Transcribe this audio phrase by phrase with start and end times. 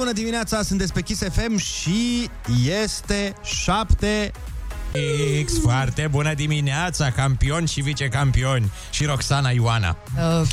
[0.00, 2.30] Foarte bună dimineața, sunteți pe Kiss FM și
[2.82, 4.32] este 7
[5.44, 9.96] X, foarte bună dimineața, campioni și vicecampioni și Roxana Ioana.
[10.16, 10.52] Ok,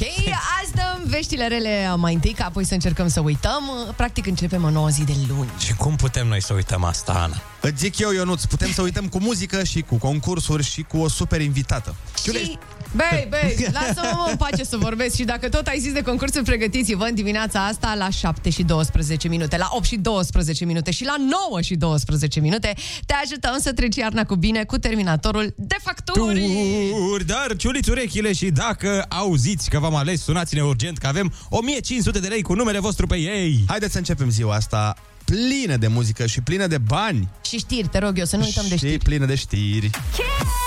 [0.61, 3.93] azi dăm veștile rele mai întâi, ca apoi să încercăm să uităm.
[3.95, 5.49] Practic începem o nouă zi de luni.
[5.59, 7.41] Și cum putem noi să uităm asta, Ana?
[7.61, 11.07] Îți zic eu, Ionuț, putem să uităm cu muzică și cu concursuri și cu o
[11.07, 11.95] super invitată.
[12.23, 12.57] Și,
[12.95, 17.03] băi, băi, lasă-mă în pace să vorbesc și dacă tot ai zis de concursuri, pregătiți-vă
[17.03, 21.15] în dimineața asta la 7 și 12 minute, la 8 și 12 minute și la
[21.49, 22.73] 9 și 12 minute.
[23.05, 26.41] Te ajutăm să treci iarna cu bine cu terminatorul de facturi.
[26.89, 32.19] Tur, dar ciuliți urechile și dacă auziți că v-am ales, sunați-ne urgent că avem 1500
[32.19, 33.63] de lei cu numele vostru pe ei.
[33.67, 37.29] Haideți să începem ziua asta plină de muzică și plină de bani.
[37.41, 39.03] Și știri, te rog eu, să nu uităm de și știri.
[39.03, 39.89] plină de știri.
[39.89, 40.66] Number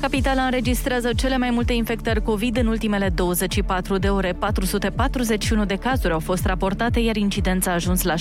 [0.00, 4.32] Capitala înregistrează cele mai multe infectări COVID în ultimele 24 de ore.
[4.32, 8.20] 441 de cazuri au fost raportate, iar incidența a ajuns la 6,26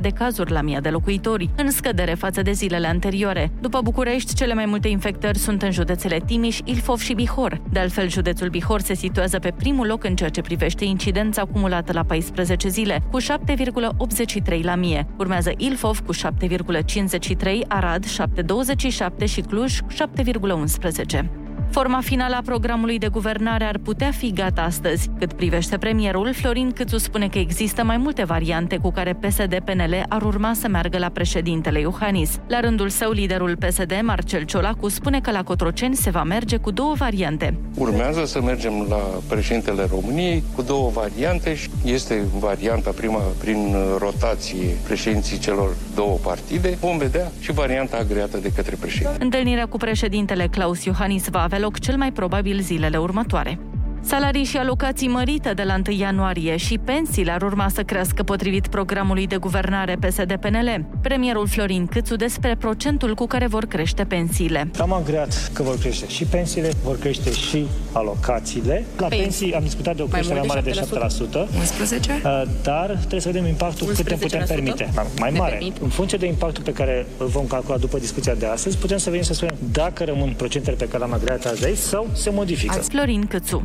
[0.00, 3.50] de cazuri la mii de locuitori, în scădere față de zilele anterioare.
[3.60, 7.60] După București, cele mai multe infectări sunt în județele Timiș, Ilfov și Bihor.
[7.72, 11.92] De altfel, județul Bihor se situează pe primul loc în ceea ce privește incidența acumulată
[11.92, 15.06] la 14 zile, cu 7,83 la mie.
[15.18, 19.78] Urmează Ilfov cu 7,53, Arad 7,27 și Cluj
[20.16, 21.43] 7,11.
[21.74, 25.10] Forma finală a programului de guvernare ar putea fi gata astăzi.
[25.18, 30.22] Cât privește premierul, Florin Câțu spune că există mai multe variante cu care PSD-PNL ar
[30.22, 32.38] urma să meargă la președintele Iohannis.
[32.48, 36.70] La rândul său, liderul PSD, Marcel Ciolacu, spune că la Cotroceni se va merge cu
[36.70, 37.58] două variante.
[37.78, 41.54] Urmează să mergem la președintele României cu două variante.
[41.54, 46.76] și Este varianta prima prin rotație președinții celor două partide.
[46.80, 49.16] Vom vedea și varianta agreată de către președinte.
[49.20, 53.58] Întâlnirea cu președintele Claus Iohannis va avea loc cel mai probabil zilele următoare.
[54.06, 58.66] Salarii și alocații mărite de la 1 ianuarie și pensiile ar urma să crească potrivit
[58.66, 60.84] programului de guvernare PSD-PNL.
[61.02, 64.70] Premierul Florin Câțu despre procentul cu care vor crește pensiile.
[64.80, 68.84] Am agreat că vor crește și pensiile, vor crește și alocațiile.
[68.96, 72.12] La Păi, pensii am discutat de o creștere mai, mult de mare de 7%, 11?
[72.24, 74.46] uh, dar trebuie să vedem impactul cât ne putem 11%?
[74.46, 74.90] permite.
[75.18, 75.50] Mai Ne mare.
[75.54, 75.76] permit.
[75.82, 79.08] În funcție de impactul pe care îl vom calcula după discuția de astăzi, putem să
[79.10, 82.30] venim să spunem dacă rămân procentele pe care le-am agreat azi de aici sau se
[82.30, 82.74] modifică.
[82.74, 83.62] Florin Câțu.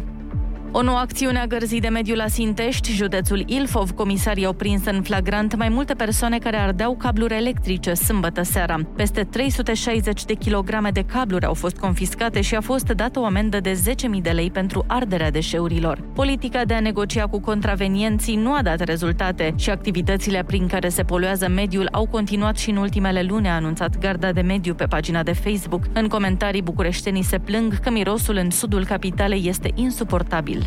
[0.72, 5.02] O nouă acțiune a gărzii de mediu la Sintești, județul Ilfov, comisarii au prins în
[5.02, 8.76] flagrant mai multe persoane care ardeau cabluri electrice sâmbătă seara.
[8.96, 13.60] Peste 360 de kilograme de cabluri au fost confiscate și a fost dată o amendă
[13.60, 13.82] de
[14.16, 16.02] 10.000 de lei pentru arderea deșeurilor.
[16.14, 21.04] Politica de a negocia cu contravenienții nu a dat rezultate și activitățile prin care se
[21.04, 25.24] poluează mediul au continuat și în ultimele luni, a anunțat Garda de Mediu pe pagina
[25.24, 25.84] de Facebook.
[25.94, 30.59] În comentarii, bucureștenii se plâng că mirosul în sudul capitalei este insuportabil.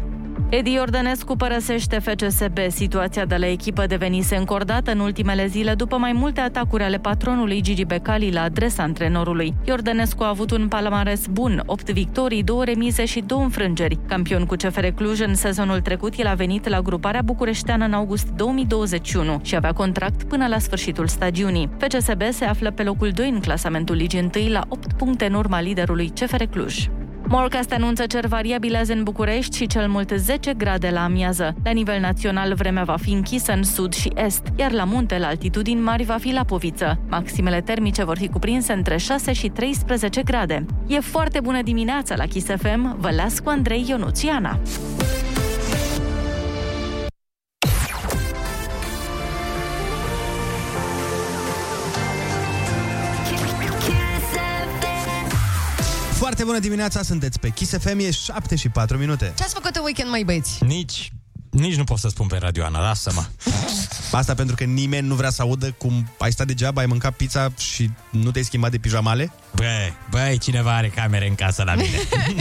[0.54, 2.58] Edi Iordănescu părăsește FCSB.
[2.68, 7.60] Situația de la echipă devenise încordată în ultimele zile după mai multe atacuri ale patronului
[7.62, 9.54] Gigi Becali la adresa antrenorului.
[9.64, 13.98] Iordănescu a avut un palmares bun, 8 victorii, 2 remize și 2 înfrângeri.
[14.08, 18.28] Campion cu CFR Cluj în sezonul trecut, el a venit la gruparea bucureșteană în august
[18.28, 21.70] 2021 și avea contract până la sfârșitul stagiunii.
[21.78, 25.60] FCSB se află pe locul 2 în clasamentul Ligii 1 la 8 puncte în urma
[25.60, 26.88] liderului CFR Cluj.
[27.34, 31.54] Morcast anunță cer variabil azi în București și cel mult 10 grade la amiază.
[31.64, 35.26] La nivel național, vremea va fi închisă în sud și est, iar la munte, la
[35.26, 36.98] altitudini mari, va fi la poviță.
[37.08, 40.66] Maximele termice vor fi cuprinse între 6 și 13 grade.
[40.86, 44.58] E foarte bună dimineața la Kiss FM, vă las cu Andrei Ionuțiana.
[56.42, 59.32] Foarte bună dimineața, sunteți pe Kiss FM, e 7 și 4 minute.
[59.36, 60.64] Ce ați făcut în weekend, mai băieți?
[60.64, 61.12] Nici,
[61.50, 63.24] nici nu pot să spun pe radio, Ana, lasă-mă.
[64.18, 67.52] Asta pentru că nimeni nu vrea să audă cum ai stat degeaba, ai mâncat pizza
[67.58, 69.32] și nu te-ai schimbat de pijamale?
[69.54, 71.98] Băi, băi, cineva are camere în casă la mine.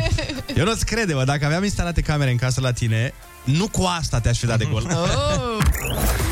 [0.57, 3.13] Eu nu-ți crede, mă, dacă aveam instalate camere în casă la tine,
[3.43, 4.87] nu cu asta te-aș fi dat de gol.
[4.91, 5.57] Oh.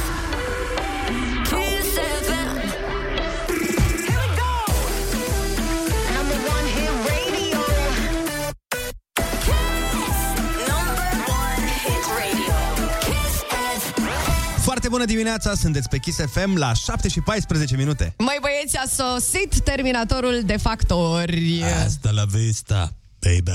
[14.90, 18.14] bună dimineața, sunteți pe Kiss FM la 7 și 14 minute.
[18.18, 21.64] Mai băieți, a sosit terminatorul de factori.
[21.86, 23.52] Asta la vista, baby.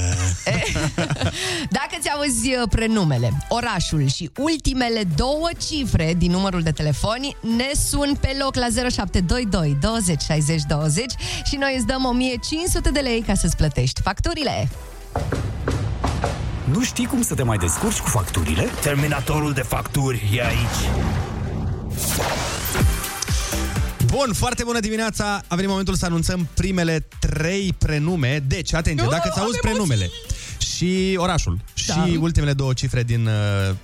[1.78, 7.20] Dacă ți-a auzi uh, prenumele, orașul și ultimele două cifre din numărul de telefon,
[7.56, 11.12] ne sun pe loc la 0722 20 60 20
[11.44, 14.68] și noi îți dăm 1500 de lei ca să-ți plătești facturile.
[16.64, 18.68] Nu știi cum să te mai descurci cu facturile?
[18.82, 21.23] Terminatorul de facturi e aici.
[24.06, 25.42] Bun, foarte bună dimineața!
[25.48, 28.44] A venit momentul să anunțăm primele trei prenume.
[28.46, 30.10] Deci, atenție, dacă îți auzi prenumele
[30.58, 31.94] și orașul Da.
[31.94, 33.32] și ultimele două cifre din uh,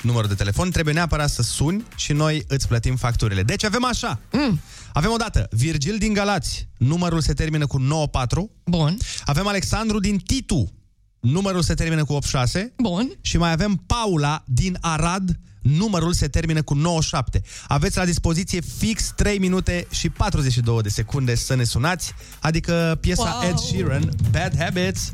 [0.03, 3.43] numărul de telefon, trebuie neapărat să suni și noi îți plătim facturile.
[3.43, 4.21] Deci avem așa.
[4.33, 4.61] Mm.
[4.93, 8.51] Avem o dată, Virgil din Galați, numărul se termină cu 94.
[8.65, 8.97] Bun.
[9.25, 10.73] Avem Alexandru din Titu,
[11.21, 12.73] numărul se termină cu 86.
[12.77, 13.11] Bun.
[13.21, 17.43] Și mai avem Paula din Arad, numărul se termină cu 97.
[17.69, 23.39] Aveți la dispoziție fix 3 minute și 42 de secunde să ne sunați, adică piesa
[23.41, 23.51] Wow.
[23.51, 25.13] Ed Sheeran, Bad Habits.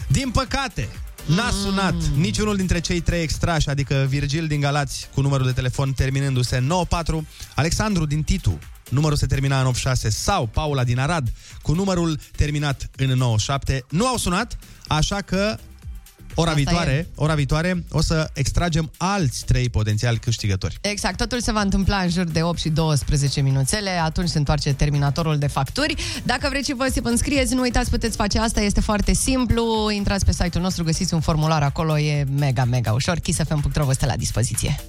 [0.08, 0.88] Din păcate,
[1.24, 5.92] n-a sunat niciunul dintre cei trei extrași, adică Virgil din Galați cu numărul de telefon
[5.92, 8.58] terminându-se în 94, Alexandru din Titu,
[8.88, 11.32] numărul se termina în 86, sau Paula din Arad
[11.62, 15.56] cu numărul terminat în 97, nu au sunat, așa că
[16.38, 20.78] ora Asta viitoare, ora viitoare o să extragem alți trei potențiali câștigători.
[20.80, 24.74] Exact, totul se va întâmpla în jur de 8 și 12 minuțele, atunci se întoarce
[24.74, 25.94] terminatorul de facturi.
[26.22, 29.90] Dacă vreți și voi să vă înscrieți, nu uitați, puteți face asta, este foarte simplu.
[29.90, 33.18] Intrați pe site-ul nostru, găsiți un formular acolo, e mega, mega ușor.
[33.18, 34.80] kissfm.ro vă stă la dispoziție.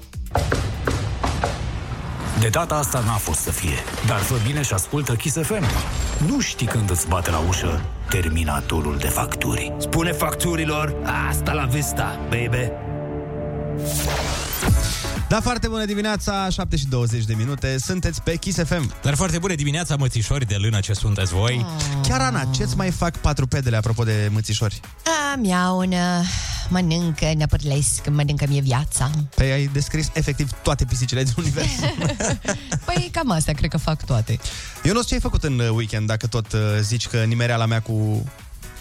[2.39, 3.75] De data asta n-a fost să fie,
[4.07, 5.63] dar fă bine și ascultă Kiss FM.
[6.27, 9.73] Nu știi când îți bate la ușă terminatorul de facturi.
[9.77, 10.95] Spune facturilor,
[11.29, 12.71] asta la vista, baby.
[15.29, 18.93] Da, foarte bună dimineața, 7 și 20 de minute, sunteți pe Kiss FM.
[19.01, 21.65] Dar foarte bună dimineața, mățișori de lână ce sunteți voi.
[22.07, 24.79] Chiar, Ana, ce-ți mai fac patru pedele apropo de mățișori?
[25.05, 26.21] A, miaună,
[26.69, 29.09] mănâncă, ne părlesc, mănâncă mie viața.
[29.35, 31.67] Păi ai descris efectiv toate pisicile din univers.
[32.85, 34.39] Păi cam astea cred că fac toate.
[34.83, 37.65] Eu nu știu ce ai făcut în uh, weekend, dacă tot uh, zici că nimereala
[37.65, 38.25] mea cu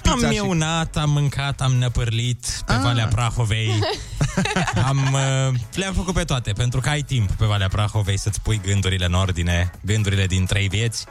[0.05, 0.33] Am pizza și...
[0.33, 2.81] mieunat, am mâncat, am năpârlit pe Ah.
[2.83, 3.71] Valea Prahovei.
[4.89, 8.61] am, uh, le-am făcut pe toate, pentru că ai timp pe Valea Prahovei să-ți pui
[8.65, 11.05] gândurile în ordine, gândurile din trei vieți.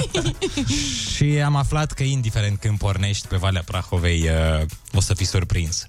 [1.14, 5.86] și am aflat că indiferent când pornești pe Valea Prahovei, uh, o să fii surprins.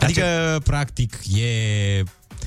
[0.00, 1.98] Adică, practic, e...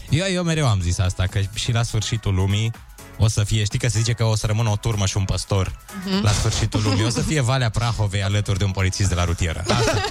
[0.10, 2.72] Eu, eu mereu am zis asta, că și la sfârșitul lumii
[3.18, 5.24] o să fie, știi că se zice că o să rămână o turmă și un
[5.24, 5.80] păstor
[6.22, 7.06] la sfârșitul lumii.
[7.06, 9.64] O să fie Valea Prahovei alături de un polițist de la rutieră.
[9.68, 10.02] Asta.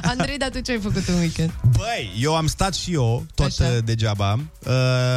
[0.10, 1.52] Andrei, dar tu ce ai făcut în weekend?
[1.76, 3.64] Băi, eu am stat și eu, tot Așa.
[3.64, 4.32] uh, degeaba.
[4.66, 4.72] Uh,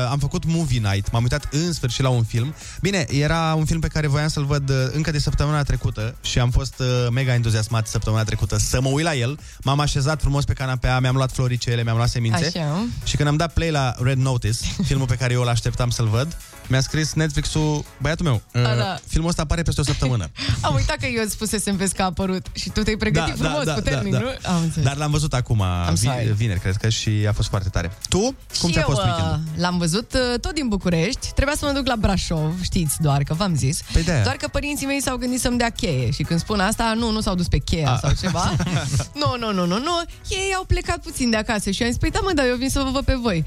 [0.10, 2.56] am făcut movie night, m-am uitat în sfârșit la un film.
[2.82, 6.40] Bine, era un film pe care voiam să-l văd uh, încă de săptămâna trecută și
[6.40, 9.39] am fost uh, mega entuziasmat săptămâna trecută să mă uit la el.
[9.63, 12.51] M-am așezat frumos pe canapea, mi-am luat floricele, mi-am luat semințe.
[12.56, 12.86] Așa.
[13.04, 16.08] Și când am dat play la Red Notice, filmul pe care eu îl așteptam să-l
[16.08, 18.98] văd, mi-a scris Netflix-ul, băiatul meu, uh, da.
[19.08, 20.29] filmul ăsta apare peste o săptămână.
[20.62, 24.13] Am uitat că eu spusesem vezi că a apărut și tu te-ai pregătit frumos, puternic,
[24.13, 24.27] nu?
[24.43, 24.86] Am înțeles.
[24.88, 26.25] Dar l-am văzut acum, sorry.
[26.25, 27.91] vi- vineri, cred că, și a fost foarte tare.
[28.10, 28.20] Tu?
[28.60, 29.39] Cum și ți-a eu, fost uh, weekendul?
[29.55, 31.32] L-am văzut uh, tot din București.
[31.36, 33.79] Trebuia să mă duc la Brașov, știți doar că v-am zis.
[33.93, 34.24] Păi de-aia.
[34.24, 36.12] doar că părinții mei s-au gândit să-mi dea cheie.
[36.12, 38.00] Și când spun asta, nu, nu s-au dus pe cheia Ah.
[38.01, 38.51] sau ceva.
[39.22, 40.01] nu, nu, nu, nu, nu.
[40.29, 42.70] Ei au plecat puțin de acasă și am zis, păi da mă, da, eu vin
[42.70, 43.46] să vă văd pe voi.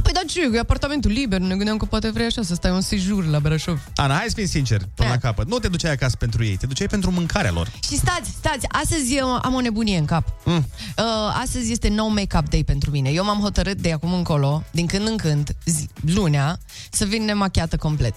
[0.00, 2.70] A, păi da ce, e apartamentul liber, ne gândeam că poate vrei așa să stai
[2.70, 3.80] un sejur la Brașov.
[3.94, 5.14] Ana, hai să fim sinceri până Da.
[5.14, 5.48] la capăt.
[5.48, 7.70] Nu te duceai acasă pentru ei, te duceai pentru mâncarea lor.
[7.82, 10.32] Și stați, stați, astăzi eu am o nebunie în cap.
[10.44, 10.56] Mm.
[10.56, 11.04] Uh,
[11.42, 13.10] astăzi este no make-up day pentru mine.
[13.10, 16.58] Eu m-am hotărât de acum încolo, din când în când, zi, lunea,
[16.90, 18.16] să vin nemachiată complet.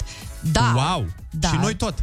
[0.51, 1.05] Da, wow!
[1.29, 1.47] da.
[1.47, 1.93] Și noi tot.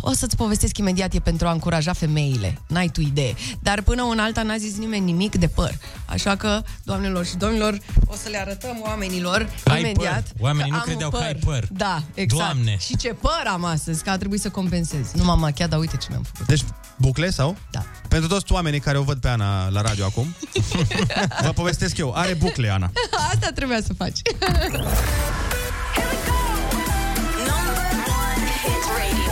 [0.00, 2.58] O să-ți povestesc imediat, e pentru a încuraja femeile.
[2.66, 3.34] N-ai tu idee.
[3.62, 5.74] Dar până în alta n-a zis nimeni nimic de păr.
[6.06, 10.22] Așa că, doamnelor și domnilor, o să le arătăm oamenilor Ai imediat.
[10.22, 10.32] păr.
[10.40, 11.64] Oamenii că nu am credeau că ai păr.
[11.70, 12.42] Da, exact.
[12.42, 12.76] Doamne.
[12.78, 15.12] Și ce păr am astăzi, că a trebuit să compensez.
[15.12, 16.46] Nu m-am machiat, dar uite ce mi-am făcut.
[16.46, 16.62] Deci,
[16.96, 17.56] bucle sau?
[17.70, 17.84] Da.
[18.08, 20.34] Pentru toți oamenii care o văd pe Ana la radio acum,
[21.44, 22.12] vă povestesc eu.
[22.14, 22.90] Are bucle, Ana.
[23.32, 24.18] Asta trebuia să faci.
[27.46, 29.23] Number one hit radio.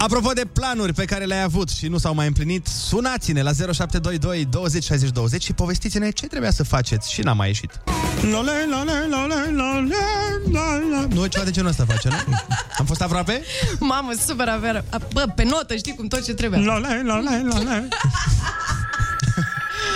[0.00, 4.44] Apropo de planuri pe care le-ai avut și nu s-au mai împlinit, sunați-ne la 0722
[4.50, 7.80] 20 60 20 și povestiți-ne ce trebuia să faceți și n-a mai ieșit.
[8.22, 9.94] Lole, lole, lole, lole,
[10.50, 11.06] lole.
[11.14, 12.34] Nu, ceva de genul ăsta face, nu?
[12.78, 13.42] Am fost aproape?
[13.78, 14.84] Mamă, super averă.
[15.12, 16.60] Bă, pe notă, știi cum tot ce trebuie.
[16.60, 17.88] Lole, lole, lole.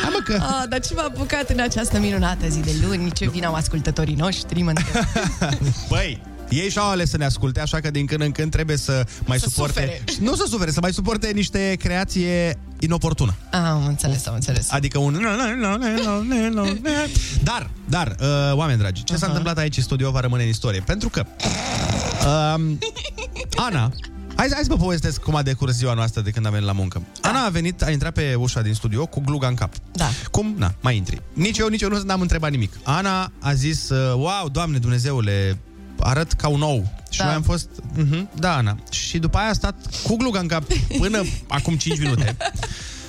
[0.03, 0.35] Hai mă că...
[0.35, 3.13] Ah, dar ce m-a apucat în această minunată zi de luni?
[3.13, 5.05] Ce vin au ascultătorii noștri, mă întreb.
[5.89, 6.21] Băi,
[6.55, 9.39] ei și-au ales să ne asculte, așa că din când în când trebuie să mai
[9.39, 9.73] Să suporte...
[9.73, 10.05] sufere.
[10.21, 13.35] Nu să sufere, să mai suporte niște creație inoportună.
[13.51, 14.71] Ah, am înțeles, am înțeles.
[14.71, 15.27] Adică un...
[17.43, 20.81] Dar, dar, uh, oameni dragi, ce s-a întâmplat aici în studio va rămâne în istorie.
[20.81, 21.25] Pentru că
[22.57, 22.79] um,
[23.57, 23.93] Ana,
[24.37, 26.73] hai, hai să vă povestesc cum a decurs ziua noastră de când am venit la
[26.73, 27.03] muncă.
[27.21, 29.73] Ana a venit, a intrat pe ușa din studio cu gluga în cap.
[29.93, 30.09] Da.
[30.31, 30.55] Cum?
[30.59, 31.23] Na, mai intri.
[31.33, 32.73] Nici eu, nici eu nu n-am întrebat nimic.
[32.83, 35.59] Ana a zis, uh, wow, doamne Dumnezeule,
[36.05, 36.93] arăt ca un ou.
[37.11, 37.25] Și Da.
[37.25, 37.69] noi am fost,
[37.99, 38.77] uh-huh, da, Ana.
[38.91, 40.65] Și după aia a stat cu gluga în cap
[40.99, 42.37] până acum 5 minute.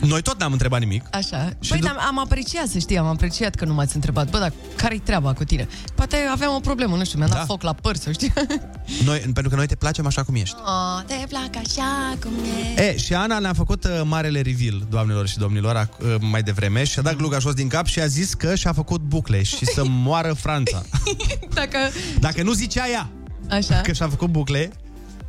[0.00, 1.04] Noi tot n-am întrebat nimic.
[1.10, 1.50] Așa.
[1.60, 4.30] Și Păi, dup- dar am apreciat, să știi, am apreciat că nu m-ați întrebat.
[4.30, 5.68] Bă, dar care-i treaba cu tine?
[5.94, 7.44] Poate aveam o problemă, nu știu, mi-a dat Da.
[7.44, 8.32] foc la păr, să știi.
[9.04, 10.56] Noi, pentru că noi te placem așa cum ești.
[10.64, 12.32] Oh, te plac așa cum
[12.76, 12.82] e.
[12.82, 16.84] E, și Ana ne-a făcut uh, marele reveal, doamnelor și domnilor, ac- uh, mai devreme
[16.84, 19.64] și a dat gluga jos din cap și a zis că și-a făcut bucle și
[19.66, 20.82] să moară Franța.
[21.54, 21.78] Dacă...
[22.20, 23.08] Dacă nu zicea ea
[23.50, 23.80] Așa.
[23.80, 24.70] că și-a făcut bucle,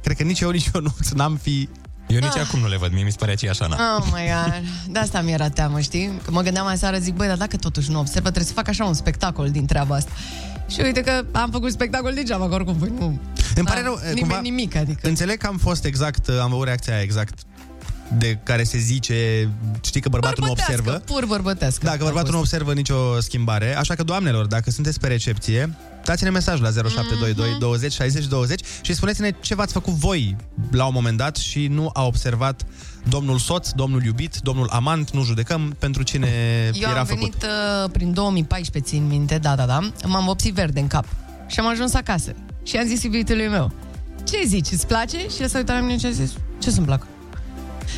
[0.04, 1.70] cred că nici eu, nici eu nu n-am fi...
[2.08, 3.78] Eu nici acum nu le văd, mie mi se pare aceeași Ana.
[3.98, 6.20] Oh my god, de asta mi-era teamă, știi?
[6.24, 8.86] Că mă gândeam aseară, zic, băi, dar dacă totuși nu observă, trebuie să fac așa
[8.86, 10.12] un spectacol din treaba asta.
[10.68, 13.20] Și uite că am făcut spectacol degeaba, că oricum voi nu...
[13.56, 15.08] Îmi pare Da, rău, nimeni cumva, nimic, adică.
[15.08, 17.40] Înțeleg că am fost exact, uh, am avut reacția aia exact
[18.18, 19.50] de care se zice,
[19.82, 21.04] știi că bărbatul nu Bărbătească, observă.
[21.06, 21.86] pur bărbătească.
[21.86, 26.60] Dacă bărbatul nu observă nicio schimbare, așa că, doamnelor, dacă sunteți pe recepție, dați-ne mesaj
[26.60, 30.36] la 0722 20 60 20 și spuneți-ne ce v-ați făcut voi
[30.72, 32.62] la un moment dat și nu a observat
[33.10, 36.28] domnul soț, domnul iubit, domnul amant, nu judecăm pentru cine
[36.74, 37.20] Eu era am făcut.
[37.22, 37.44] venit
[37.84, 41.06] uh, prin 2014, țin minte, da, da, da, m-am vopsit verde în cap
[41.48, 42.32] și am ajuns acasă.
[42.64, 43.72] Și am zis iubitului meu,
[44.24, 45.18] ce zici, îți place?
[45.18, 47.08] Și el s-a uitat la mine și a zis, ce să-mi placă?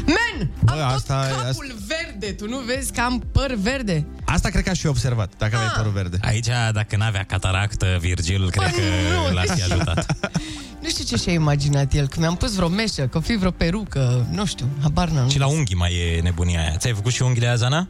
[0.05, 4.05] Men, am Bă, tot asta- capul verde, tu nu vezi că am păr verde?
[4.25, 5.77] Asta cred că aș fi observat, dacă aveai Ah.
[5.77, 6.17] părul verde.
[6.21, 8.79] Aici, dacă n-avea cataractă, Virgil, cred că
[9.27, 10.05] nu, l-ar fi deci- ajutat.
[10.81, 13.51] Nu știu ce și-a imaginat el, că mi-am pus vreo meșă, că o fi vreo
[13.51, 15.29] perucă, nu știu, habar n-am.
[15.29, 16.75] Și la unghii mai e nebunia aia.
[16.77, 17.87] Ți-ai făcut și unghiile aia, Zana?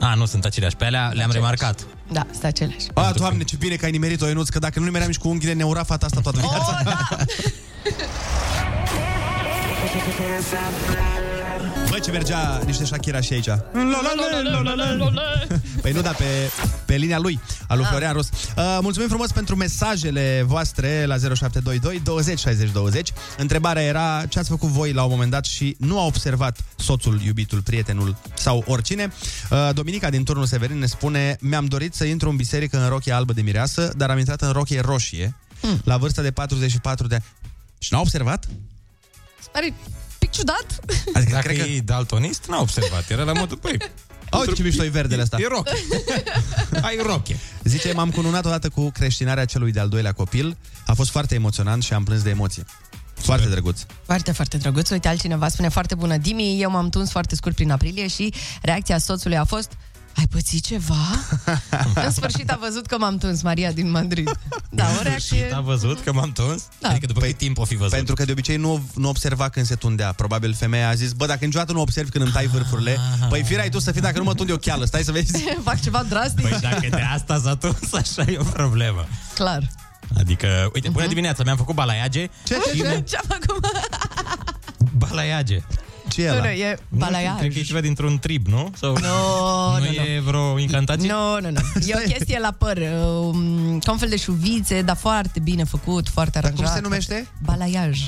[0.00, 0.76] A, nu sunt aceleași.
[0.76, 1.86] Pe alea le-am remarcat.
[2.12, 2.86] Da, sunt aceleași.
[2.94, 5.52] A, doamne, ce bine că ai nimerit-o, Ionuț, că dacă nu nimeream nici cu unghiile,
[5.54, 6.78] ne ura fata asta toată viața.
[6.78, 7.16] Oh, da!
[11.90, 13.48] Bă, ce mergea niște Shakira și aici.
[15.80, 16.24] Păi nu, dar pe,
[16.84, 18.28] pe linia lui, a lui Florian Rus.
[18.56, 23.12] Uh, mulțumim frumos pentru mesajele voastre la 0722 20 60 20.
[23.38, 27.20] Întrebarea era ce ați făcut voi la un moment dat și nu a observat soțul,
[27.24, 29.12] iubitul, prietenul sau oricine.
[29.50, 33.12] Uh, Dominica din turnul Severin ne spune Mi-am dorit să intru în biserică în rochie
[33.12, 35.36] albă de mireasă, dar am intrat în rochie roșie
[35.84, 37.24] la vârsta de 44 de ani.
[37.78, 38.46] Și n-a observat?
[39.52, 39.74] Pare
[40.18, 40.66] pic ciudat.
[41.14, 41.64] Adică Dacă cred că...
[41.64, 43.10] e daltonist, n-a observat.
[43.10, 43.76] Era la modul, păi...
[44.30, 45.36] Oh, ce mișto e verdele asta.
[45.40, 45.72] E roche.
[46.88, 47.36] Ai roche.
[47.62, 50.56] Zice, m-am cununat odată cu creștinarea celui de-al doilea copil.
[50.86, 52.64] A fost foarte emoționant și am plâns de emoție.
[53.14, 53.80] Foarte drăguț.
[54.04, 54.90] Foarte, foarte drăguț.
[54.90, 58.32] Uite, altcineva spune foarte bună Dimi, eu m-am tuns foarte scurt prin aprilie și
[58.62, 59.72] reacția soțului a fost
[60.16, 60.94] ai pățit ceva?
[62.04, 64.30] în sfârșit a văzut că m-am tuns, Maria din Madrid.
[64.70, 65.50] Da, o reacție...
[65.54, 66.62] A văzut că m-am tuns?
[66.80, 66.88] Da.
[66.88, 67.92] Adică după cât timp o fi văzut?
[67.92, 70.12] Pentru că de obicei nu, nu observa când se tundea.
[70.12, 73.68] Probabil femeia a zis, bă, dacă niciodată nu observi când îmi tai vârfurile, păi firai
[73.68, 75.44] tu să fii dacă nu mă tund eu cheală, stai să vezi.
[75.64, 76.48] Fac ceva drastic?
[76.48, 79.06] Păi dacă de asta s-a tuns, așa e o problemă.
[79.34, 79.70] Clar.
[80.18, 82.26] Adică, uite, bună dimineața, mi-am făcut balaiage.
[82.44, 82.82] Ce, ce, Ce?
[82.82, 83.04] ce?
[83.08, 83.66] Ce-a făcut?
[84.96, 85.62] Balaiage.
[86.14, 86.42] Ce e Nu, ăla?
[86.42, 87.38] nu, e Nu știu, balaiaj.
[87.38, 88.70] cred că e ceva dintr-un trib, nu?
[88.80, 91.12] Sau No, nu nu, e vreo incantație?
[91.12, 91.60] Nu, nu, nu.
[91.86, 96.08] E o chestie la păr, um, ca un fel de șuvițe, dar foarte bine făcut,
[96.08, 96.66] foarte Dar aranjat.
[96.66, 97.28] cum se numește?
[97.44, 98.00] Balaiaj.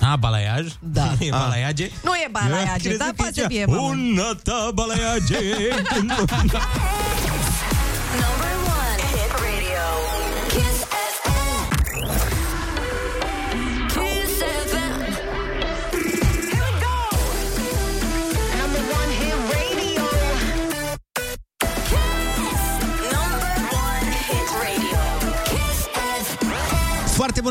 [0.00, 0.66] A, balaiaj?
[0.80, 1.04] Da.
[1.04, 1.36] Nu e A.
[1.38, 1.90] balaiage?
[2.04, 3.80] Nu e balaiage, Eu dar crezut că poate să zicea, fie, mamă.
[3.80, 5.36] Una ta balaiage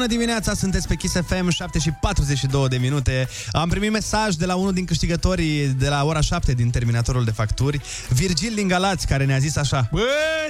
[0.05, 3.27] bună dimineața, sunteți pe Kiss FM, 7 și 42 de minute.
[3.51, 7.31] Am primit mesaj de la unul din câștigătorii de la ora 7 din terminatorul de
[7.31, 9.88] facturi, Virgil din Galați, care ne-a zis așa.
[9.91, 10.01] Bă,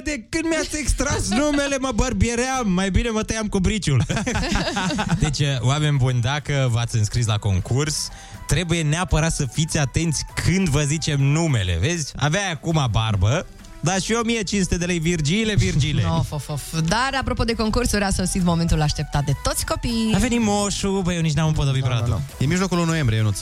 [0.03, 4.03] de când mi-ați extras numele, mă bărbieream, mai bine mă tăiam cu briciul.
[5.23, 8.09] deci, oameni buni, dacă v-ați înscris la concurs,
[8.47, 12.13] trebuie neapărat să fiți atenți când vă zicem numele, vezi?
[12.15, 13.45] Avea acum barbă,
[13.85, 16.03] dar și 1500 de lei Virgile, Virgile.
[16.17, 16.61] Of, of, of.
[16.87, 20.11] Dar, apropo de concursuri, a sosit momentul așteptat de toți copiii.
[20.15, 22.21] A venit moșu, băi, eu nici n-am împodobit Da, vreodată.
[22.37, 23.39] E mijlocul lui noiembrie, Ionuț.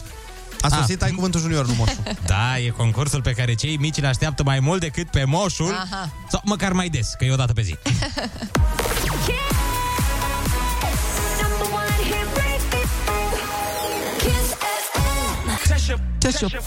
[0.61, 2.03] A sosit, ai cuvântul junior, nu moșu.
[2.25, 6.09] Da, e concursul pe care cei mici îl așteaptă mai mult decât pe moșul, Aha.
[6.29, 7.75] sau măcar mai des, că e o dată pe zi.
[16.31, 16.37] FM.
[16.39, 16.61] Teșu.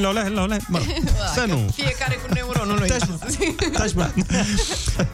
[0.00, 0.58] Lole, lole.
[0.68, 1.66] Mă rog, să nu.
[1.74, 2.88] Fiecare cu neuronul lui.
[3.72, 4.10] Taci, bă.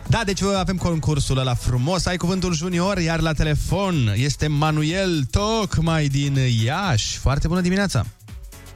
[0.06, 2.06] Da, deci avem concursul ăla frumos.
[2.06, 7.18] Ai cuvântul junior, iar la telefon este Manuel, tocmai din Iași.
[7.18, 8.04] Foarte bună dimineața!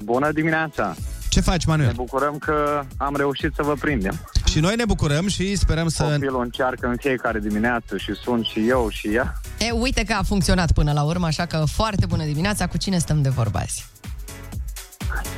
[0.04, 0.94] Bună dimineața!
[1.28, 1.92] Ce faci, Ne Manuel?
[1.92, 4.20] bucurăm că am reușit să vă prindem.
[4.50, 6.02] Și noi ne bucurăm și sperăm să...
[6.02, 9.40] Copilul încearcă în fiecare dimineață și sunt și eu și ea.
[9.58, 12.66] E, uite că a funcționat până la urmă, așa că foarte bună dimineața.
[12.66, 13.87] Cu cine stăm de vorba azi?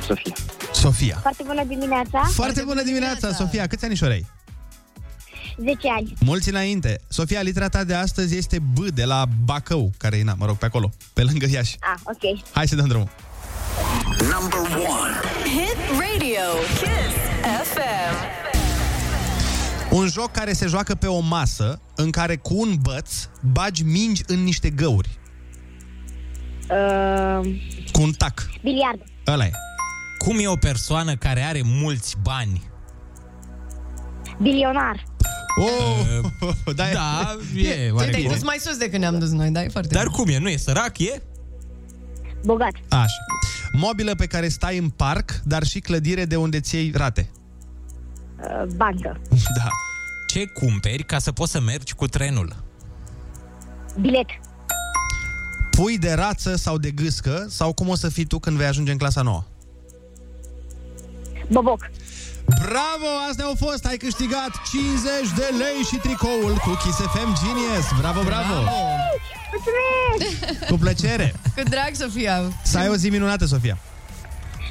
[0.07, 0.33] Sofia.
[0.73, 1.17] Sofia.
[1.21, 3.67] Foarte bună dimineața, Foarte bună dimineața, Sofia.
[3.67, 4.25] Câți anișori ai?
[5.57, 6.13] 10 ani.
[6.19, 7.01] Mulți înainte.
[7.07, 10.57] Sofia, litera ta de astăzi este B de la Bacău, care e, na, mă rog,
[10.57, 11.75] pe acolo, pe lângă Iași.
[11.79, 12.39] Ah, ok.
[12.53, 13.09] Hai să dăm drumul.
[14.19, 15.13] Number one.
[15.43, 16.41] Hit radio.
[16.79, 17.15] Kiss
[17.73, 18.15] FM.
[19.95, 23.13] Un joc care se joacă pe o masă în care cu un băț
[23.51, 25.09] bagi mingi în niște găuri.
[26.69, 27.39] Uh,
[27.91, 28.49] Cu un tac.
[28.61, 29.01] biliard.
[29.27, 29.51] Ăla e.
[30.17, 32.63] Cum e o persoană care are mulți bani?
[34.41, 35.03] Bilionar.
[35.55, 36.19] Oh,
[36.75, 38.33] da, Da, e Tu oare te-ai bine.
[38.33, 39.63] dus mai sus decât ne-am dus noi, da?
[39.63, 40.15] E foarte Dar bine.
[40.15, 40.37] cum e?
[40.37, 41.21] Nu e sărac, e?
[42.45, 42.73] Bogat.
[42.89, 43.07] Așa.
[43.71, 47.31] Mobilă pe care stai în parc, dar și clădire de unde ți iei rate.
[48.39, 49.21] Uh, bancă.
[49.57, 49.67] Da.
[50.27, 52.55] Ce cumperi ca să poți să mergi cu trenul?
[53.99, 54.25] Bilet.
[55.77, 58.91] Pui de rață sau de gâscă, sau cum o să fii tu când vei ajunge
[58.91, 59.43] în clasa nouă.
[61.51, 61.89] Boboc.
[62.45, 63.09] Bravo!
[63.29, 63.85] Astea au fost!
[63.85, 65.03] Ai câștigat 50
[65.35, 67.99] de lei și tricoul cu Kiss FM Genius!
[67.99, 68.53] Bravo, bravo!
[69.51, 70.65] Mulțumesc!
[70.69, 71.35] Cu plăcere!
[71.55, 72.41] Cu drag, Sofia.
[72.63, 73.77] Să ai o zi minunată, Sofia!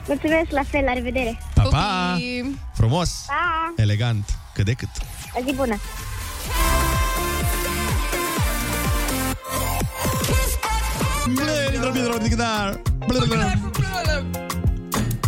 [0.06, 1.38] Mulțumesc, la fel, la revedere.
[1.54, 2.10] Pa, pa!
[2.12, 2.58] Pupii.
[2.74, 3.24] Frumos!
[3.26, 3.72] Pa!
[3.76, 4.38] Elegant!
[4.54, 4.88] Cât de cât!
[5.38, 5.76] O zi bună!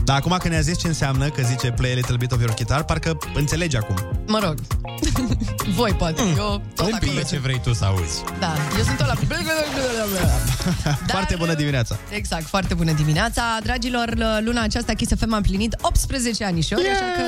[0.04, 2.54] Da, acum când ne-a zis ce înseamnă că zice play a little bit of your
[2.54, 3.96] guitar, parcă înțelegi acum.
[4.26, 4.54] Mă rog.
[5.76, 6.22] Voi poate.
[6.36, 7.40] Eu tot Un acolo pic ce sunt.
[7.40, 8.22] vrei tu să auzi.
[8.38, 9.14] Da, eu sunt tot la...
[11.06, 11.96] Foarte bună dimineața!
[12.10, 13.42] Exact, foarte bună dimineața.
[13.62, 16.94] Dragilor, luna aceasta Kiss FM a împlinit 18 anișori, yeah!
[16.96, 17.22] așa că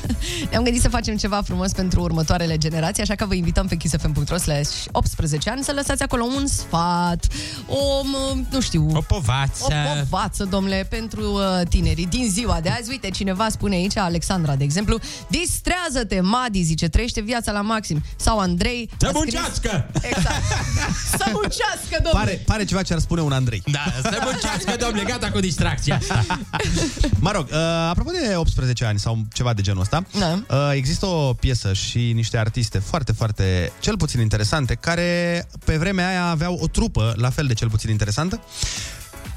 [0.50, 4.36] ne-am gândit să facem ceva frumos pentru următoarele generații, așa că vă invităm pe kissfm.ro
[4.36, 7.26] slash 18 ani să lăsați acolo un sfat,
[7.66, 9.64] o, m, nu știu, O povață.
[9.64, 9.68] o
[10.08, 12.90] povață, domnule, pentru uh, tinerii din ziua de azi.
[12.90, 18.02] Uite, cineva spune aici, Alexandra, de exemplu, distrează-te, Madi, zice, trăiește viața la maxim.
[18.16, 18.90] Sau Andrei...
[18.96, 19.90] Să a scris- muncească!
[20.02, 20.42] Exact.
[21.18, 22.12] să muncească, domnule!
[22.24, 23.62] Pare, pare ceva ce ar spune un Andrei.
[23.66, 26.24] Da, să muncească, domnule, gata cu distracția asta.
[27.26, 27.56] Mă rog, uh,
[27.88, 30.42] apropo de 18 ani sau ceva de genul ăsta, Da.
[30.48, 36.08] uh, există o piesă și niște artiste foarte, foarte, cel puțin interesante, care pe vremea
[36.08, 38.40] aia aveau o trupă, la fel de cel puțin interesantă,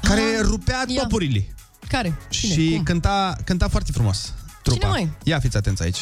[0.02, 1.00] care rupea ia.
[1.00, 1.46] topurile.
[1.88, 2.18] Care?
[2.28, 2.52] Cine?
[2.52, 2.82] și Cum?
[2.82, 4.32] cânta, cânta foarte frumos.
[4.62, 4.78] Trupa.
[4.86, 5.10] Cine, măi?
[5.22, 5.98] Ia fiți atenți aici.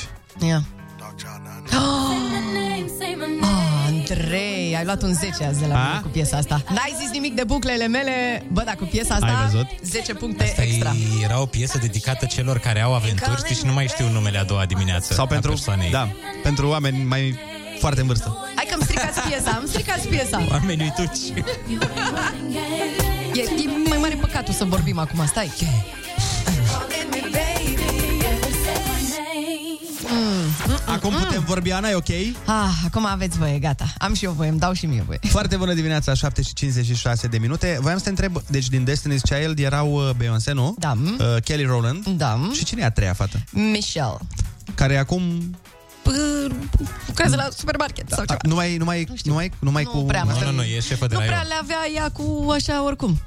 [0.48, 0.64] Ia.
[1.72, 1.78] Oh,
[3.86, 5.86] Andrei, ai luat un 10 azi de la A?
[5.88, 6.62] mine cu piesa asta.
[6.68, 8.44] N-ai zis nimic de buclele mele.
[8.52, 9.66] Bă, dar cu piesa asta, Ai văzut?
[9.82, 10.90] 10 puncte Asta extra.
[10.90, 14.38] e- era o piesă dedicată celor care au aventuri, știi, și nu mai știu numele
[14.38, 15.90] a doua dimineață Sau a pentru, persoanei.
[15.90, 16.08] da,
[16.42, 17.38] pentru oameni mai
[17.78, 18.38] foarte în vârstă.
[18.54, 20.42] Hai că îmi stricați piesa, îmi stricați piesa.
[20.50, 21.18] Oamenii uituci.
[23.34, 25.50] E, e mai mare păcatul să vorbim acum, stai.
[30.86, 32.08] Acum putem vorbi, Ana, e ok?
[32.46, 33.84] Ah, acum aveți voie, gata.
[33.98, 35.18] Am și eu voie, îmi dau și mie voie.
[35.22, 37.78] Foarte bună dimineața, 7 și 56 de minute.
[37.80, 40.74] Voiam să te întreb, deci din Destiny's Child erau uh, Beyoncé, nu?
[40.78, 40.92] Da.
[41.18, 42.06] Uh, Kelly Rowland.
[42.06, 42.50] Da.
[42.52, 43.44] Și cine e a treia fată?
[43.50, 44.18] Michelle.
[44.74, 45.56] Care acum
[46.02, 46.10] Pă,
[47.06, 48.38] Lucrează la supermarket sau ceva.
[48.42, 49.98] nu mai, nu mai, nu mai, nu mai Nu cu...
[49.98, 50.44] prea, Nu, mă.
[50.44, 51.48] nu, nu, e șefă de Nu la prea eu.
[51.48, 53.20] le avea ea cu așa oricum.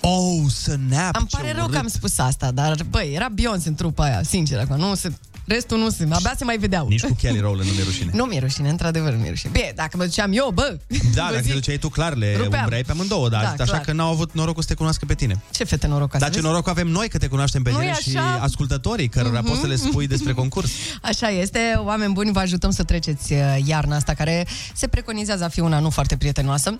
[0.00, 1.72] Oh, snap, Îmi ce pare rău urât.
[1.72, 5.12] că am spus asta, dar băi, era Beyoncé în trupa aia, sincer, acum nu se...
[5.48, 6.06] Restul nu se...
[6.10, 6.88] Abia se mai vedeau.
[6.88, 8.10] Nici cu Kelly Rowland nu mi-e rușine.
[8.14, 9.50] Nu mi-e rușine, într-adevăr nu mi-e rușine.
[9.52, 12.36] Bine, dacă mă duceam eu, bă, Da, vă dacă te zic, duceai tu, clar, le
[12.36, 12.60] Rupeam.
[12.60, 13.80] umbreai pe amândouă, dar Da, așa clar.
[13.80, 15.42] că n-au avut norocul să te cunoască pe tine.
[15.50, 16.18] ce fete norocoase.
[16.24, 16.46] Dar ce vezi?
[16.46, 18.38] noroc avem noi că te cunoaștem pe Nu-i tine și așa?
[18.42, 20.70] ascultătorii, cărora poți să le spui despre concurs.
[21.02, 25.48] Așa este, oameni buni, vă ajutăm să treceți uh, iarna asta care se preconizează a
[25.48, 26.78] fi una nu foarte prietenoasă.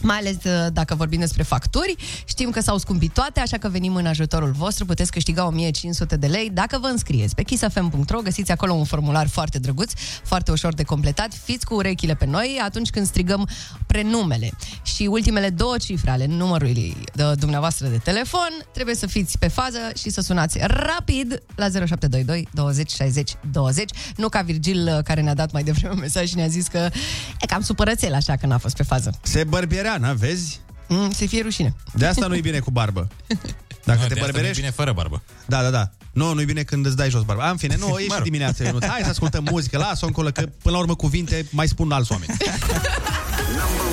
[0.00, 3.94] Mai ales uh, dacă vorbim despre facturi, știm că s-au scumpit toate, așa că venim
[3.94, 8.72] în ajutorul vostru, puteți câștiga 1500 de lei dacă vă înscrieți pe kissfm.ro, găsiți acolo
[8.72, 13.06] un formular foarte drăguț, foarte ușor de completat, fiți cu urechile pe noi atunci când
[13.06, 13.48] strigăm
[13.86, 14.50] prenumele
[14.82, 19.78] și ultimele două cifre ale numărului de dumneavoastră de telefon, trebuie să fiți pe fază
[19.96, 25.34] și să sunați rapid la 0722 20 60 20, nu ca Virgil uh, care ne-a
[25.34, 26.88] dat mai devreme un mesaj și ne-a zis că
[27.40, 29.18] e cam supărățel așa că n-a fost pe fază.
[29.22, 29.44] Se
[29.88, 30.60] bărbiereana, vezi?
[30.88, 31.74] Mm, să fie rușine.
[31.94, 33.08] De asta nu-i bine cu barbă.
[33.26, 33.36] Dacă
[33.84, 34.56] De te asta nu-i bărberești...
[34.60, 35.22] bine fără barbă.
[35.46, 35.90] Da, da, da.
[36.12, 37.50] Nu, nu-i bine când îți dai jos barba.
[37.50, 38.24] În fine, nu, e și Mă rog.
[38.24, 38.84] dimineața, Ionuț.
[38.84, 42.36] Hai să ascultăm muzică, lasă-o încolo, că până la urmă cuvinte mai spun alți oameni.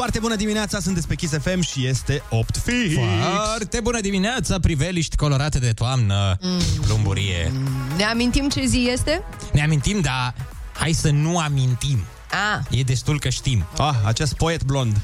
[0.00, 2.94] Foarte bună dimineața, sunteți pe Kiss FM și este 8 fix.
[3.44, 6.60] Foarte bună dimineața, priveliști colorate de toamnă, Mm.
[6.86, 7.52] plumburie.
[7.96, 9.22] Ne amintim ce zi este?
[9.52, 10.34] Ne amintim, dar
[10.72, 11.98] hai să nu amintim.
[12.32, 13.66] Ah, E destul că știm.
[13.78, 14.96] Ah, acest poet blond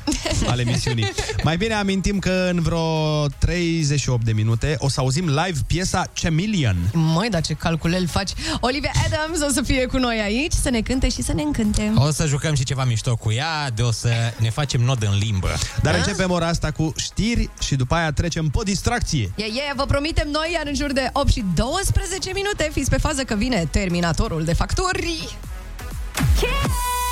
[0.46, 1.12] al emisiunii.
[1.44, 6.76] Mai bine amintim că în vreo 38 de minute o să auzim live piesa Chameleon.
[6.92, 8.30] măi, dar ce calculel faci.
[8.60, 11.92] Olivia Adams o să fie cu noi aici, să ne cânte și să ne încânte.
[11.96, 14.08] O să jucăm și ceva mișto cu ea, de o să
[14.38, 15.48] ne facem nod în limbă.
[15.82, 19.32] Dar începem ora asta cu știri și după aia trecem pe distracție.
[19.36, 22.96] E, e, vă promitem noi, iar în jur de 8 și 12 minute, fiți pe
[22.98, 25.36] fază că vine terminatorul de facturi.
[26.42, 27.05] Number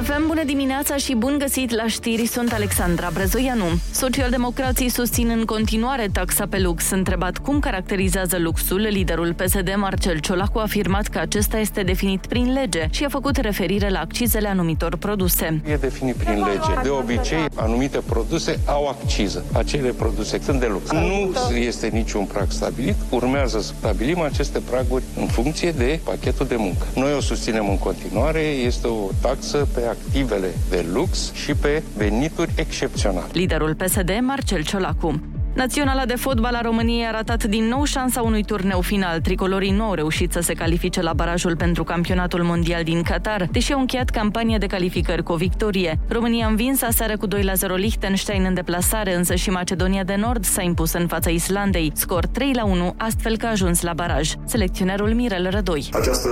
[0.00, 3.64] Isafem, bună dimineața și bun găsit la știri, sunt Alexandra Brezoianu.
[3.92, 6.90] Socialdemocrații susțin în continuare taxa pe lux.
[6.90, 12.52] Întrebat cum caracterizează luxul, liderul PSD Marcel Ciolacu a afirmat că acesta este definit prin
[12.52, 15.60] lege și a făcut referire la accizele anumitor produse.
[15.66, 16.80] E definit prin lege.
[16.82, 19.44] De obicei, anumite produse au acciză.
[19.52, 20.90] Acele produse sunt de lux.
[20.90, 22.94] Nu este niciun prag stabilit.
[23.10, 26.86] Urmează să stabilim aceste praguri în funcție de pachetul de muncă.
[26.94, 28.40] Noi o susținem în continuare.
[28.40, 33.26] Este o taxă pe activele de lux și pe venituri excepționale.
[33.32, 35.20] Liderul PSD, Marcel Ciolacu.
[35.56, 39.20] Naționala de fotbal a României a ratat din nou șansa unui turneu final.
[39.20, 43.72] Tricolorii nu au reușit să se califice la barajul pentru campionatul mondial din Qatar, deși
[43.72, 45.98] au încheiat campania de calificări cu o victorie.
[46.08, 50.14] România a învins aseară cu 2 la 0 Liechtenstein în deplasare, însă și Macedonia de
[50.14, 51.92] Nord s-a impus în fața Islandei.
[51.94, 54.32] Scor 3 la 1, astfel că a ajuns la baraj.
[54.44, 55.88] Selecționerul Mirel Rădoi.
[55.92, 56.28] Această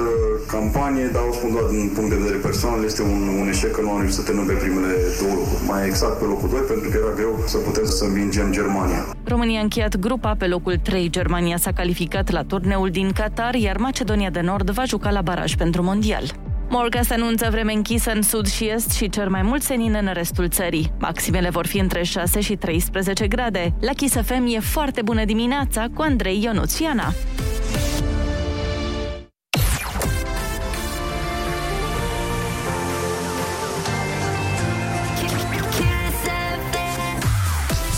[0.51, 3.81] campanie, dar o spun doar din punct de vedere personal, este un, un eșec că
[3.81, 5.65] nu am reușit să terminăm pe primele două locuri.
[5.67, 9.14] Mai exact pe locul 2, pentru că era greu să putem să învingem Germania.
[9.25, 11.11] România a încheiat grupa pe locul 3.
[11.11, 15.55] Germania s-a calificat la turneul din Qatar, iar Macedonia de Nord va juca la baraj
[15.55, 16.25] pentru mondial.
[16.69, 20.11] Morga se anunță vreme închisă în sud și est și cer mai mult senin în
[20.13, 20.93] restul țării.
[20.99, 23.75] Maximele vor fi între 6 și 13 grade.
[23.81, 27.13] La Kiss FM e foarte bună dimineața cu Andrei Ionuțiana.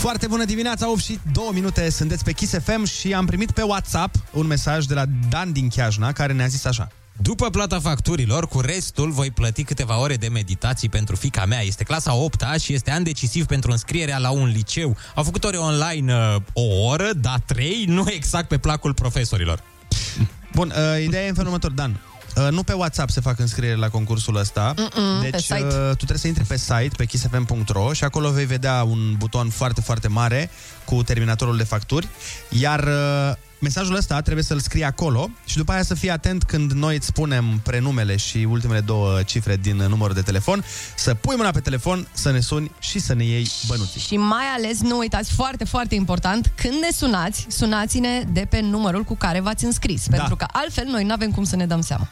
[0.07, 3.61] Foarte bună dimineața, 8 și 2 minute, sunteți pe Kiss FM și am primit pe
[3.61, 6.87] WhatsApp un mesaj de la Dan din Chiajna care ne-a zis așa.
[7.21, 11.61] După plata facturilor, cu restul voi plăti câteva ore de meditații pentru fica mea.
[11.61, 14.97] Este clasa 8 și este an decisiv pentru înscrierea la un liceu.
[15.15, 19.63] Au făcut ore online uh, o oră, dar trei, nu exact pe placul profesorilor.
[20.53, 21.99] Bun, uh, ideea e în felul următor, Dan.
[22.37, 24.73] Uh, nu pe WhatsApp se fac înscriere la concursul ăsta.
[24.77, 25.63] Mm-mm, deci pe site.
[25.63, 29.49] Uh, tu trebuie să intri pe site, pe kissfm.ro și acolo vei vedea un buton
[29.49, 30.49] foarte, foarte mare
[30.85, 32.07] cu terminatorul de facturi.
[32.49, 36.71] Iar uh, mesajul ăsta trebuie să-l scrii acolo și după aia să fii atent când
[36.71, 40.63] noi îți spunem prenumele și ultimele două cifre din numărul de telefon,
[40.95, 44.01] să pui mâna pe telefon, să ne suni și să ne iei bănuții.
[44.01, 49.03] Și mai ales, nu uitați, foarte, foarte important, când ne sunați, sunați-ne de pe numărul
[49.03, 50.07] cu care v-ați înscris.
[50.07, 50.17] Da.
[50.17, 52.07] Pentru că altfel noi nu avem cum să ne dăm seama.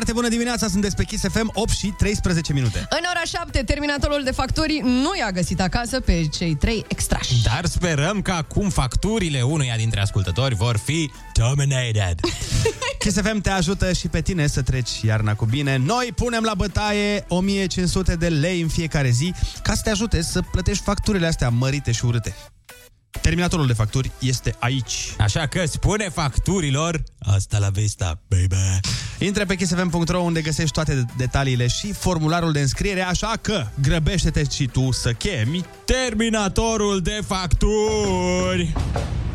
[0.00, 2.78] Foarte bună dimineața, sunteți pe Kiss FM, 8 și 13 minute.
[2.78, 7.42] În ora 7, terminatorul de facturi nu i-a găsit acasă pe cei trei extrași.
[7.42, 12.20] Dar sperăm că acum facturile unuia dintre ascultători vor fi terminated.
[12.98, 15.76] Kiss FM te ajută și pe tine să treci iarna cu bine.
[15.76, 20.40] Noi punem la bătaie 1500 de lei în fiecare zi ca să te ajute să
[20.50, 22.34] plătești facturile astea mărite și urâte.
[23.10, 25.14] Terminatorul de facturi este aici.
[25.18, 28.80] Așa că spune facturilor Asta la vista, baby.
[29.18, 34.66] Intră pe kissfm.ro unde găsești toate detaliile și formularul de înscriere, așa că grăbește-te și
[34.66, 38.72] tu să chemi Terminatorul de facturi.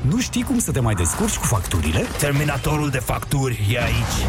[0.01, 2.05] Nu știi cum să te mai descurci cu facturile?
[2.17, 4.25] Terminatorul de facturi e aici.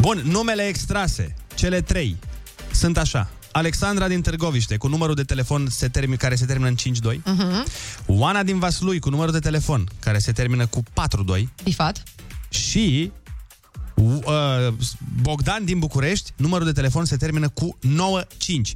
[0.00, 2.16] Bun, numele extrase, cele trei,
[2.70, 3.30] sunt așa.
[3.58, 7.22] Alexandra din Târgoviște, cu numărul de telefon se termin, care se termină în 52.
[7.22, 7.64] Uh-huh.
[8.06, 11.48] Oana din Vaslui, cu numărul de telefon care se termină cu 42.
[11.62, 12.02] Bifat.
[12.48, 13.12] Și
[13.94, 14.24] uh,
[15.22, 18.74] Bogdan din București, numărul de telefon se termină cu 95.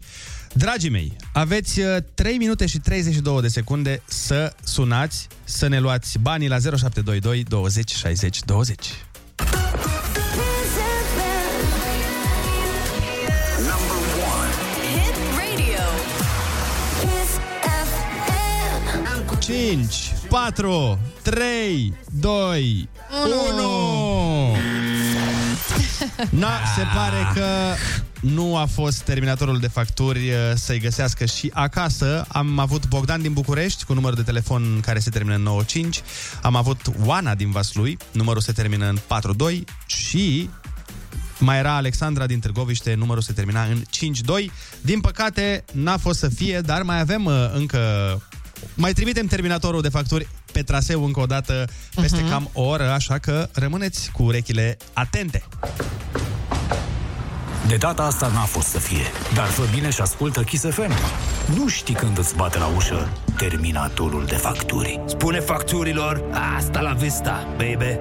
[0.52, 6.18] Dragii mei, aveți uh, 3 minute și 32 de secunde să sunați, să ne luați
[6.18, 8.86] banii la 0722 20 60 20.
[13.62, 13.91] Hit
[19.42, 22.88] 5, 4, 3, 2,
[23.52, 24.56] 1.
[26.30, 27.46] Na, se pare că
[28.20, 32.24] nu a fost terminatorul de facturi uh, să-i găsească și acasă.
[32.28, 36.02] Am avut Bogdan din București cu numărul de telefon care se termină în 95.
[36.42, 40.50] Am avut Oana din Vaslui, numărul se termină în 42 și
[41.38, 43.82] mai era Alexandra din Târgoviște, numărul se termina în
[44.46, 44.52] 5-2.
[44.80, 47.80] Din păcate, n-a fost să fie, dar mai avem uh, încă...
[48.74, 52.30] Mai trimitem terminatorul de facturi pe traseu încă o dată peste uh-huh.
[52.30, 55.42] cam o oră, așa că rămâneți cu urechile atente.
[57.68, 60.92] De data asta n-a fost să fie, dar fă bine și ascultă Kiss FM.
[61.54, 65.00] Nu știi când îți bate la ușă terminatorul de facturi.
[65.06, 66.24] Spune facturilor,
[66.56, 67.98] asta la vista, baby.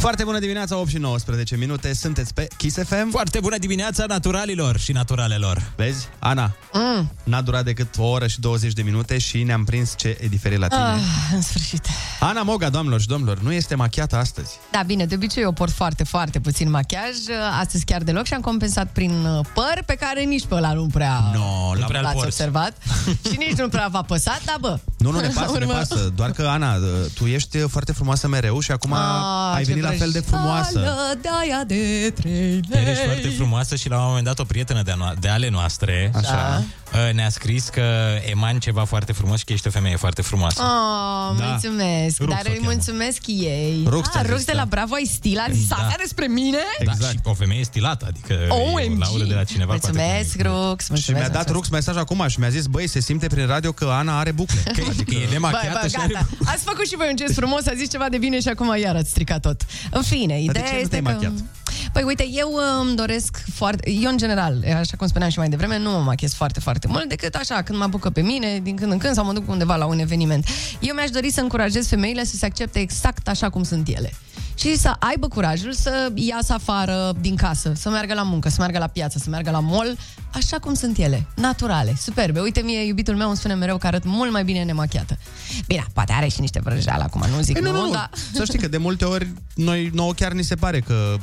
[0.00, 3.10] Foarte bună dimineața, 8 și 19 minute, sunteți pe Kiss FM.
[3.10, 5.72] Foarte bună dimineața naturalilor și naturalelor.
[5.76, 7.12] Vezi, Ana, Mm.
[7.24, 10.58] n-a durat decât o oră și 20 de minute și ne-am prins ce e diferit
[10.58, 10.80] la tine.
[10.82, 10.98] Ah,
[11.34, 11.86] în sfârșit.
[12.20, 14.50] Ana Moga, doamnelor și domnilor, nu este machiată astăzi.
[14.72, 17.14] Da, bine, de obicei eu port foarte, foarte puțin machiaj,
[17.60, 20.86] astăzi chiar deloc și am compensat prin uh, păr pe care nici pe ăla nu
[20.86, 22.26] prea, No, nu prea-l l-ați porți.
[22.28, 22.72] observat
[23.30, 24.78] și nici nu prea v-a păsat, dar bă.
[24.98, 26.12] Nu, nu ne la pasă, ne urmă- pasă.
[26.16, 26.74] Doar că, Ana,
[27.14, 30.70] tu ești foarte frumoasă mereu și acum Ah, ai ce venit la fel de frumoasă.
[30.72, 32.90] vrăjeală de aia de trei lei.
[32.90, 36.12] Ești foarte frumoasă și la un moment dat o prietenă de, no- de ale noastre
[36.14, 36.62] Așa.
[36.92, 37.82] uh, ne-a scris că
[38.30, 40.62] eman ceva foarte frumos și că ești o femeie foarte frumoasă.
[40.62, 41.44] Oh, Da.
[41.44, 42.70] mulțumesc, Rux dar o îi cheamă.
[42.72, 43.82] mulțumesc ei.
[43.86, 44.58] Rux ți-a ah, zis, Rux de da.
[44.58, 45.76] la Bravo ai stil, a zis Da.
[45.76, 46.58] asta despre mine?
[46.84, 48.90] Da, și o femeie stilată, adică OMG!
[48.90, 49.72] e o laudă de la cineva.
[49.72, 51.02] cu atât Mulțumesc, Rux, mulțumesc.
[51.02, 51.52] Și mi-a dat mulțumesc.
[51.52, 54.60] Rux mesaj acum și mi-a zis, băi, se simte prin radio că Ana are bucle.
[54.64, 56.12] Că, adică e Bă, nemachiată bă, și are...
[56.12, 56.26] gata.
[56.44, 58.96] Ați făcut și voi un gest frumos, a zis ceva de bine și acum iar
[58.96, 59.60] ați stricat tot.
[59.90, 61.10] În fine, de ideea ce nu este te-ai că...
[61.10, 61.44] machiat?
[61.92, 63.90] Păi uite, eu uh, îmi doresc foarte...
[63.90, 67.08] Eu, în general, așa cum spuneam și mai devreme, nu mă machez foarte, foarte mult,
[67.08, 69.76] decât așa, când mă apucă pe mine, din când în când, sau mă duc undeva
[69.76, 70.46] la un eveniment.
[70.80, 74.12] Eu mi-aș dori să încurajez femeile să se accepte exact așa cum sunt ele.
[74.60, 78.78] Și să aibă curajul să iasă afară din casă, să meargă la muncă, să meargă
[78.78, 79.96] la piață, să meargă la mall,
[80.34, 82.40] așa cum sunt ele, naturale, superbe.
[82.40, 85.18] Uite, mie, iubitul meu îmi spune mereu că arăt mult mai bine nemachiată.
[85.66, 87.90] Bine, poate are și niște vrăjeală acum, nu zic Păi nu, nu, nu.
[87.90, 88.10] dar...
[88.32, 91.16] Să știi că de multe ori noi nouă chiar ni se pare că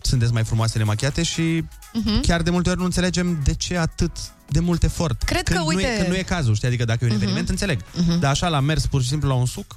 [0.00, 2.20] sunteți mai frumoase nemachiate și Mhm.
[2.20, 4.10] chiar de multe ori nu înțelegem de ce atât
[4.48, 5.22] de mult efort.
[5.22, 6.68] Cred că, când Nu uite- e, când nu e cazul, știi?
[6.68, 7.22] Adică dacă e un Mhm.
[7.22, 7.80] eveniment, înțeleg.
[7.94, 8.18] Mhm.
[8.20, 9.76] Dar așa, la mers pur și simplu la un suc,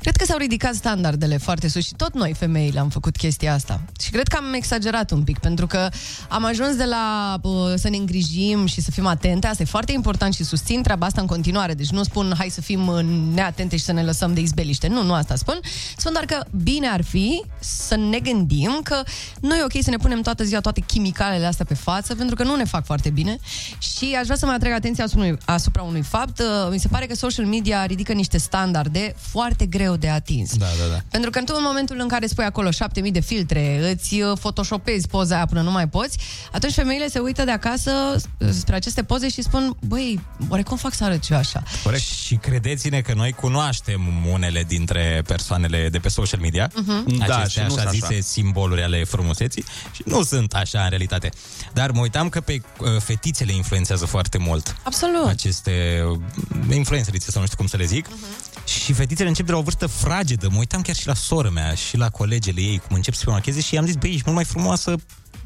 [0.00, 3.80] Cred că s-au ridicat standardele foarte sus și tot noi, femeile, am făcut chestia asta.
[4.00, 5.88] Și cred că am exagerat un pic, pentru că
[6.28, 9.46] am ajuns de la uh, să ne îngrijim și să fim atente.
[9.46, 11.74] Asta e foarte important și susțin treaba asta în continuare.
[11.74, 13.02] Deci nu spun hai să fim uh,
[13.34, 14.86] neatente și să ne lăsăm de izbeliște.
[14.88, 15.60] Nu, nu asta spun.
[15.96, 19.02] Spun doar că bine ar fi să ne gândim că
[19.40, 22.42] nu e ok să ne punem toată ziua toate chimicalele astea pe față, pentru că
[22.42, 23.38] nu ne fac foarte bine.
[23.78, 26.38] Și aș vrea să mai atrag atenția asupra unui, asupra unui fapt.
[26.38, 30.56] Uh, Mi se pare că social media ridică niște standarde foarte greu de atins.
[30.56, 30.98] Da, da, da.
[31.10, 35.08] Pentru că tu în momentul în care spui acolo 7000 de filtre, îți uh, photoshopezi
[35.08, 36.18] poza aia până nu mai poți,
[36.52, 37.90] atunci femeile se uită de acasă
[38.38, 41.62] uh, spre aceste poze și spun, băi, oare cum fac să arăt eu așa?
[41.82, 42.02] Corect.
[42.02, 44.00] Și credeți-ne că noi cunoaștem
[44.32, 47.16] unele dintre persoanele de pe social media, Mhm.
[47.26, 48.20] Da, aceste și nu așa sunt zise așa.
[48.22, 51.30] simboluri ale frumuseții și nu sunt așa în realitate.
[51.72, 53.52] Dar mă uitam că pe uh, fetițele
[53.96, 55.26] influențează foarte mult Absolut.
[55.28, 58.64] aceste uh, influencerițe, sau nu știu cum să le zic, Mhm.
[58.66, 60.48] Și fetițele încep de la o vârstă fragedă.
[60.50, 63.30] Mă uitam chiar și la sora mea și la colegele ei cum încep să se
[63.30, 64.94] macheze și i-am zis, băi, ești mult mai frumoasă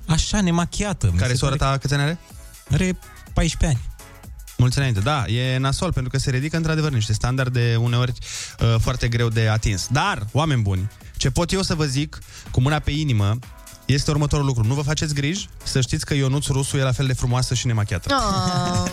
[0.06, 1.08] așa, nemachiată.
[1.12, 2.18] Mi Care se sora pare ta câți ani are?
[2.70, 2.98] Are
[3.32, 3.88] 14 ani.
[4.56, 8.12] Mulți înainte, da, e nasol pentru că se ridică într-adevăr niște standarde uneori
[8.60, 9.86] uh, foarte greu de atins.
[9.90, 12.18] Dar, oameni buni, ce pot eu să vă zic
[12.50, 13.38] cu mâna pe inimă
[13.92, 14.64] este următorul lucru.
[14.66, 17.66] Nu vă faceți griji să știți că Ionuț Rusu e la fel de frumoasă și
[17.66, 18.14] nemachiată.
[18.14, 18.90] Oh.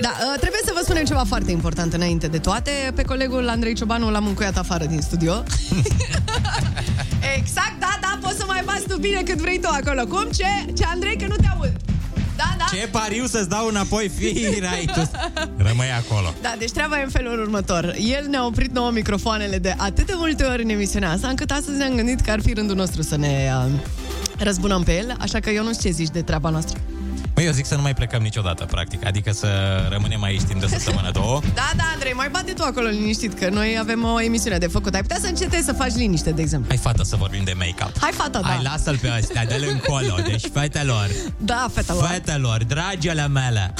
[0.00, 2.70] Da, uh, trebuie să vă spunem ceva foarte important înainte de toate.
[2.94, 5.32] Pe colegul Andrei Ciobanu l-am încuiat afară din studio.
[7.36, 10.06] exact, da, da, poți să mai bați tu bine cât vrei tu acolo.
[10.06, 10.30] Cum?
[10.30, 10.72] Ce?
[10.76, 11.72] Ce, Andrei, că nu te aud.
[12.36, 12.64] Da, da.
[12.76, 15.10] Ce pariu să-ți dau înapoi, firai tu.
[15.56, 16.34] Rămâi acolo.
[16.42, 17.94] Da, deci treaba e în felul următor.
[17.98, 21.78] El ne-a oprit nouă microfoanele de atât de multe ori în emisiunea asta, încât astăzi
[21.78, 23.72] ne-am gândit că ar fi rândul nostru să ne uh,
[24.38, 26.78] răzbunăm pe el, așa că eu nu știu ce zici de treaba noastră.
[27.34, 29.06] Băi, eu zic să nu mai plecăm niciodată, practic.
[29.06, 29.48] Adică să
[29.90, 31.40] rămânem aici timp de săptămână, două.
[31.54, 34.94] Da, da, Andrei, mai bate tu acolo liniștit, că noi avem o emisiune de făcut.
[34.94, 36.68] Ai putea să încetezi să faci liniște, de exemplu.
[36.68, 37.98] Hai, fată, să vorbim de make-up.
[38.00, 38.48] Hai, fata, da.
[38.48, 40.14] Hai, lasă-l pe ăstea, dă-l încolo.
[40.26, 42.04] Deci, fetelor, Da, fetelor.
[42.04, 43.74] fetelor, dragele mele.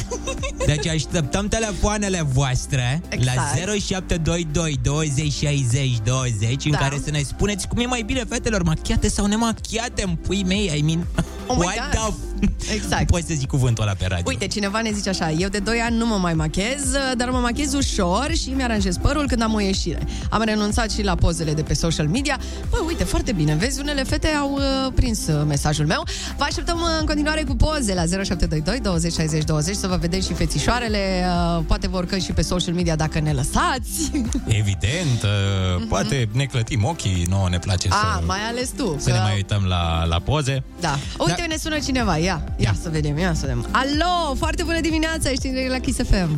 [0.66, 3.36] Deci așteptăm telefoanele voastre Exact.
[3.36, 6.76] la 0722 20 60 20 în Da.
[6.78, 10.72] care să ne spuneți cum e mai bine, fetelor, machiate sau nemachiate în pui mei,
[10.76, 11.06] I mean...
[11.46, 12.14] Oh my what God.
[12.14, 12.74] the...
[12.74, 13.06] Exact.
[13.10, 14.24] Poți să zic cuvântul ăla pe radio.
[14.26, 16.82] Uite, cineva ne zice așa, eu de 2 ani nu mă mai machez,
[17.16, 20.06] dar mă machez ușor și mi-aranjez părul când am o ieșire.
[20.30, 22.38] Am renunțat și la pozele de pe social media.
[22.70, 26.02] Bă, uite, foarte bine, vezi, unele fete au uh, prins uh, mesajul meu.
[26.36, 30.26] Vă așteptăm uh, în continuare cu poze la 0722 20 60 20 să vă vedeți
[30.26, 31.24] și fețișoarele,
[31.56, 34.10] uh, poate vă urcăm și pe social media dacă ne lăsați.
[34.60, 38.16] Evident, uh, poate ne clătim ochii, nouă ne place A, să, Mhm.
[38.16, 38.96] Ah, mai ales tu.
[38.98, 40.62] să ne mai uităm la, la poze.
[40.80, 40.98] Da.
[41.18, 42.16] Uite, ne sună cineva.
[42.16, 43.66] Ia, ia să vedem, ia să vedem.
[43.70, 46.32] Alo, foarte bună dimineața, ești în direct la Kiss FM.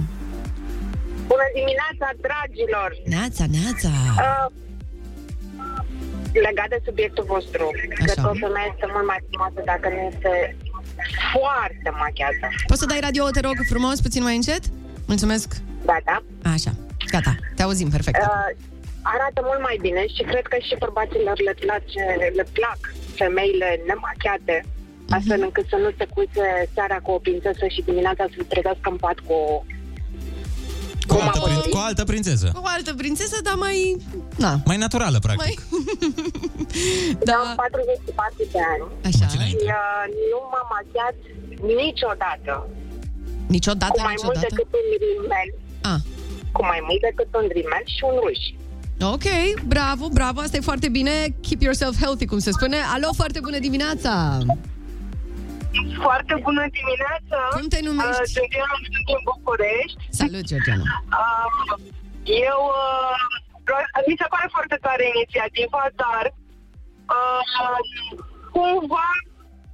[1.33, 2.91] Bună dimineața, dragilor!
[3.15, 3.91] Neața, neața.
[4.25, 4.47] Uh,
[6.33, 10.57] legat de subiectul vostru, cred că o femeie este mult mai frumoasă dacă nu este
[11.35, 12.47] foarte machiată.
[12.67, 14.63] Poți să dai radio, te rog, frumos, puțin mai încet?
[15.07, 15.49] Mulțumesc.
[15.91, 16.19] Da, da.
[16.55, 16.73] Așa,
[17.13, 18.17] gata, te auzim perfect.
[18.17, 18.51] Uh,
[19.15, 22.03] arată mult mai bine și cred că și bărbaților le, place,
[22.39, 22.81] le plac
[23.21, 24.57] femeile nemachiate,
[25.11, 28.89] astfel încât să nu se cuițe seara cu o prințesă și dimineața să se trezească
[28.91, 29.63] în pat cu o...
[31.07, 32.47] Cu o altă, prin, cu o altă prințesă.
[32.55, 33.97] Cu o altă prințesă, dar mai...
[34.45, 34.53] Na.
[34.65, 35.59] Mai naturală, practic.
[37.29, 37.41] Da.
[37.43, 38.85] Am 44 de ani.
[39.09, 39.27] Așa.
[39.33, 41.17] Și uh, nu m-am machiat
[41.77, 42.53] niciodată.
[43.57, 44.55] Niciodată, cu mai mult niciodată?
[44.55, 45.49] decât un rimel.
[45.93, 46.01] Ah.
[46.57, 48.41] Cu mai mult decât un rimel și un ruj.
[49.15, 49.27] Ok,
[49.75, 51.15] bravo, bravo, asta e foarte bine.
[51.47, 52.77] Keep yourself healthy, cum se spune.
[52.95, 54.39] Alo, foarte bună dimineața!
[56.07, 57.39] Foarte bună dimineața!
[57.57, 58.23] Cum te numești?
[58.27, 59.99] Uh, Georgiana, sunt din București.
[60.21, 60.85] Salut, Georgiana!
[61.21, 61.75] Uh,
[62.49, 62.61] eu...
[62.83, 63.17] Uh,
[63.67, 66.25] vreau- mi se pare foarte tare inițiativa, dar
[67.17, 67.45] uh,
[68.55, 69.09] cumva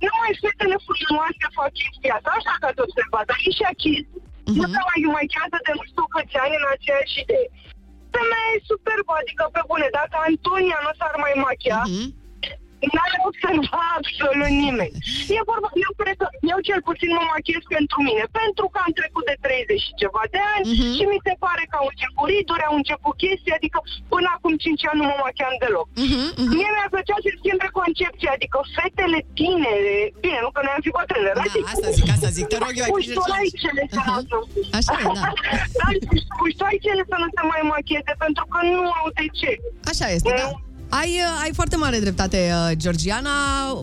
[0.06, 4.02] nu mai fetele frumoase fac chestia asta, așa că ați observat, dar e și achis.
[4.48, 4.56] Mhm.
[4.58, 7.46] Nu se mai machează de nu știu câți ani în aceeași idee.
[8.14, 12.06] Femeia e superbă, adică pe bune, dacă Antonia nu s-ar mai machia, Mhm.
[12.94, 14.94] N-ar observa absolut nimeni.
[15.36, 18.92] E vorba, eu cred că, eu cel puțin mă machiez pentru mine, pentru că am
[19.00, 20.90] trecut de 30 și ceva de ani Mhm.
[20.96, 23.78] și mi se pare că au început riduri, au început chestii, adică
[24.12, 25.86] până acum 5 ani nu mă machiam deloc.
[26.06, 26.24] Mhm,
[26.56, 30.92] Mie mi-ar plăcea să schimbe concepția, adică fetele tinere, bine, nu că noi am fi
[30.98, 34.38] bătrâne, dar Da, asta zic, asta zic, te rog eu, ai puștoaicele să nu
[34.78, 35.28] Așa e, da.
[35.80, 35.86] da,
[36.42, 39.50] puștoaicele să nu se mai machieze, pentru că nu au de ce.
[39.92, 40.46] Așa este, da.
[41.00, 43.30] Ai, uh, ai foarte mare dreptate, uh, Georgiana.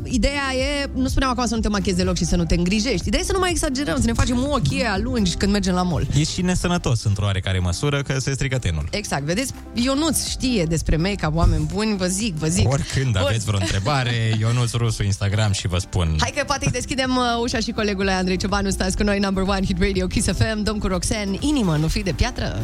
[0.04, 3.08] Ideea e, nu spuneam acum să nu te machezi deloc și să nu te îngrijești.
[3.08, 5.82] Ideea e să nu mai exagerăm, să ne facem ochii ăia lungi când mergem la
[5.82, 6.08] mall.
[6.18, 8.88] E și nesănătos într-o oarecare măsură că se strică tenul.
[8.92, 9.54] Exact, vedeți?
[9.74, 12.72] Ionuț știe despre make-up, oameni buni, vă zic, vă zic.
[12.72, 13.22] Oricând Bun.
[13.28, 16.16] aveți vreo întrebare, Ionuț Rusu, Instagram și vă spun...
[16.20, 19.44] Hai că poate îi deschidem uh, ușa și colegului Andrei Ciobanu, stați cu noi, number
[19.44, 22.60] one hit radio, Kiss FM, dăm cu Roxanne, inimă, nu fi de piatră.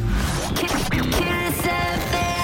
[0.49, 2.34] Roxanne,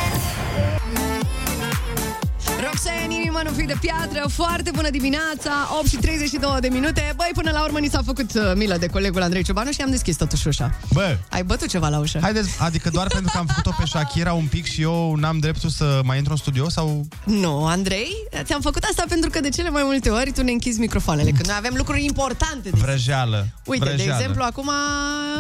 [3.41, 7.13] inimă, nu fi de piatră, foarte bună dimineața, 8 și 32 de minute.
[7.15, 9.89] Băi, până la urmă ni s-a făcut uh, milă de colegul Andrei Ciobanu și am
[9.89, 10.79] deschis totuși ușa.
[10.93, 12.19] Bă, Ai bătut ceva la ușă?
[12.21, 15.69] Haideți, adică doar pentru că am făcut-o pe Shakira un pic și eu n-am dreptul
[15.69, 17.05] să mai intru în studio sau...
[17.25, 18.07] Nu, Andrei,
[18.43, 21.45] ți-am făcut asta pentru că de cele mai multe ori tu ne închizi microfoanele, când
[21.45, 23.47] noi avem lucruri importante de Vrăjeală.
[23.65, 24.11] Uite, vrăjeală.
[24.11, 24.69] de exemplu, acum,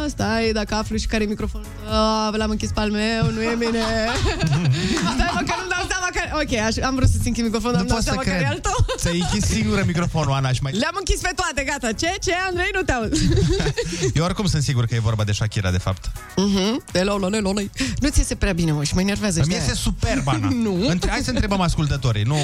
[0.07, 3.55] stai, dacă aflu și care e microfonul tău, l-am închis pe al meu, nu e
[3.57, 3.79] bine.
[5.15, 6.31] stai, mă, că nu-mi dau seama care...
[6.41, 8.43] Ok, aș, am vrut să-ți închid microfonul, dar Nu am pot dat să seama care
[8.43, 8.61] e al cred.
[8.67, 8.95] tău.
[9.01, 10.71] Ți-ai închis singură microfonul, Ana, și mai...
[10.71, 11.91] Le-am închis pe toate, gata.
[12.01, 12.09] Ce?
[12.25, 12.69] Ce, Andrei?
[12.73, 13.13] Nu te aud.
[14.17, 16.11] Eu oricum sunt sigur că e vorba de Shakira, de fapt.
[16.35, 16.83] Mhm.
[16.93, 17.51] Hello, hello, hello.
[17.99, 19.35] Nu ți iese prea bine, mă, și mă enervează.
[19.41, 19.81] Îmi știi iese aia?
[19.83, 20.47] superb, Ana.
[20.65, 20.85] Nu.
[20.87, 21.09] Între...
[21.09, 22.37] Hai să întrebăm ascultătorii, nu...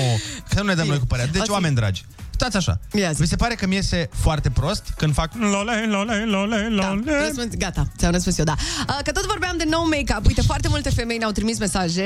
[0.50, 1.32] Că nu ne dăm noi cu părerea.
[1.32, 1.52] Deci, Ok.
[1.52, 2.06] oameni dragi,
[2.38, 2.80] stați așa.
[2.94, 3.22] Ia zi.
[3.22, 7.26] Vi se pare că mi iese foarte prost când fac lole, lole, lole, Da, lole?
[7.26, 8.56] răspuns, gata, ți-am răspuns eu, da.
[8.88, 10.26] Uh, Că tot vorbeam de nou make-up.
[10.28, 12.06] Uite, foarte multe femei ne-au trimis mesaje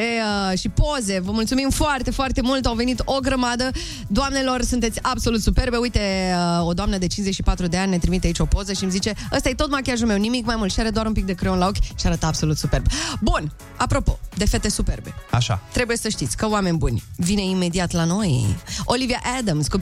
[0.51, 1.19] uh, și poze.
[1.19, 2.65] Vă mulțumim foarte, foarte mult.
[2.65, 3.69] Au venit o grămadă.
[4.07, 5.77] Doamnelor, sunteți absolut superbe.
[5.77, 8.91] Uite, uh, o doamnă de 54 de ani ne trimite aici o poză și îmi
[8.91, 11.34] zice ăsta e tot machiajul meu, nimic mai mult și are doar un pic de
[11.34, 12.86] creion la ochi și arată absolut superb.
[13.21, 15.13] Bun, apropo, de fete superbe.
[15.32, 15.61] Așa.
[15.71, 18.55] Trebuie să știți că oameni buni vine imediat la noi.
[18.86, 19.77] Olivia Adams cu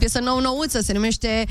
[0.46, 1.46] o piesă nou-nouță se numește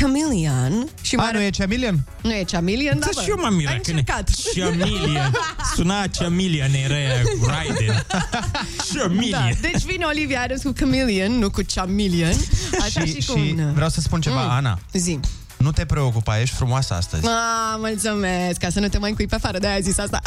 [0.00, 1.98] Chameleon și A, mai nu e Chameleon?
[2.22, 3.20] nu e Chameleon, da, Da, bă.
[3.22, 4.30] și eu m-am mirat Ai când e încercat.
[4.54, 5.32] Chameleon.
[5.74, 8.06] Suna Chameleon, era aia Raiden.
[8.94, 9.30] Chameleon.
[9.30, 12.34] Da, deci vine Olivia Adams cu Chameleon, nu cu Chameleon.
[12.80, 13.72] Așa și, și, cu și un...
[13.74, 14.50] vreau să spun ceva, Mm.
[14.50, 14.78] Ana.
[14.92, 15.18] Zi.
[15.56, 17.26] Nu te preocupa, ești frumoasă astăzi.
[17.26, 20.20] Ah, mulțumesc, ca să nu te mai încui pe afară, de-aia ai zis asta.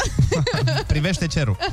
[0.86, 1.56] Privește cerul.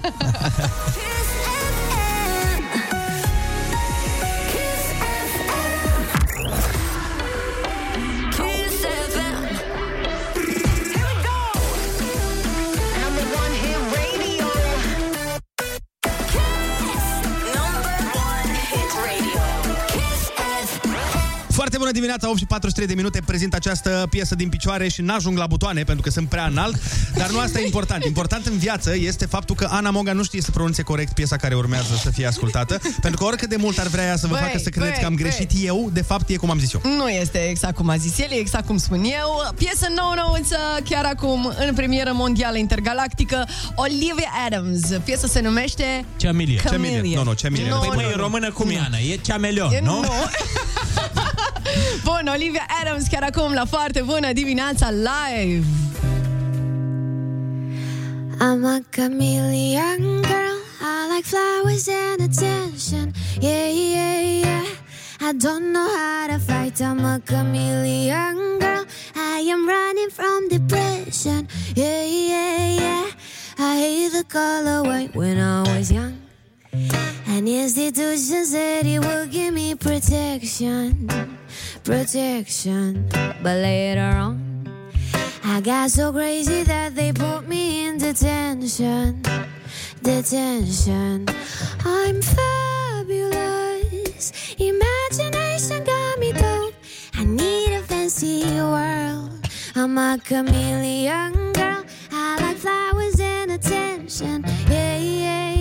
[21.81, 25.47] bună dimineața, 8 și 43 de minute prezint această piesă din picioare și n-ajung la
[25.47, 26.75] butoane pentru că sunt prea înalt,
[27.15, 28.03] dar nu asta e important.
[28.05, 31.55] Important în viață este faptul că Ana Moga nu știe să pronunțe corect piesa care
[31.55, 34.41] urmează să fie ascultată, pentru că oricât de mult ar vrea ea să vă Băi,
[34.43, 35.23] facă să credeți băi, că am băi.
[35.23, 36.81] greșit eu, de fapt e cum am zis eu.
[36.97, 39.53] Nu este exact cum a zis el, e exact cum spun eu.
[39.57, 40.57] Piesă nouă-nouță,
[40.89, 44.81] chiar acum, în premieră mondială intergalactică, Olivia Adams.
[45.03, 46.61] Piesa se numește Chameleon.
[46.63, 47.13] Chameleon.
[47.13, 47.79] Nu, nu, Chameleon.
[47.79, 48.21] Păi, Nu, măi, nu, în nu.
[48.21, 48.97] română cum e, Ana?
[48.97, 49.99] E Chameleon, E- nu?
[49.99, 50.09] nu.
[52.05, 55.65] Bun, Olivia Adams chiar acum la foarte bună dimineața live.
[58.39, 60.57] I'm a chameleon girl.
[60.81, 63.13] I like flowers and attention.
[63.39, 64.63] Yeah, yeah, yeah.
[65.21, 66.81] I don't know how to fight.
[66.81, 68.85] I'm a chameleon girl.
[69.15, 71.47] I am running from depression.
[71.75, 73.05] Yeah, yeah, yeah.
[73.59, 76.17] I hate the color white when I was young.
[76.73, 81.07] An institution said it would give me protection,
[81.83, 83.07] protection.
[83.43, 84.67] But later on,
[85.43, 89.21] I got so crazy that they put me in detention,
[90.01, 91.27] detention.
[91.83, 96.73] I'm fabulous, imagination got me dope.
[97.15, 99.29] I need a fancy world.
[99.75, 101.83] I'm a chameleon girl.
[102.11, 104.43] I like flowers and attention.
[104.69, 105.53] Yeah, yeah,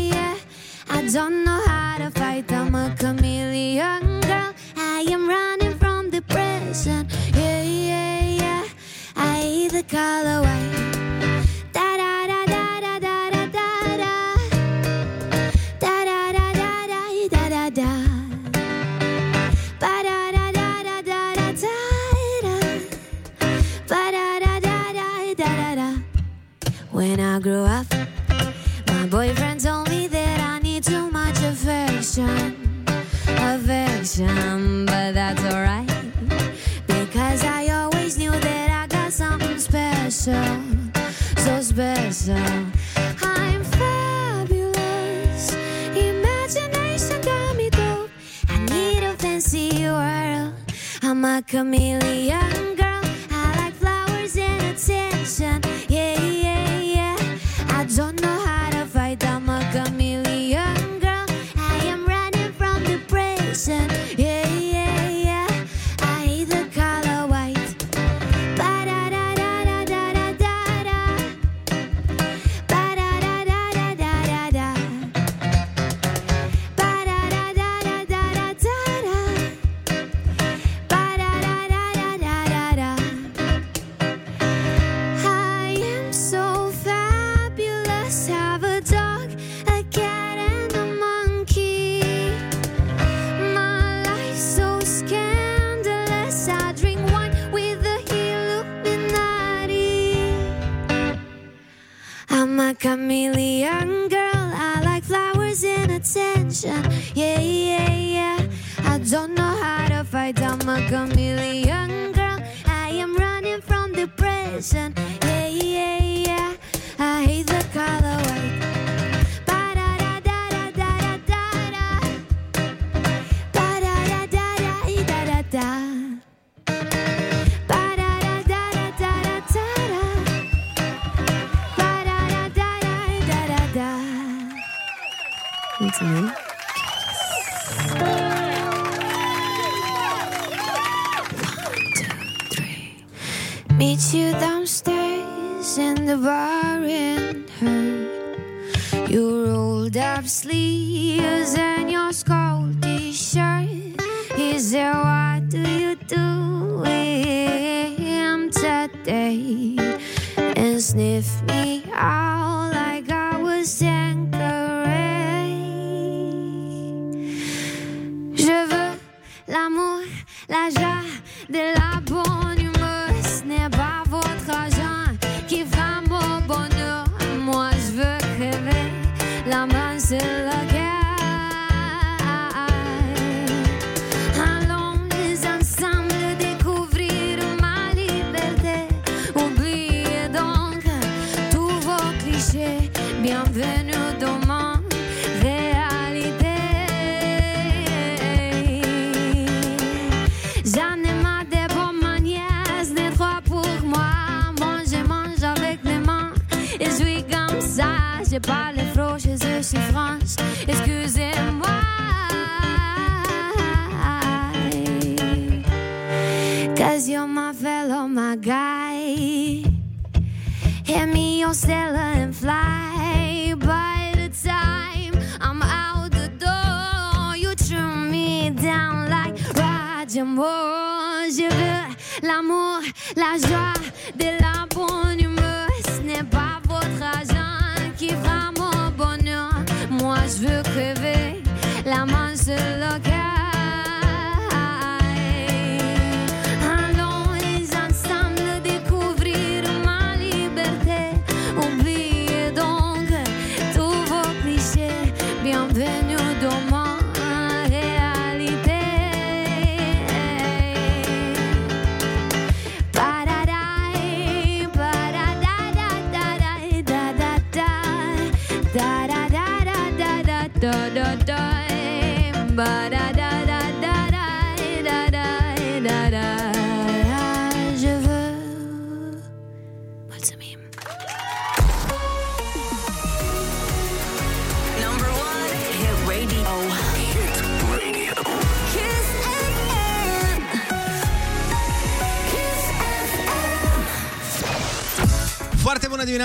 [1.13, 2.53] don't know how to fight.
[2.53, 4.55] I'm a chameleon girl.
[4.77, 7.09] I am running from depression.
[7.35, 8.65] Yeah, yeah, yeah.
[9.17, 10.41] I hate the color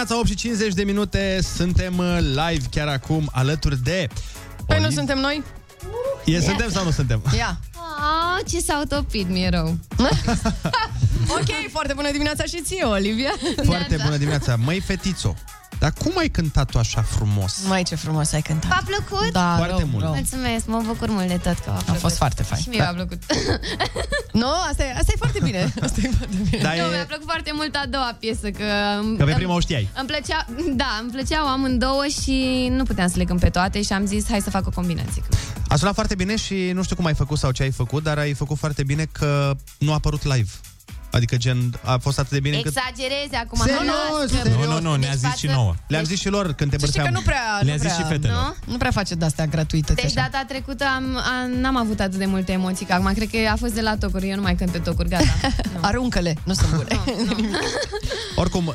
[0.06, 1.40] dimineața, 8 și 50 de minute.
[1.56, 4.08] Suntem uh, live chiar acum alături de...
[4.68, 5.44] Păi nu suntem noi?
[6.26, 7.22] E, suntem sau nu suntem?
[7.38, 7.60] Ia.
[7.76, 9.78] Oh, ce s-a utopit, mi-e rău.
[11.28, 13.32] Ok, foarte bună dimineața și ție, Olivia.
[13.66, 14.56] Foarte bună dimineața.
[14.56, 15.36] Măi, fetițo,
[15.80, 17.58] dar cum ai cântat tu așa frumos?
[17.68, 18.70] Mai ce frumos ai cântat.
[18.70, 19.32] V-a plăcut?
[19.32, 20.04] Da, Foarte rău, mult.
[20.04, 20.14] rău.
[20.14, 22.02] Mulțumesc, mă bucur mult de tot că v-a plăcut.
[22.02, 22.62] fost foarte fain.
[22.62, 23.24] Și mie mi-a plăcut.
[24.42, 25.74] Nu, asta e, asta e foarte bine.
[25.86, 26.62] Asta e foarte bine.
[26.64, 26.96] Da, Nu, e...
[26.96, 28.64] mi-a plăcut foarte mult a doua piesă, că...
[29.18, 29.88] Că pe îmi- prima o știai.
[30.00, 33.94] Îmi plăcea, da, îmi plăceau amândouă și nu puteam să le cânt pe toate și
[33.94, 35.24] am zis hai să fac o combinație.
[35.68, 38.18] A sunat foarte bine și nu știu cum ai făcut sau ce ai făcut, dar
[38.18, 40.50] ai făcut foarte bine că nu a apărut live.
[41.16, 42.74] Adică gen, a fost atât de bine încât...
[42.78, 43.60] Exagereze acum.
[43.64, 44.66] Serios, nu, las, că- serios.
[44.66, 45.74] Nu, nu, nu, ne-a Deci zis și față- nouă.
[45.88, 47.24] Le-am zis și lor când te Să știi că bărteam.
[47.24, 47.60] nu prea...
[47.62, 48.56] Le-a nu zis prea, și fetelor.
[48.66, 48.72] Nu?
[48.72, 50.30] nu prea face de-astea gratuități Deci așa.
[50.32, 53.56] data trecută am, am, n-am avut atât de multe emoții, că acum cred că a
[53.56, 55.24] fost de la tocuri, eu nu mai cânt pe tocuri, gata.
[55.90, 56.88] Aruncă-le, nu sunt bune.
[58.42, 58.74] Oricum, uh,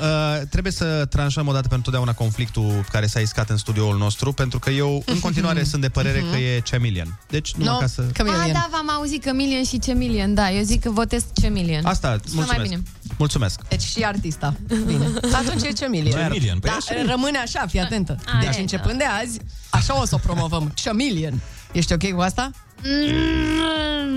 [0.51, 4.71] trebuie să tranșăm odată pentru totdeauna conflictul care s-a iscat în studioul nostru, pentru că
[4.71, 7.19] eu în continuare sunt de părere că e Chameleon.
[7.29, 8.03] Deci, numai No, ca să...
[8.19, 11.85] Ah, da, v-am auzit Chameleon și Chameleon, da, eu zic că votez Chameleon.
[11.85, 12.83] Asta, Sună mai mulțumesc.
[13.03, 13.15] bine.
[13.19, 13.61] Mulțumesc.
[13.69, 14.55] Deci și artista.
[14.87, 15.05] Bine.
[15.47, 16.21] Atunci e Chameleon.
[16.21, 17.05] Chameleon, păi Da, așa e.
[17.05, 18.19] rămâne așa, fii atentă.
[18.27, 19.39] A, Deci e, începând de azi,
[19.71, 20.73] așa o să o promovăm.
[20.85, 21.41] Chameleon.
[21.73, 22.51] Ești ok cu asta?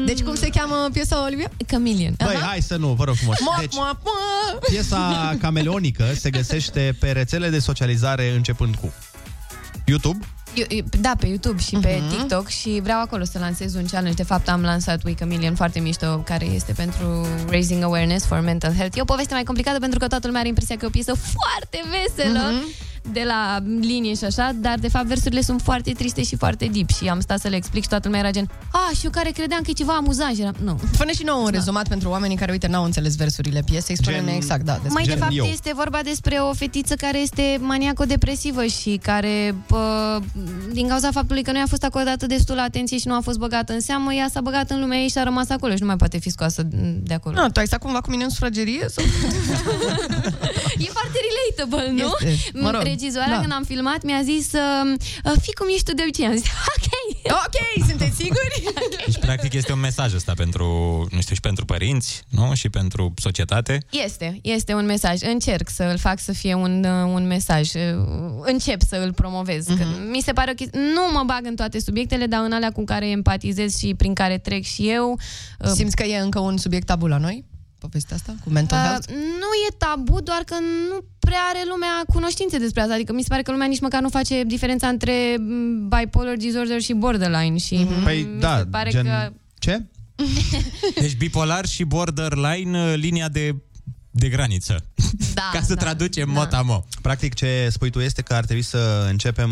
[0.05, 1.49] Deci cum se cheamă piesa, Olivia?
[1.67, 2.13] Chameleon.
[2.23, 3.37] Băi, hai să nu, vă rog frumos.
[3.39, 4.63] Moap, Deci, moap, moap.
[4.69, 8.93] piesa cameleonică se găsește pe rețele de socializare începând cu
[9.85, 10.25] YouTube,
[10.55, 12.09] Eu, eu- da, pe YouTube și pe Mhm.
[12.17, 14.15] TikTok și vreau acolo să lansez un challenge.
[14.15, 18.73] De fapt, am lansat We Chameleon foarte mișto, care este pentru Raising Awareness for Mental
[18.73, 18.97] Health.
[18.97, 21.13] E o poveste mai complicată pentru că toată lumea are impresia că e o piesă
[21.13, 22.39] foarte veselă.
[22.51, 22.67] Mhm.
[23.11, 26.89] De la linie și așa, dar de fapt versurile sunt foarte triste și foarte deep
[26.89, 29.29] și am stat să le explic și toată lumea era gen, a, și eu care
[29.29, 30.79] credeam că e ceva amuzant și eram, nu.
[30.91, 33.95] Fă-ne și nouă un rezumat pentru oamenii care, uite, n-au înțeles versurile piesei.
[33.97, 34.73] Spune-ne Gen- exact, da.
[34.73, 40.19] despre- Mai de fapt este vorba despre o fetiță care este maniaco-depresivă și care, pă,
[40.71, 43.73] din cauza faptului că nu i-a fost acordată destul atenție și nu a fost băgată
[43.73, 45.95] în seamă, ea s-a băgat în lumea ei și a rămas acolo și nu mai
[45.97, 46.61] poate fi scoasă
[47.03, 47.35] de acolo.
[47.41, 48.85] Nu, tu ai stat cumva cu mine în sufragerie?
[48.89, 49.03] Sau?
[50.77, 52.27] E foarte relatable, nu?
[52.29, 53.39] Este, mă rog, Regizoarea, da.
[53.39, 56.25] când am filmat, mi-a zis uh, fii cum ești tu de obicei.
[56.25, 56.87] Am zis, ok.
[57.45, 58.63] Ok, sunteți siguri?
[59.05, 60.65] Deci, practic, este un mesaj ăsta pentru,
[61.11, 62.53] nu știu, și pentru părinți, nu?
[62.53, 63.77] Și pentru societate.
[64.05, 65.21] Este, este un mesaj.
[65.21, 67.73] Încerc să îl fac să fie un, uh, un mesaj.
[67.73, 67.81] Uh,
[68.41, 69.67] Încep să îl promovez.
[69.67, 69.79] Mhm.
[69.81, 70.09] Uh-huh.
[70.11, 70.79] Mi se pare o chestie...
[70.79, 74.37] Nu mă bag în toate subiectele, dar în alea cu care empatizez și prin care
[74.37, 75.19] trec și eu.
[75.59, 77.45] uh, Simți că e încă un subiect tabu la noi?
[77.85, 78.35] Povestea asta?
[78.43, 79.07] Cu mental Uh, health?
[79.11, 80.55] nu e tabu, doar că
[80.89, 82.93] nu prea are lumea cunoștințe despre asta.
[82.93, 86.81] Adică mi se pare că lumea nici măcar nu face diferența între m, bipolar disorder
[86.81, 87.57] și borderline.
[87.57, 89.03] Și Păi mi da, se pare gen...
[89.03, 89.31] că...
[89.59, 89.85] Ce?
[91.01, 93.55] Deci bipolar și borderline, uh, linia de,
[94.11, 94.85] de graniță.
[95.33, 96.39] Da, Ca să da, traducem da.
[96.39, 96.85] mot-a-mo.
[97.01, 99.49] Practic ce spui tu este că ar trebui să începem,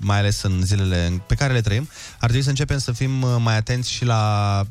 [0.00, 3.36] mai ales în zilele pe care le trăim, ar trebui să începem să fim uh,
[3.38, 4.62] mai atenți și la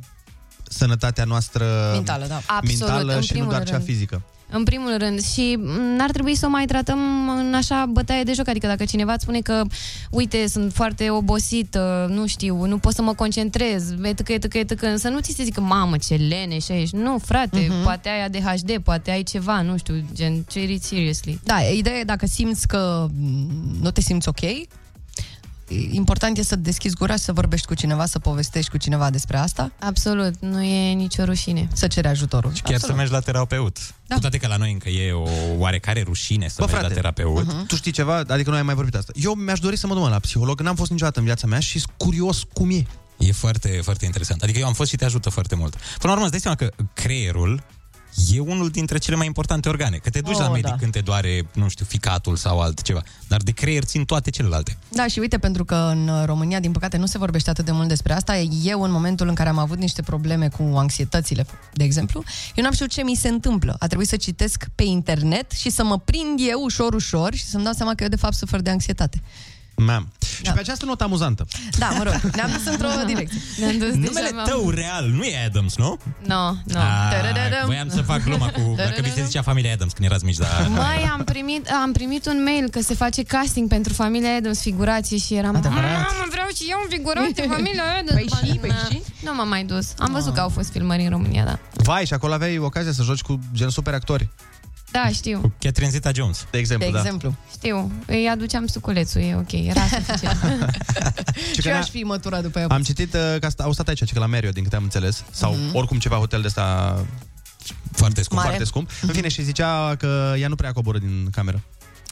[0.70, 2.42] sănătatea noastră Mentală, da.
[2.46, 3.86] Absolut, mentală în și nu primul doar cea rând.
[3.86, 4.22] fizică.
[4.50, 5.22] În primul rând.
[5.22, 5.60] Și
[5.98, 7.00] n-ar trebui să o mai tratăm
[7.38, 8.48] în așa bătaie de joc.
[8.48, 9.62] Adică dacă cineva îți spune că,
[10.10, 14.82] uite, sunt foarte obosit, uh, nu știu, nu pot să mă concentrez, etc, etc, etc,
[14.82, 16.96] însă nu ți se zică, mamă, ce lene și ești.
[16.96, 17.84] Nu, frate, Mhm.
[17.84, 21.40] poate ai ADHD, poate ai ceva, nu știu, gen, treat it seriously.
[21.44, 23.50] Da, ideea e dacă simți că mm,
[23.82, 24.40] nu te simți ok,
[25.92, 29.38] important e să deschizi gura și să vorbești cu cineva, să povestești cu cineva despre
[29.38, 29.72] asta.
[29.80, 31.68] Absolut, nu e nicio rușine.
[31.74, 32.54] Să ceri ajutorul.
[32.54, 33.78] Și chiar să mergi la terapeut.
[34.08, 34.16] Da.
[34.16, 37.02] Cu toate că la noi încă e o oarecare rușine să Bă, mergi frate, la
[37.02, 37.54] terapeut.
[37.54, 37.68] uh-huh.
[37.68, 38.24] tu știi ceva?
[38.28, 39.12] Adică noi am mai vorbit asta.
[39.16, 41.60] Eu mi-aș dori să mă duc mă, la psiholog, n-am fost niciodată în viața mea
[41.60, 42.86] și sunt curios cum e.
[43.18, 44.42] E foarte, foarte interesant.
[44.42, 45.74] Adică eu am fost și te ajută foarte mult.
[45.76, 47.64] Până la urmă, îți dai seama că creierul
[48.34, 49.98] e unul dintre cele mai importante organe.
[49.98, 50.76] Că te duci Oh, la medic da.
[50.76, 53.04] când te doare, nu știu, ficatul sau altceva.
[53.28, 54.78] Dar de creier țin toate celelalte.
[54.90, 57.88] Da, și uite, pentru că în România, din păcate, nu se vorbește atât de mult
[57.88, 62.24] despre asta, eu, în momentul în care am avut niște probleme cu anxietățile, de exemplu,
[62.56, 63.76] eu n-am știut ce mi se întâmplă.
[63.80, 67.64] A trebuit să citesc pe internet și să mă prind eu ușor, ușor și să-mi
[67.64, 69.22] dau seama că eu, de fapt, sufer de anxietate.
[69.76, 70.12] Mam.
[70.42, 70.50] Da.
[70.50, 71.46] Și pe această notă amuzantă.
[71.78, 73.42] Da, mă rog, ne-am dus într-o direcție.
[73.58, 75.98] Ne-am dus Numele deja, tău real nu e Adams, nu?
[76.26, 76.80] No, no.
[76.80, 78.74] Ah, voiam să fac gluma cu...
[78.78, 80.68] Dacă vi se zicea familia Adams când erați mici, dar...
[80.70, 85.18] Mai am primit, am primit un mail că se face casting pentru familia Adams figurație
[85.18, 89.02] și eram Mamă, vreau și eu un figurație familia Adams Păi și, păi și?
[89.24, 92.14] Nu m-am mai dus Am văzut că au fost filmări în România, da Vai, și
[92.14, 94.30] acolo aveai ocazia să joci cu gen super actori.
[94.94, 96.46] Da, știu, Catherine Zeta-Jones.
[96.52, 97.00] De exemplu, De da.
[97.00, 97.36] exemplu.
[97.52, 100.40] știu Îi aduceam suculețul, e ok, era suficient
[101.50, 102.68] Și Și că eu ne- aș fi mătura după ea.
[102.70, 105.24] Am citit uh, că asta, au stat aici, că la Marriott, din câte am înțeles,
[105.32, 105.76] sau Mhm.
[105.76, 106.96] oricum ceva hotel de ăsta
[107.92, 108.40] foarte scump.
[108.40, 108.48] Mare.
[108.50, 108.90] Foarte scump.
[109.02, 111.62] În fine, și zicea că ea nu prea coboră din cameră.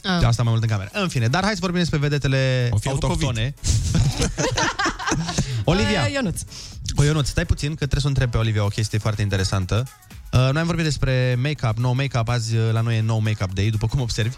[0.04, 0.18] Ah.
[0.18, 0.90] De asta mai mult în cameră.
[0.92, 3.54] În fine, dar hai să vorbim despre vedetele O fi avut autohtone.
[5.64, 6.40] Olivia, Uh, Ionuț.
[6.96, 9.86] o Ionuț, stai puțin că trebuie să o întreb pe Olivia o chestie foarte interesantă.
[10.32, 13.52] Uh, noi am vorbit despre make-up, nou make-up, azi uh, la noi e nou make-up
[13.52, 14.36] day, după cum observi.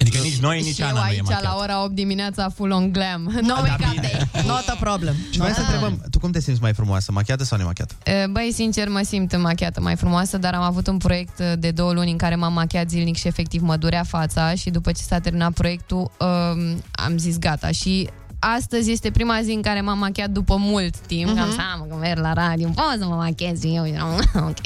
[0.00, 1.42] Adică nici noi, nici Și Ana eu nu e aici machiat.
[1.42, 5.14] la ora 8 dimineața full on glam No make-up day Not a problem.
[5.30, 7.94] Și vreau să întrebăm, tu cum te simți mai frumoasă, machiată sau nemachiată?
[8.04, 11.92] E, Băi, sincer, mă simt machiată mai frumoasă, dar am avut un proiect de două
[11.92, 15.18] luni în care m-am machiat zilnic și efectiv mă durea fața și după ce s-a
[15.18, 18.08] terminat proiectul um, am zis gata și
[18.40, 21.38] astăzi este prima zi în care m-am machiat după mult timp, Mhm.
[21.38, 21.42] mm-hmm.
[21.42, 24.58] am seama că merg la radio, pot să mă machez și eu, și eram, ok.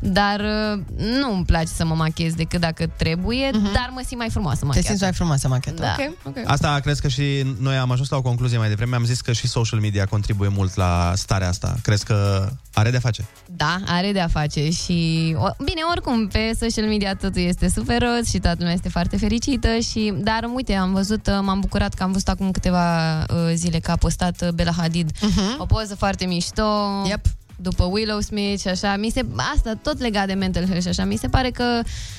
[0.00, 4.30] Dar uh, nu îmi place să mă machez decât dacă trebuie, dar mă simt mai
[4.30, 4.86] frumoasă Te machiată.
[4.86, 5.80] simți mai frumoasă machetă.
[5.82, 5.96] Da.
[5.98, 6.36] Ok, ok.
[6.50, 9.32] Asta crezi că și noi am ajuns la o concluzie mai devreme, am zis că
[9.32, 11.74] și social media contribuie mult la starea asta.
[11.82, 13.24] Crezi că are de face?
[13.56, 15.32] Da, are de-a face și...
[15.38, 19.16] O, bine, oricum, pe social media totul este super roz și toată lumea este foarte
[19.16, 20.12] fericită și...
[20.16, 23.13] Dar, uite, am văzut, uh, m-am bucurat că am văzut acum câteva uh,
[23.54, 25.54] zile că a postat uh, Bella Hadid Mhm.
[25.58, 26.62] o poză foarte mișto.
[27.06, 27.26] Yep.
[27.56, 29.24] După Willow Smith și așa, mi se,
[29.54, 31.64] asta tot legat de mental health și așa, mi se pare că,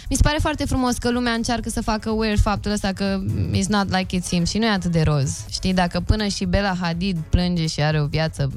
[0.09, 3.19] mi se pare foarte frumos că lumea încearcă să facă weird faptul ăsta că
[3.53, 6.45] it's not like it seems și nu e atât de roz, știi, dacă până și
[6.45, 8.51] Bella Hadid plânge și are o viață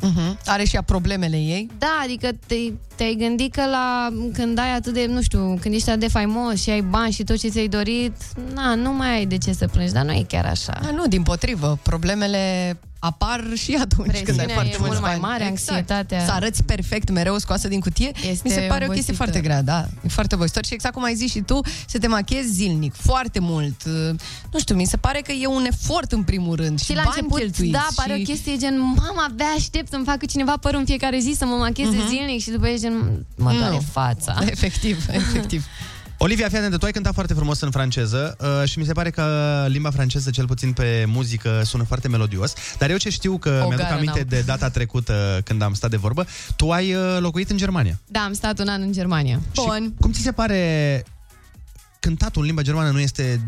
[0.00, 0.38] Mhm.
[0.46, 1.70] Are și ea problemele ei.
[1.78, 2.54] da, adică te,
[2.94, 6.62] te-ai gândit că la când ai atât de, nu știu, când ești atât de faimos
[6.62, 8.12] și ai bani și tot ce ți-ai dorit,
[8.54, 10.78] na, nu mai ai de ce să plângi, dar nu e chiar așa.
[10.82, 11.78] Da, nu, din potrivă.
[11.82, 15.22] Problemele apar și atunci când ai Presiunea foarte e mulți mult mai bani.
[15.22, 16.24] mare, anxietatea.
[16.24, 19.14] Să arăți perfect, mereu scoasă din cutie, Este mi se pare o chestie obositor.
[19.14, 19.86] foarte grea, da.
[20.04, 23.38] E foarte obositor și exact cum ai zis și tu, să te machiezi zilnic, foarte
[23.38, 23.82] mult.
[23.86, 24.14] Uh,
[24.52, 27.02] Nu știu, mi se pare că e un efort în primul rând și, Și la
[27.04, 28.20] bani început, cheltuiți da, pare și...
[28.20, 31.54] o chestie gen, mama, abia aștept să-mi facă cineva părul în fiecare zi, să mă
[31.54, 32.08] macheze Mhm.
[32.08, 33.84] zilnic și după e gen, mă doare Nu.
[33.92, 34.36] fața.
[34.50, 35.64] Efectiv, efectiv.
[36.18, 39.10] Olivia, fii atentă, tu ai cântat foarte frumos în franceză uh, și mi se pare
[39.10, 42.52] că limba franceză, cel puțin pe muzică, sună foarte melodios.
[42.78, 44.28] Dar eu ce știu că O mi-aduc gară aminte n-am.
[44.28, 48.00] de data trecută când am stat de vorbă, tu ai uh, locuit în Germania.
[48.06, 49.40] Da, am stat un an în Germania.
[49.54, 49.94] Bun.
[50.00, 51.04] Cum ți se pare
[52.00, 53.40] cântatul în limba germană nu este...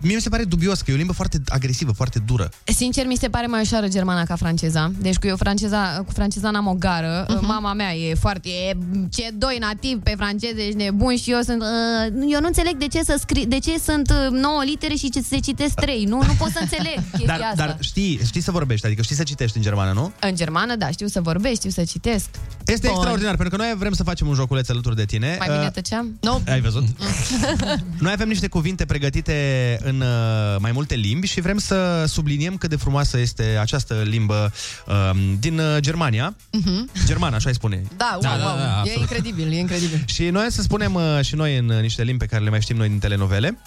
[0.00, 2.50] Mie mi se pare dubios că e o limbă foarte agresivă, foarte dură.
[2.64, 4.92] Sincer, mi se pare mai ușoară germana ca franceza.
[4.98, 7.26] Deci cu eu franceza, cu franceza n-am o gară.
[7.28, 7.38] Mhm.
[7.38, 7.46] Uh-huh.
[7.46, 8.48] Mama mea e foarte...
[8.48, 8.76] E
[9.12, 11.62] ce doi nativ pe franceză, ești nebun și eu sunt...
[11.62, 15.10] Uh, eu nu înțeleg de ce să scri, de ce sunt uh, 9 litere și
[15.10, 16.04] ce se citesc 3.
[16.04, 17.66] Nu, nu pot să înțeleg chestia Dar, asta.
[17.66, 20.12] dar știi, știi să vorbești, adică știi să citești în germană, nu?
[20.20, 22.28] În germană, da, știu să vorbesc, știu să citesc.
[22.66, 25.36] Este extraordinar, pentru că noi vrem să facem un joculeț alături de tine.
[25.38, 26.18] Mai Uh, bine tăceam?
[26.20, 26.42] Nu.
[26.48, 26.84] Ai văzut?
[28.04, 29.32] Noi avem niște cuvinte pregătite
[29.86, 34.52] în uh, mai multe limbi și vrem să subliniem cât de frumoasă este această limbă
[34.86, 36.36] um, din uh, Germania.
[36.50, 36.90] Mhm.
[37.04, 37.82] Germană, așa îi spune.
[37.96, 38.56] Da, wow, Da, da, da, wow.
[38.56, 39.00] da, e absolut.
[39.00, 40.02] incredibil, e incredibil.
[40.06, 42.60] Și noi să spunem uh, și noi în uh, niște limbi pe care le mai
[42.60, 43.58] știm noi din telenovele.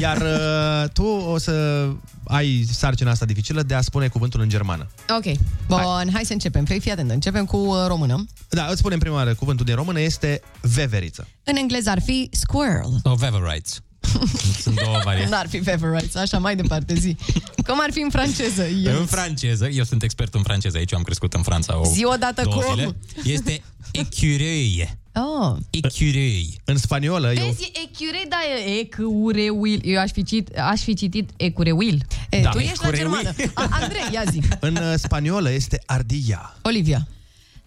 [0.00, 1.86] Iar uh, tu o să
[2.24, 4.90] ai sarcina asta dificilă de a spune cuvântul în germană.
[5.16, 5.36] Ok.
[5.66, 6.64] Bun, hai, hai să începem.
[6.64, 8.24] Păi fii atent, începem cu uh, română.
[8.48, 11.28] Da, îți spunem prima oară cuvântul din română este veveriță.
[11.44, 13.00] În engleză ar fi squirrel.
[13.02, 13.82] Sau favorites.
[14.62, 15.30] Sunt două variante.
[15.30, 17.16] N-ar fi favorites, așa mai departe zi.
[17.66, 18.64] Cum ar fi în franceză?
[18.84, 22.42] În franceză, eu sunt expert în franceză aici, am crescut în Franța o Zi odată
[22.42, 22.74] două cum.
[22.74, 22.96] zile.
[23.24, 24.96] Este écureuil.
[25.14, 25.56] Oh.
[25.70, 26.48] Écureuil.
[26.64, 27.44] În spaniolă eu...
[27.44, 28.36] Vezi, ecure, da,
[28.66, 29.80] e ecureuil.
[29.84, 32.02] Eu aș fi, cit, aș fi citit ecureuil.
[32.30, 32.50] E, Da.
[32.50, 33.12] tu ești la Ecureuil.
[33.22, 33.32] germană.
[33.54, 34.40] A, Andrei, ia zi.
[34.60, 36.56] În uh, spaniolă este ardilla.
[36.62, 37.06] Olivia.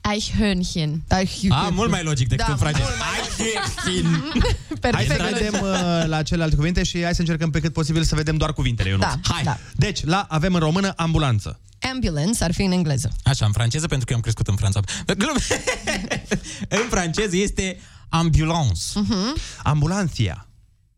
[0.02, 1.04] Eichhörnchen.
[1.08, 2.89] Ah, mult mai logic decât Da, în franceză.
[4.91, 8.16] Hai să vedem uh, la celelalte cuvinte și hai să încercăm pe cât posibil să
[8.16, 9.06] vedem doar cuvintele, Ionuț.
[9.06, 9.43] Da, hai.
[9.43, 9.58] da.
[9.76, 11.60] Deci, la avem în română ambulanță.
[11.91, 13.12] Ambulance ar fi în engleză.
[13.24, 14.80] Așa, în franceză, pentru că eu am crescut în Franța.
[15.18, 15.39] Glume.
[16.82, 17.80] în franceză este
[18.10, 18.82] ambulance.
[18.93, 19.36] Mhm.
[19.64, 20.45] Ambulanția.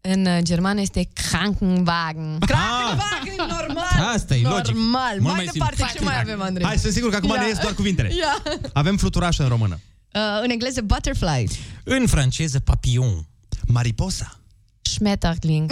[0.09, 2.39] În uh, germană este Krankenwagen.
[2.39, 4.13] Krankenwagen, normal.
[4.15, 4.75] Asta e logic.
[4.75, 5.19] Normal.
[5.19, 5.97] Mult mai mai departe, simplu.
[5.97, 6.65] ce mai avem, Andrei?
[6.65, 7.41] Hai, sunt sigur că acum Ia.
[7.41, 8.13] ne ies doar cuvintele.
[8.15, 8.43] Ia.
[8.73, 9.79] Avem fluturașă în română.
[10.13, 11.49] Uh, în engleză, butterfly.
[11.83, 13.27] În franceză, papillon.
[13.67, 14.39] Mariposa.
[14.81, 15.71] Schmetterling.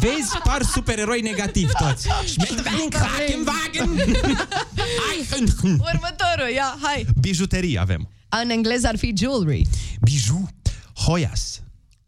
[0.00, 2.08] Vezi, par supereroi negativi toți.
[2.26, 3.88] Schmetterling, Krakenwagen.
[5.62, 7.06] Următorul, ia, hai.
[7.20, 8.08] Bijuterii avem.
[8.42, 9.66] În engleză ar fi jewelry.
[10.00, 10.48] Biju.
[10.94, 11.62] Hoias.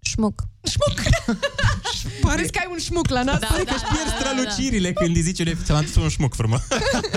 [0.06, 0.42] Șmuc.
[0.70, 1.02] Șmuc.
[2.26, 3.38] Pare că ai un șmuc la nas.
[3.38, 6.60] Da, Pare că își pierd strălucirile când îi zice unei- ți-am adus un șmuc frumos.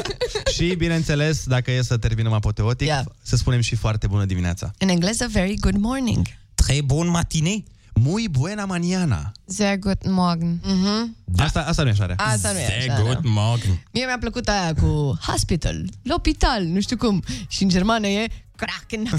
[0.55, 3.03] și, bineînțeles, dacă e să terminăm apoteotic, Ia.
[3.21, 4.71] să spunem și foarte bună dimineața.
[4.77, 6.27] În engleză, very good morning.
[6.63, 7.63] Très bon matinee.
[8.01, 9.31] Muy buena mañana.
[9.47, 10.59] Sehr guten Morgen.
[10.63, 11.15] Mhm.
[11.25, 11.43] Da.
[11.43, 12.15] Asta, asta nu e așa rea.
[12.19, 13.29] Asta nu e Sehr așa, good da.
[13.29, 13.83] morgen.
[13.91, 17.23] Mie mi-a plăcut aia cu hospital, l'hopital, nu știu cum.
[17.47, 19.09] Și în germană e Kraken.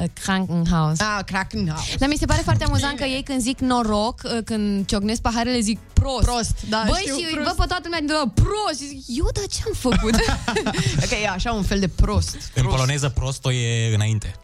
[0.00, 1.00] Uh, Krankenhaus.
[1.00, 1.96] ah, Krakenhaus.
[1.98, 5.60] Dar mi se pare foarte amuzant că ei când zic noroc, uh, când ciocnesc paharele,
[5.60, 6.22] zic prost.
[6.24, 7.46] Prost, da, Băi, știu, și prost.
[7.46, 8.80] văd pe toată lumea din ăla, prost.
[8.80, 10.14] Și zic, eu, dar ce am făcut?
[11.04, 12.36] Ok, e așa un fel de prost.
[12.54, 14.34] În poloneză, prosto e înainte.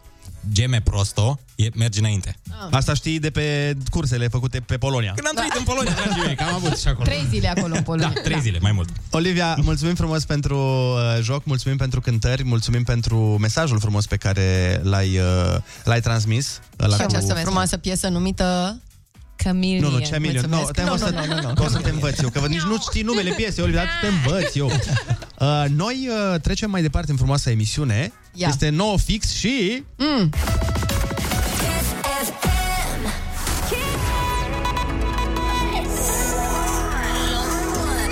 [0.51, 2.35] Geme prosto e, merge înainte.
[2.71, 5.11] Asta știi de pe cursele făcute pe Polonia.
[5.15, 7.03] Când am trăit în Polonia, dragii mei, că am avut și acolo.
[7.03, 8.11] Trei zile acolo în Polonia.
[8.15, 8.89] Da, trei zile, mai mult.
[9.11, 14.79] Olivia, mulțumim frumos pentru uh, joc, mulțumim pentru cântări, mulțumim pentru mesajul frumos pe care
[14.83, 16.59] l-ai, uh, l-ai transmis.
[16.79, 18.79] Ăla Și cu- această frumoasă piesă numită
[19.35, 19.91] Chameleon.
[19.91, 20.45] Nu, nu, Chameleon.
[20.49, 20.71] Nu, Mulțumesc.
[20.71, 21.53] te Nu, o să, nu, nu, nu, nu.
[21.53, 24.07] că o să te învăț eu, că nici nu știi numele piesei, Olivia, dar te
[24.07, 24.71] învăț eu.
[25.39, 28.11] Uh, noi uh, trecem mai departe în frumoasa emisiune.
[28.33, 28.47] Ia.
[28.47, 29.83] Este 9 fix și...
[29.97, 30.29] Mm.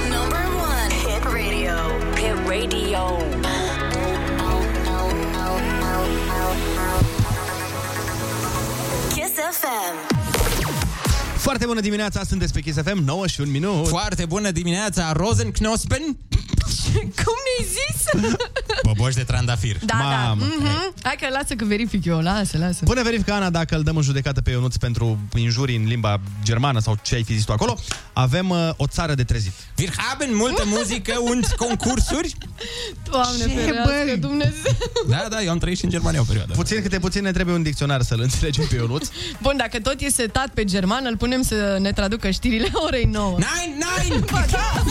[0.09, 0.93] Number one.
[1.03, 1.75] Hit radio.
[2.15, 3.03] Hit radio.
[9.13, 10.12] Kiss FM.
[11.43, 13.87] Foarte bună dimineața, sunteți pe Kiss FM, 9 și un minut.
[13.87, 16.01] Foarte bună dimineața, Rosenknospen.
[17.23, 18.03] Cum mi-ai zis?
[18.83, 19.77] Boboși de trandafir.
[19.85, 20.41] Da, Mamă.
[20.41, 20.45] da.
[20.55, 20.93] Mhm.
[21.03, 22.83] Hai că lasă că verific eu, lasă, lasă.
[22.85, 26.79] Până verifică Ana dacă îl dăm în judecată pe Ionuț pentru injurii în limba germană
[26.79, 27.77] sau ce ai fi zis tu acolo,
[28.13, 29.51] avem uh, o țară de trezit.
[29.77, 32.37] Wir haben multă muzică und concursuri.
[33.09, 34.17] Doamne, Ce, ferească, băi?
[34.17, 34.75] Dumnezeu.
[35.07, 36.53] Da, da, eu am trăit și în Germania o perioadă.
[36.53, 39.07] Puțin câte puțin ne trebuie un dicționar să-l înțelegem pe Ionuț.
[39.41, 43.37] Bun, dacă tot e setat pe germană, îl punem să ne traducă știrile orei 9.
[43.37, 44.25] Nein, nein!
[44.31, 44.83] Ba, da.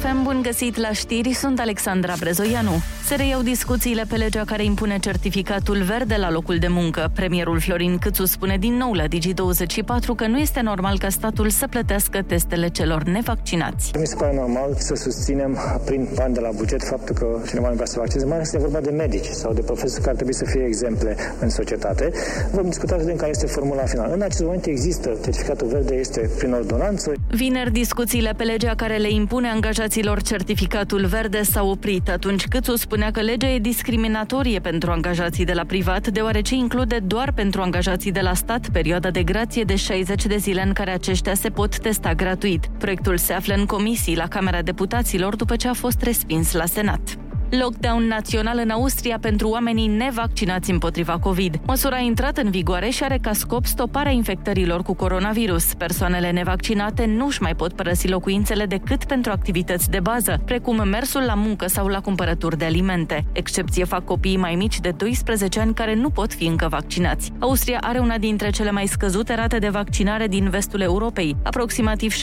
[0.00, 2.70] FM, bun găsit la știri, sunt Alexandra Brezoianu.
[3.04, 7.10] Se reiau discuțiile pe legea care impune certificatul verde la locul de muncă.
[7.14, 11.66] Premierul Florin Câțu spune din nou la Digi24 că nu este normal ca statul să
[11.66, 13.92] plătească testele celor nevaccinați.
[13.98, 17.74] Mi se pare normal să susținem prin bani de la buget faptul că cineva nu
[17.74, 20.44] vrea să vaccineze, mai ales este vorba de medici sau de profesori care trebuie să
[20.44, 22.12] fie exemple în societate.
[22.52, 24.12] Vom discuta să vedem care este formula finală.
[24.14, 27.12] În acest moment există certificatul verde, este prin ordonanță.
[27.30, 29.48] Vineri, discuțiile pe legea care le impune
[29.90, 32.08] angajaților certificatul verde s-au oprit.
[32.08, 37.32] Atunci Câțu spunea că legea e discriminatorie pentru angajații de la privat, deoarece include doar
[37.32, 41.34] pentru angajații de la stat perioada de grație de 60 de zile în care aceștia
[41.34, 42.66] se pot testa gratuit.
[42.78, 47.19] Proiectul se află în comisii la Camera Deputaților după ce a fost respins la Senat.
[47.50, 51.60] Lockdown național în Austria pentru oamenii nevaccinați împotriva COVID.
[51.66, 55.74] Măsura a intrat în vigoare și are ca scop stoparea infectărilor cu coronavirus.
[55.74, 61.22] Persoanele nevaccinate nu își mai pot părăsi locuințele decât pentru activități de bază, precum mersul
[61.22, 63.24] la muncă sau la cumpărături de alimente.
[63.32, 67.32] Excepție fac copiii mai mici de 12 ani care nu pot fi încă vaccinați.
[67.38, 71.36] Austria are una dintre cele mai scăzute rate de vaccinare din vestul Europei.
[71.42, 72.14] Aproximativ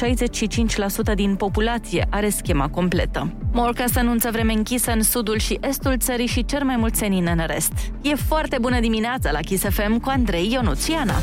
[1.12, 3.34] 65% din populație are schema completă.
[3.52, 7.44] Morcas anunță vreme închisă în sudul și estul țării și cer mai mulți senin în
[7.46, 7.72] rest.
[8.02, 11.14] E foarte bună dimineața la Kiss FM cu Andrei Ionuțiana.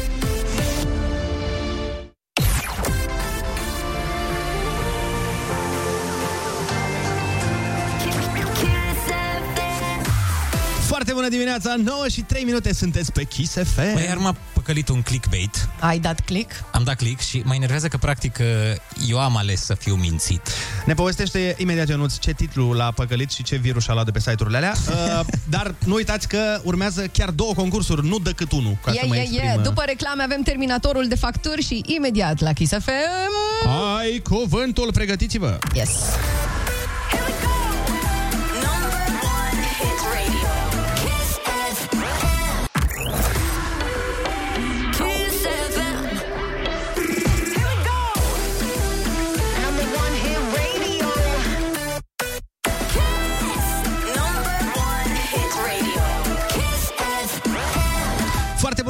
[10.87, 13.93] Foarte bună dimineața, 9 și 3 minute sunteți pe Kiss FM.
[13.93, 15.69] Băi, iar m-a păcălit un clickbait.
[15.81, 16.65] Ai dat click?
[16.71, 18.39] Am dat click și mă enervează că, practic,
[19.09, 20.49] eu am ales să fiu mințit.
[20.87, 24.21] Ne povestește imediat Ionuț ce titlu l-a păcălit și ce virus a luat de pe
[24.21, 24.75] site-urile alea.
[24.95, 28.77] Uh, dar nu uitați că urmează chiar două concursuri, nu decât unul.
[28.85, 29.59] Ca să Yeah, mă yeah, exprim, yeah.
[29.59, 33.69] uh, După reclame avem terminatorul de facturi și imediat la Kiss FM...
[33.99, 35.59] Ai cuvântul, pregătiți-vă!
[35.75, 35.91] Yes!
[37.11, 37.54] Foarte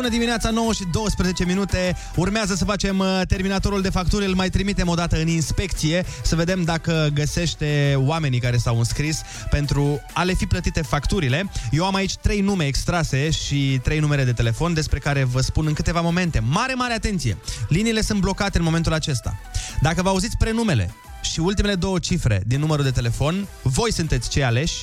[0.04, 1.96] bună dimineața, 9 și 12 minute.
[2.16, 6.36] Urmează să facem uh, terminatorul de facturi, îl mai trimitem o dată în inspecție să
[6.36, 11.50] vedem dacă găsește oamenii care s-au înscris pentru a le fi plătite facturile.
[11.70, 15.66] Eu am aici trei nume extrase și trei numere de telefon despre care vă spun
[15.66, 16.38] în câteva momente.
[16.38, 17.36] Mare, mare atenție!
[17.68, 19.38] Liniile sunt blocate în momentul acesta.
[19.80, 24.44] Dacă vă auziți prenumele și ultimele două cifre din numărul de telefon, voi sunteți cei
[24.44, 24.74] aleși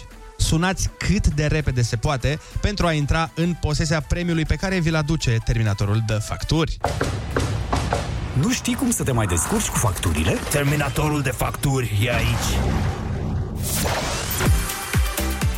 [0.52, 4.96] sunați cât de repede se poate pentru a intra în posesia premiului pe care vi-l
[4.96, 6.78] aduce terminatorul de facturi.
[8.34, 10.38] Nu știi cum să te mai descurci cu facturile?
[10.50, 12.58] Terminatorul de facturi e aici.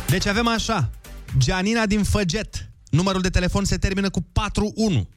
[0.08, 0.90] Deci avem așa,
[1.38, 5.08] Gianina din Făget, numărul de telefon se termină cu 41.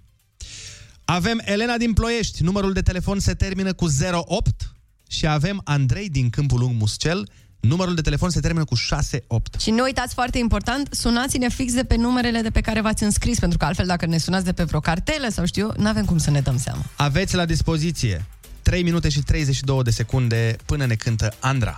[1.05, 3.87] Avem Elena din Ploiești, numărul de telefon se termină cu
[4.25, 4.71] 08
[5.09, 7.29] și avem Andrei din Câmpul Lung Muscel,
[7.67, 9.59] numărul de telefon se termină cu 68.
[9.59, 13.39] Și nu uitați, foarte important, sunați-ne fix de pe numerele de pe care v-ați înscris,
[13.39, 16.17] pentru că altfel dacă ne sunați de pe vreo cartelă sau știu, nu avem cum
[16.17, 16.81] să ne dăm seama.
[16.95, 18.25] Aveți la dispoziție
[18.61, 21.77] 3 minute și 32 de secunde până ne cântă Andra.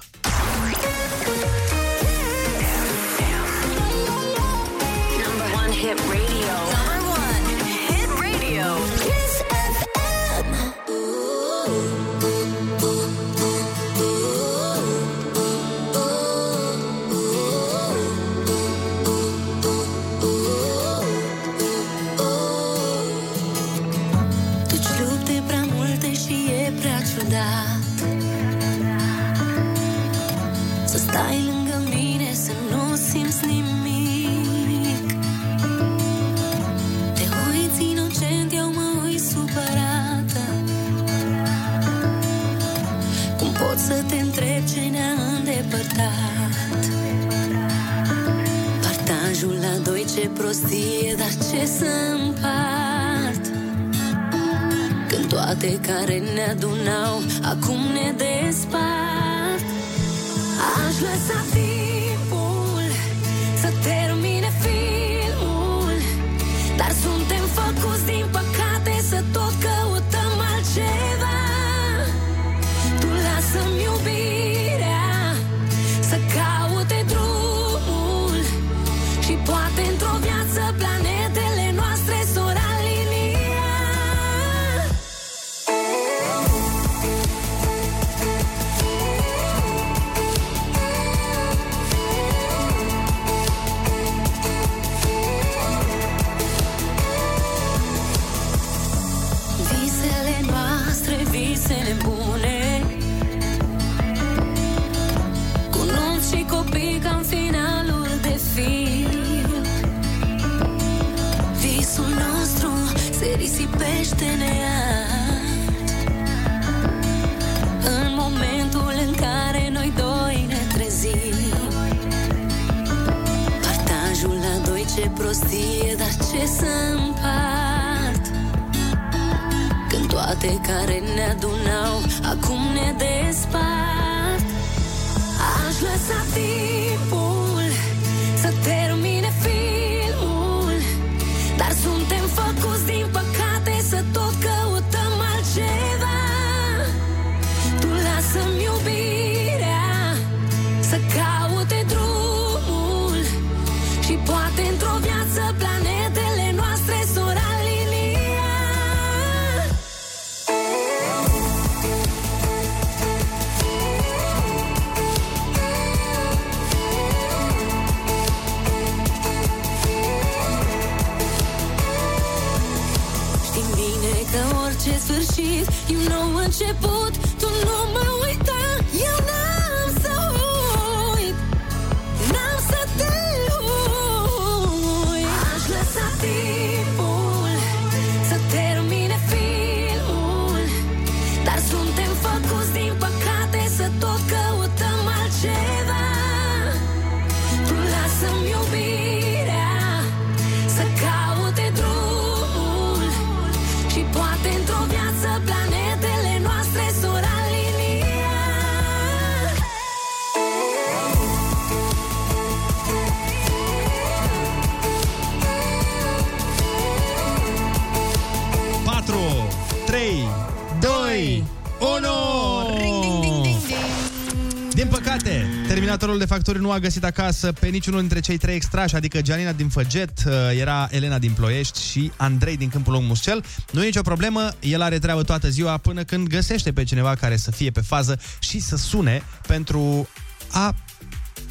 [226.39, 229.51] Terminatorul de facturi nu a găsit acasă pe niciunul dintre cei trei extrași, adică Gianina
[229.51, 233.43] din Făget, uh, era Elena din Ploiești și Andrei din Câmpul Lung Muscel.
[233.71, 237.35] Nu e nicio problemă, el are treabă toată ziua până când găsește pe cineva care
[237.35, 240.07] să fie pe fază și să sune pentru
[240.51, 240.75] a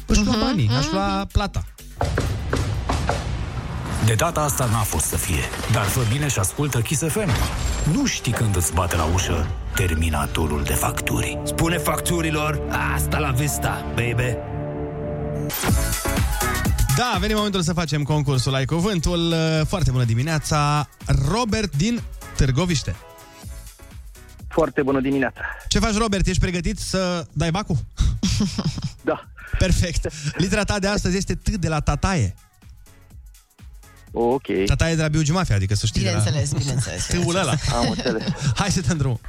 [0.05, 1.65] își lua banii, a-și lua plata.
[4.05, 7.29] De data asta n-a fost să fie, dar fă bine și ascultă Kiss FM.
[7.93, 11.39] Nu știi când îți bate la ușă terminatorul de facturi.
[11.43, 12.61] Spune facturilor,
[12.95, 14.58] asta la vista, baby.
[16.97, 19.31] Da, a venit momentul să facem concursul Ai Cuvântul.
[19.31, 20.89] Uh, Foarte bună dimineața,
[21.31, 22.01] Robert din
[22.35, 22.95] Târgoviște.
[24.47, 25.41] Foarte bună dimineața.
[25.67, 26.27] Ce faci, Robert?
[26.27, 27.77] Ești pregătit să dai bacul?
[29.01, 29.27] Da.
[29.57, 30.09] Perfect.
[30.37, 32.35] Litera ta de astăzi este T de la tataie.
[34.11, 34.45] Ok.
[34.65, 36.01] Tataie de la Biugi Mafia, adică să știi.
[36.01, 36.59] Bineînțeles, de la...
[36.59, 37.05] bineînțeles.
[37.23, 37.53] T-ul ăla.
[37.73, 38.23] Am înțeles.
[38.59, 39.19] Hai să te îndrum.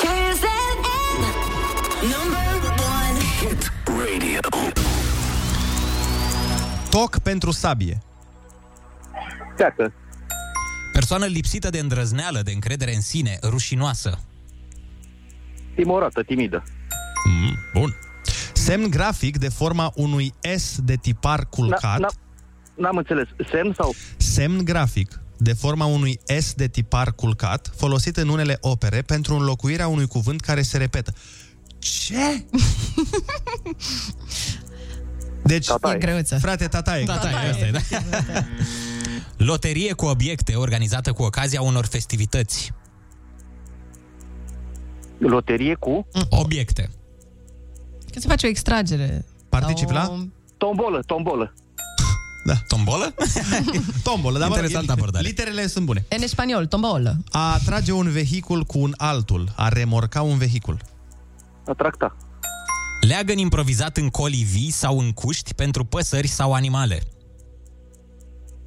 [0.00, 1.20] Kiss FM.
[2.02, 3.73] Number one.
[3.94, 4.38] Hit Radio.
[6.90, 8.02] Toc pentru sabie.
[9.56, 9.92] Teacă.
[10.92, 14.18] Persoană lipsită de îndrăzneală, de încredere în sine, rușinoasă.
[15.74, 16.62] Timorată, timidă.
[17.24, 17.94] Mm, bun.
[18.52, 21.98] Semn grafic de forma unui S de tipar culcat.
[22.00, 22.22] Na-
[22.74, 23.28] N-am înțeles.
[23.50, 23.94] Semn sau?
[24.16, 29.88] Semn grafic de forma unui S de tipar culcat, folosit în unele opere pentru înlocuirea
[29.88, 31.12] unui cuvânt care se repetă.
[31.84, 32.44] Ce?
[35.42, 36.38] Deci, E greuță.
[36.38, 37.04] frate, tataie.
[37.04, 37.80] Tataie, asta e, da.
[39.36, 42.72] Loterie cu obiecte organizată cu ocazia unor festivități.
[45.18, 46.06] Loterie cu?
[46.30, 46.90] Obiecte.
[48.10, 49.24] Când se face o extragere.
[49.48, 49.96] Particip sau...
[49.96, 50.26] la?
[50.56, 51.54] Tombolă, tombolă.
[52.44, 52.54] Da.
[52.68, 53.14] Tombolă?
[54.04, 55.26] Tombolă, dar mă rog, Interesantă li- abordare.
[55.26, 56.04] Literele sunt bune.
[56.20, 57.16] În spaniol, tombolă.
[57.30, 60.78] A trage un vehicul cu un altul, a remorca un vehicul.
[61.66, 62.16] Atracta.
[63.00, 67.02] Leagăn improvizat în colivii sau în cuști pentru păsări sau animale.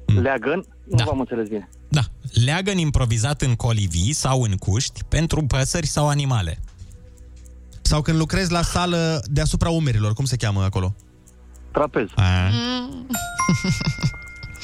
[0.06, 0.64] Leagăn?
[0.84, 1.04] Nu Da.
[1.04, 1.68] v-am înțeles bine.
[1.88, 2.00] Da.
[2.44, 6.58] Leagăn improvizat în colivii sau în cuști pentru păsări sau animale.
[7.82, 10.94] Sau când lucrezi la sală deasupra umerilor, cum se cheamă acolo?
[11.72, 12.06] Trapez.
[12.14, 12.50] A,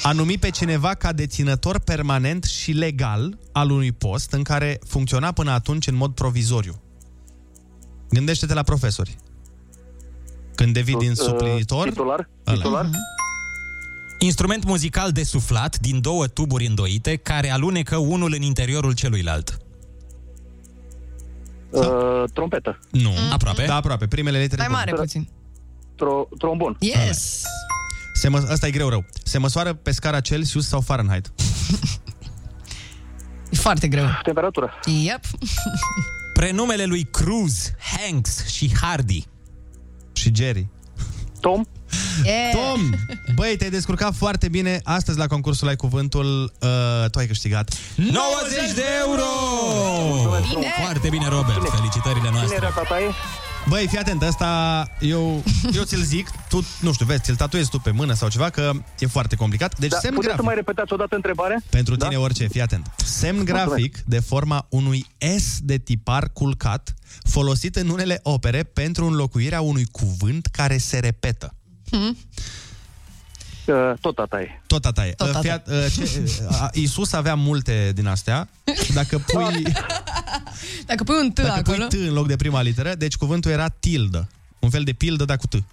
[0.03, 5.31] a numi pe cineva ca deținător permanent și legal al unui post în care funcționa
[5.31, 6.81] până atunci în mod provizoriu.
[8.09, 9.15] Gândește-te la profesori.
[10.55, 11.87] Când devii din Uh, suplinitor...
[11.89, 12.29] Titular?
[12.47, 12.57] ăla.
[12.57, 12.89] Titular?
[14.19, 19.57] Instrument muzical desuflat din două tuburi îndoite care alunecă unul în interiorul celuilalt.
[21.69, 22.79] Uh, trompetă.
[22.91, 23.11] Nu.
[23.31, 23.65] Aproape.
[23.65, 24.07] Da, aproape.
[24.07, 24.61] Primele litere.
[24.61, 24.79] Mai bune.
[24.79, 25.27] mare puțin.
[25.95, 26.77] Tro- trombon.
[26.79, 27.43] Yes!
[28.13, 28.47] Se mă...
[28.49, 29.05] Asta e greu rău.
[29.23, 31.31] Se măsoară pe scara Celsius sau Fahrenheit?
[33.51, 34.05] E foarte greu.
[34.23, 34.71] Temperatură.
[34.85, 35.19] Yep.
[36.45, 39.25] Prenumele lui Cruz, Hanks și Hardy.
[40.13, 40.67] Și Jerry.
[41.39, 41.63] Tom?
[42.23, 42.51] Yeah.
[42.51, 42.89] Tom,
[43.35, 46.53] băi, te-ai descurcat foarte bine astăzi la concursul Ai Cuvântul.
[46.61, 48.13] Uh, tu ai câștigat 90
[48.75, 49.23] de euro!
[50.49, 50.73] Bine.
[50.81, 51.69] Foarte bine, Robert.
[51.69, 52.71] Felicitările noastre.
[53.69, 55.43] Băi, fii atent, asta eu,
[55.73, 58.71] eu ți-l zic, tu, nu știu, vezi, ți-l tatuezi tu pe mână sau ceva, că
[58.99, 59.79] e foarte complicat.
[59.79, 60.45] Deci Da, semn puteți să grafic.
[60.45, 61.57] mai repetați o dată întrebarea?
[61.69, 62.07] Pentru Da?
[62.07, 62.91] tine orice, fii atent.
[63.05, 63.65] Semn Mulțumesc.
[63.67, 65.05] grafic de forma unui
[65.37, 66.93] S de tipar culcat,
[67.23, 71.55] folosit în unele opere pentru înlocuirea unui cuvânt care se repetă.
[73.65, 74.61] Uh, tot tata e.
[74.67, 75.11] Tot tata e.
[75.11, 75.41] Tot Uh, tata.
[75.41, 78.47] fii at- uh, ce, uh, Iisus avea multe din astea.
[78.93, 79.61] Dacă pui,
[80.89, 81.87] Dacă pui un T dacă pui acolo...
[81.87, 84.27] T în loc de prima literă, deci cuvântul era tildă.
[84.59, 85.53] Un fel de pildă, dar cu T.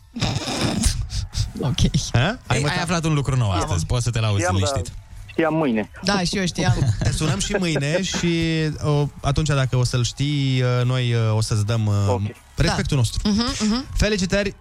[1.61, 1.79] Ok.
[2.13, 2.39] Ha?
[2.47, 4.95] Ai, ai aflat un lucru nou astăzi, poți să te lauzi Știam, dar liniștit.
[5.31, 5.91] știam mâine.
[6.03, 6.95] Da, și eu știam.
[7.03, 8.39] Te sunăm și mâine și
[8.83, 12.21] o, atunci dacă o să-l știi, uh, noi uh, o să-ți dăm uh, Ok.
[12.57, 13.29] respectul nostru.
[13.29, 13.87] Mhm, mhm.
[13.97, 14.57] Felicitări, uh,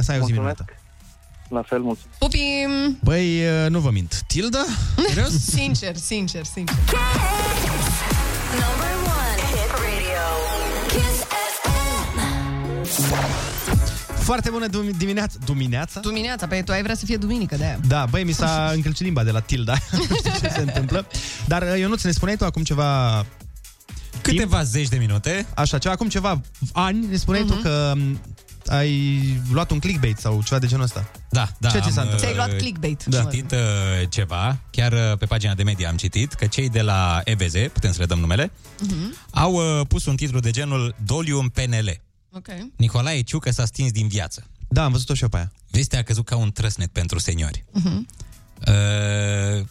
[0.00, 0.64] să ai o zi minunată.
[1.48, 2.18] La fel, mulțumesc.
[2.18, 2.98] Pupim!
[3.02, 4.22] Băi, uh, nu vă mint.
[4.26, 4.64] Tilda?
[5.08, 5.32] Serios?
[5.58, 6.76] Sincer, sincer, sincer.
[8.52, 10.24] Number one hit radio.
[10.88, 11.22] Kiss
[11.60, 12.18] FM.
[14.22, 15.36] Foarte bună dum- dimineața.
[15.44, 16.00] Dimineața?
[16.00, 17.78] Dimineața, pe tu ai vrea să fie duminică de aia.
[17.88, 19.72] Da, băi, mi s-a încălcit limba de la Tilda.
[20.08, 21.06] nu știu ce se întâmplă.
[21.46, 23.24] Dar, uh, Ionuț, ne spuneai tu acum ceva...
[24.22, 25.46] Câteva zeci de minute.
[25.54, 26.40] Așa, ceva, acum ceva
[26.72, 28.20] ani, ne spuneai tu că um,
[28.68, 31.10] ai luat un clickbait sau ceva de genul ăsta.
[31.30, 31.70] Da, da.
[31.70, 32.18] Ce ți s-a am, întâmplat?
[32.20, 33.06] Ți-ai luat uh, clickbait.
[33.18, 33.58] Am citit uh,
[34.08, 37.92] ceva, chiar uh, pe pagina de media am citit, că cei de la EVZ, putem
[37.92, 38.50] să le dăm numele,
[38.80, 39.14] Mhm.
[39.30, 42.00] au uh, pus un titlu de genul Doliu în PNL.
[42.32, 42.46] Ok.
[42.76, 44.46] Nicolae Ciucă s-a stins din viață.
[44.68, 45.52] Da, am văzut-o și eu pe aia.
[45.70, 47.64] Vestea a căzut ca un trăsnet pentru seniori.
[47.72, 48.06] Mhm.
[48.66, 49.64] Uh,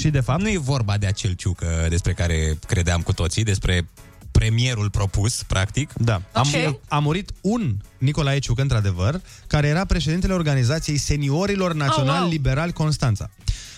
[0.00, 0.40] și de fapt?
[0.40, 3.88] Nu e vorba de acel ciucă despre care credeam cu toții, despre
[4.30, 5.92] premierul propus, practic.
[5.92, 6.22] Da.
[6.32, 12.20] A, mu- a murit un Nicolae Ciucă, într-adevăr, care era președintele organizației Seniorilor Naționali Oh,
[12.20, 12.30] wow.
[12.30, 13.30] Liberali Constanța.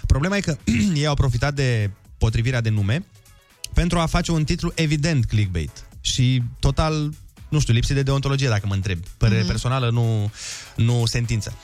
[0.07, 0.57] Problema e că
[0.95, 3.05] ei au profitat de potrivirea de nume
[3.75, 7.11] pentru a face un titlu evident clickbait și total,
[7.49, 8.99] nu știu, lipsit de deontologie, dacă mă întreb.
[9.17, 9.49] Părere Mhm.
[9.49, 10.31] personală, nu,
[10.77, 11.55] nu sentință.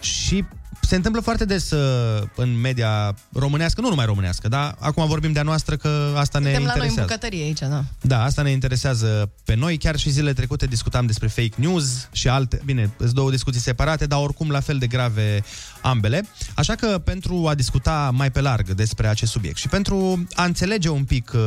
[0.00, 0.44] Și
[0.88, 5.42] se întâmplă foarte des uh, în media românească, nu numai românească, dar acum vorbim de-a
[5.42, 7.00] noastră că asta ne Suntem la noi în interesează.
[7.00, 7.84] bucătărie aici, da.
[8.00, 9.76] Da, asta ne interesează pe noi.
[9.76, 12.60] Chiar și zilele trecute discutam despre fake news și alte...
[12.64, 15.44] Bine, sunt două discuții separate, dar oricum la fel de grave
[15.80, 16.28] ambele.
[16.54, 20.88] Așa că pentru a discuta mai pe larg despre acest subiect și pentru a înțelege
[20.88, 21.40] un pic uh,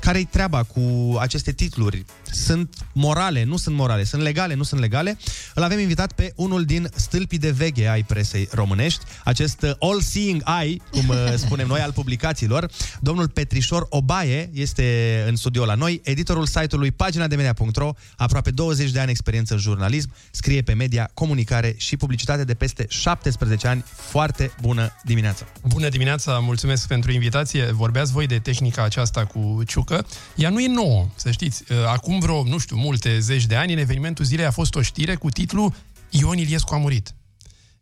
[0.00, 2.04] care-i treaba cu aceste titluri?
[2.34, 5.18] Sunt morale, nu sunt morale, sunt legale, nu sunt legale?
[5.54, 10.42] Îl avem invitat pe unul din stâlpii de veche ai presei românești, acest uh, all-seeing
[10.62, 12.70] eye, cum uh, spunem noi, al publicațiilor.
[13.00, 18.90] Domnul Petrișor Obaie este în studio la noi, editorul site-ului pagina de media.ro, aproape 20
[18.90, 23.84] de ani experiență în jurnalism, scrie pe media, comunicare și publicitate de peste 17 ani.
[23.96, 25.46] Foarte bună dimineața!
[25.68, 27.64] Bună dimineața, mulțumesc pentru invitație.
[27.72, 30.06] Vorbeați voi de tehnica aceasta cu ciucă.
[30.36, 31.64] Ea nu e nouă, să știți.
[31.86, 35.14] Acum vreo, nu știu, multe zeci de ani, în evenimentul zilei a fost o știre
[35.14, 35.74] cu titlul
[36.10, 37.14] Ion Iliescu a murit.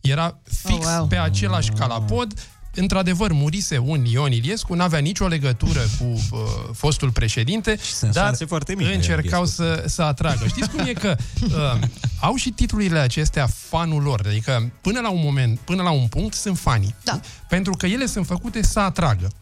[0.00, 1.06] Era fix oh, wow.
[1.06, 2.32] pe același calapod.
[2.74, 6.40] Într-adevăr, murise un Ion Iliescu, n-avea nicio legătură cu uh,
[6.72, 10.46] fostul președinte, sunt dar șanse foarte mici, încercau să, să atragă.
[10.46, 11.88] Știți cum e că uh,
[12.20, 16.34] au și titlurile acestea fanul lor, adică până la un moment, până la un punct
[16.34, 16.94] sunt fanii.
[17.04, 17.20] Da.
[17.48, 19.32] Pentru că ele sunt făcute să atragă.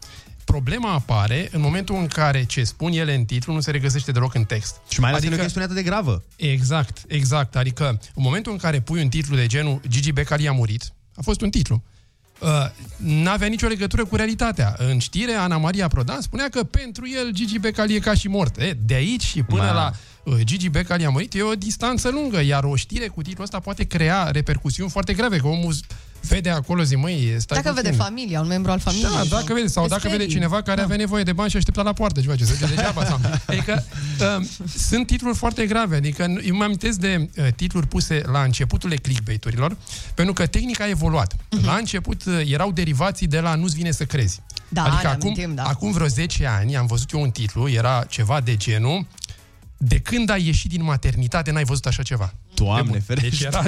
[0.51, 4.33] Problema apare în momentul în care ce spun ele în titlu nu se regăsește deloc
[4.35, 4.75] în text.
[4.89, 5.35] Și mai ales adică...
[5.35, 6.23] că e o chestiune atât de gravă.
[6.35, 7.55] Exact, exact.
[7.55, 11.21] Adică în momentul în care pui un titlu de genul Gigi Becali a murit, a
[11.21, 11.83] fost un titlu.
[12.39, 12.49] Uh,
[12.97, 14.75] n-avea nicio legătură cu realitatea.
[14.77, 18.57] În știre, Ana Maria Prodan spunea că pentru el Gigi Becali e ca și mort.
[18.57, 19.73] E, de aici și până Ma.
[19.73, 19.91] la
[20.23, 23.59] uh, Gigi Becali a murit e o distanță lungă, iar o știre cu titlul ăsta
[23.59, 25.73] poate crea repercusiuni foarte grave, că omul
[26.27, 27.89] vede acolo, zi, măi, stai Dacă puțin.
[27.91, 29.09] vede familia, un membru al familiei.
[29.13, 30.33] Da, dacă vede, sau Te dacă vede sperii.
[30.33, 33.05] cineva care avea nevoie de bani și aștepta la poartă ceva ce se duce degeaba.
[33.05, 33.19] Sau.
[33.47, 33.85] Adică
[34.19, 34.45] uh,
[34.77, 35.95] sunt titluri foarte grave.
[35.95, 39.77] Adică eu mă amintesc de uh, titluri puse la începutul clickbait-urilor,
[40.13, 41.35] pentru că tehnica a evoluat.
[41.51, 41.65] Mhm.
[41.65, 44.39] La început uh, erau derivații de la nu-ți vine să crezi.
[44.73, 45.63] Da, adică ne acum, amintim, da.
[45.63, 49.05] acum vreo 10 ani am văzut eu un titlu, era ceva de genul
[49.83, 52.33] de când ai ieșit din maternitate, n-ai văzut așa ceva.
[52.53, 53.45] Doamne, Deci ferește!
[53.45, 53.63] era...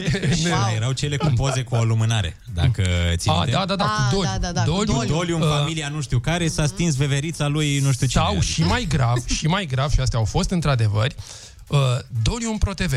[0.49, 0.75] Wow.
[0.75, 2.83] Erau cele cu poze cu o lumânare, dacă
[3.15, 3.51] ții A, minte.
[3.51, 4.29] da, da, da, Ah, cu Doliu.
[4.31, 5.13] da, da, da, cu Doliu, Doliu.
[5.15, 8.23] Doliu în Uh, familia nu știu care s-a stins veverița lui nu știu cine.
[8.23, 11.07] Sau și mai grav, și mai grav, și astea au fost într-adevăr,
[11.67, 11.79] uh,
[12.23, 12.93] Doliu în ProTV.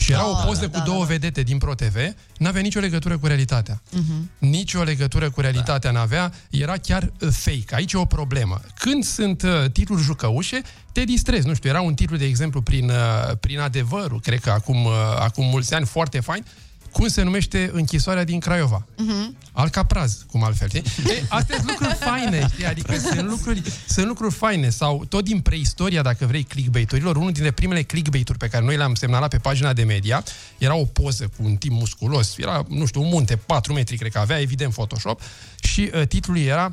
[0.00, 1.04] Și era Ah, o poză da, cu da, două da.
[1.06, 1.96] vedete din ProTV,
[2.38, 3.82] n-avea nicio legătură cu realitatea.
[3.90, 4.30] Mhm.
[4.38, 7.74] Nicio legătură cu realitatea n-avea, era chiar uh, fake.
[7.74, 8.60] Aici e o problemă.
[8.78, 10.62] Când sunt uh, titluri jucăușe,
[10.92, 11.46] te distrezi.
[11.46, 14.92] Nu știu, era un titlu, de exemplu, prin, uh, prin adevărul, cred că acum, uh,
[15.18, 16.44] acum mulți ani, foarte fain,
[16.92, 18.86] cum se numește închisoarea din Craiova.
[18.96, 19.36] Mhm.
[19.52, 20.68] Alcapraz, cum altfel.
[20.68, 20.82] știi?
[21.06, 22.66] E, astea sunt lucruri faine, știi?
[22.66, 24.70] Adică sunt lucruri, sunt lucruri faine.
[24.70, 28.94] Sau tot din preistoria, dacă vrei, clickbait-urilor, unul dintre primele clickbait-uri pe care noi le-am
[28.94, 30.24] semnalat pe pagina de media,
[30.58, 34.12] era o poză cu un tip musculos, era, nu știu, un munte, 4 metri, cred
[34.12, 35.20] că avea, evident, Photoshop,
[35.62, 36.72] și uh, titlul era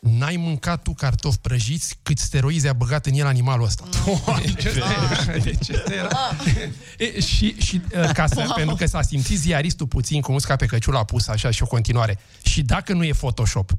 [0.00, 3.84] N-ai mâncat tu cartofi prăjiți cât steroizi a băgat în el animalul ăsta.
[4.44, 6.08] Deci ăsta era- deci ăsta era.
[6.98, 8.52] E, și, și uh, ca să, Wow.
[8.56, 11.66] pentru că s-a simțit ziaristul puțin cu musca pe căciul a pus așa și o
[11.66, 12.18] continuare.
[12.42, 13.70] Și dacă nu e Photoshop,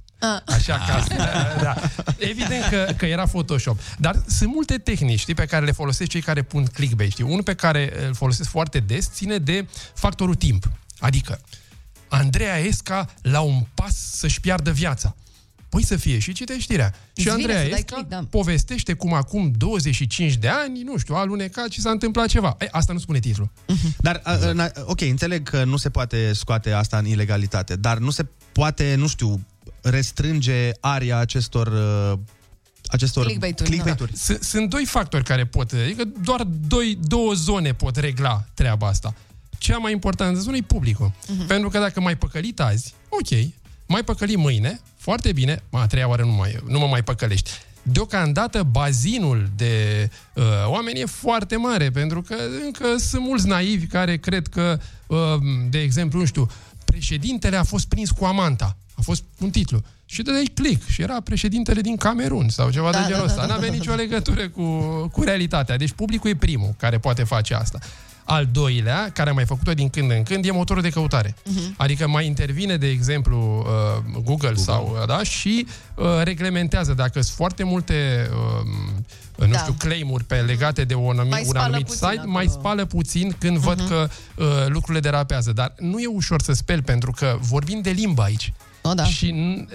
[0.45, 1.75] Așa ca da, da.
[2.17, 3.79] Evident că, că era Photoshop.
[3.97, 7.11] Dar sunt multe tehnici știi, pe care le folosesc cei care pun clickbait.
[7.11, 7.23] Știi?
[7.23, 10.71] Unul pe care îl folosesc foarte des ține de factorul timp.
[10.99, 11.41] Adică,
[12.07, 15.15] Andreea Esca la un pas să-și piardă viața.
[15.69, 16.93] Păi să fie și citești știrea.
[17.13, 18.23] Îți și vine Andreea să dai Esca click, da.
[18.29, 22.55] povestește cum acum 25 de ani, nu știu, a alunecat și s-a întâmplat ceva.
[22.59, 23.51] E, asta nu spune titlul.
[23.97, 28.09] Dar, a, a, ok, înțeleg că nu se poate scoate asta în ilegalitate, dar nu
[28.09, 29.45] se poate, nu știu,
[29.81, 32.19] restrânge aria acestor uh,
[32.87, 34.11] acestor Clickbait-uri, clickbait-uri.
[34.15, 39.13] Sunt, sunt doi factori care pot, adică doar doi, două zone pot regla treaba asta.
[39.57, 41.11] Cea mai importantă zonă e publicul.
[41.27, 41.45] Mhm.
[41.45, 43.49] Pentru că dacă mai păcălit azi, ok,
[43.87, 47.51] mai păcăli mâine, foarte bine, mă, a treia oară nu, mai, nu mă mai păcălești.
[47.81, 49.73] Deocamdată bazinul de
[50.33, 55.17] uh, oameni e foarte mare, pentru că încă sunt mulți naivi care cred că, uh,
[55.69, 56.47] de exemplu, nu știu,
[56.85, 58.77] președintele a fost prins cu amanta.
[58.95, 59.81] A fost un titlu.
[60.05, 63.41] Și dădeai click și era președintele din Camerun sau ceva Da, de genul da, ăsta.
[63.41, 63.97] da, da, N-avea da, nicio da.
[63.97, 64.63] legătură cu,
[65.11, 65.77] cu realitatea.
[65.77, 67.79] Deci publicul e primul care poate face asta.
[68.31, 71.35] Al doilea, care a mai făcut-o din când în când, e motorul de căutare.
[71.45, 71.73] Mhm.
[71.77, 74.55] Adică mai intervine, de exemplu, uh, Google, Google.
[74.55, 76.93] sau uh, da, și uh, reglementează.
[76.93, 79.57] Dacă sunt foarte multe uh, nu Da.
[79.57, 82.21] știu, claim-uri pe legate de un anumit, Mai un spală anumit puțin site, acolo.
[82.23, 82.31] Mhm.
[82.31, 83.61] mai spală puțin când uh-huh.
[83.61, 85.51] văd că uh, lucrurile derapează.
[85.51, 88.53] Dar nu e ușor să speli, pentru că vorbim de limbă aici.
[88.89, 89.03] O, da.
[89.05, 89.67] Și n-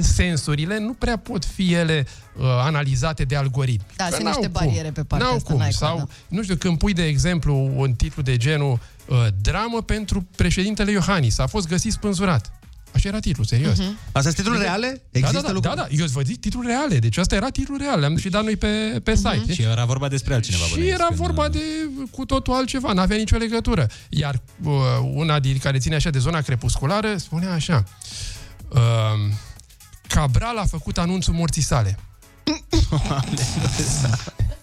[0.00, 3.86] sensurile nu prea pot fi ele uh, analizate de algoritmi.
[3.96, 4.66] Da, Că sunt n-au niște cum.
[4.66, 5.58] bariere pe partea N-au asta, cum.
[5.58, 6.04] n-ai cum, Sau, da.
[6.28, 8.78] nu știu, când pui, de exemplu, un titlu de genul
[9.08, 11.38] uh, Dramă pentru președintele Iohannis.
[11.38, 12.52] A fost găsit spânzurat.
[12.94, 13.78] Așa era titlul, serios.
[13.78, 13.96] Mhm.
[14.06, 15.02] Astea sunt titluri reale?
[15.10, 15.76] Da, Există da, da, lucruri?
[15.76, 16.98] da, da, eu îți vă zic titluri reale.
[16.98, 18.00] Deci asta era titlul real.
[18.00, 19.28] Le-am și dat noi pe, pe Mhm.
[19.40, 19.52] site.
[19.54, 20.64] Și era vorba despre altcineva.
[20.64, 21.58] Și bănuiesc, era când, vorba de
[22.10, 23.86] cu totul altceva, n-avea nicio legătură.
[24.08, 24.72] Iar uh,
[25.14, 27.84] una din care ține așa de zona crepusculară spunea așa.
[27.86, 27.92] Uh,
[30.08, 31.98] Cabral a făcut anunțul morții sale.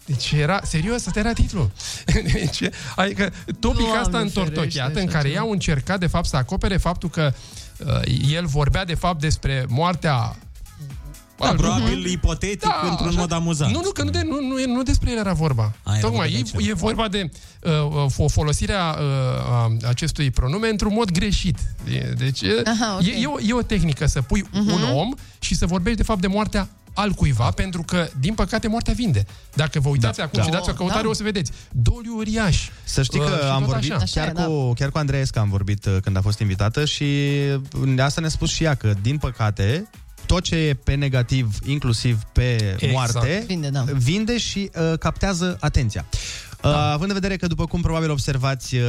[0.06, 1.72] Deci era, serios, asta era titlul.
[2.34, 2.62] Deci,
[2.96, 5.40] adică topic Doamne asta ferește, întortocheat, în așa care ceva.
[5.42, 7.34] i-au încercat, de fapt, să acopere faptul că
[7.78, 8.02] uh,
[8.32, 10.36] el vorbea, de fapt, despre moartea
[11.42, 13.20] Da, al- probabil ipotetic, într-un așa.
[13.20, 13.74] mod amuzant.
[13.74, 15.74] Nu, nu, că nu, de, nu, nu, e- nu despre el era vorba.
[15.84, 17.30] A, era Tocmai, vorba de e, e vorba de
[17.62, 21.58] uh, uh, folosirea uh, a acestui pronume într-un mod greșit.
[21.94, 23.06] E, Deci e, Aha, ok.
[23.06, 24.72] e, e, o, e o tehnică să pui Mhm.
[24.72, 28.68] un om și să vorbești de fapt de moartea al cuiva, pentru că, din păcate,
[28.68, 29.26] moartea vinde.
[29.54, 30.46] Dacă vă uitați Da, acum da.
[30.46, 31.08] și dați o căutare, Da.
[31.10, 31.52] o să vedeți.
[31.72, 32.68] Doliu uriaș.
[32.84, 34.02] Să știi Uh, că și am tot vorbit așa.
[34.02, 37.04] Așa chiar, e, cu, chiar cu Andreesca am vorbit uh, când a fost invitată și
[37.86, 39.90] uh, asta ne-a spus și ea că, din păcate,
[40.26, 42.92] tot ce e pe negativ, inclusiv pe Exact.
[42.92, 43.84] moarte, Vinde, da.
[43.94, 46.06] vinde și uh, captează atenția.
[46.64, 48.82] Uh, având în vedere că, după cum probabil observați, uh,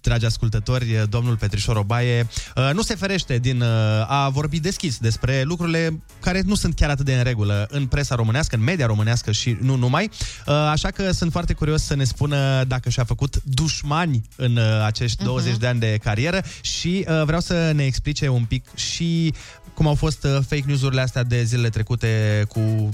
[0.00, 2.26] dragi ascultători, uh, domnul Petrișor Obaie
[2.56, 3.68] uh, nu se ferește din uh,
[4.06, 8.14] a vorbi deschis despre lucrurile care nu sunt chiar atât de în regulă în presa
[8.14, 10.10] românească, în media românească și nu numai.
[10.46, 14.82] Uh, așa că sunt foarte curios să ne spună dacă și-a făcut dușmani în uh,
[14.84, 15.26] acești Mhm.
[15.26, 19.34] 20 de ani de carieră și uh, vreau să ne explice un pic și
[19.74, 22.88] cum au fost uh, fake news-urile astea de zilele trecute cu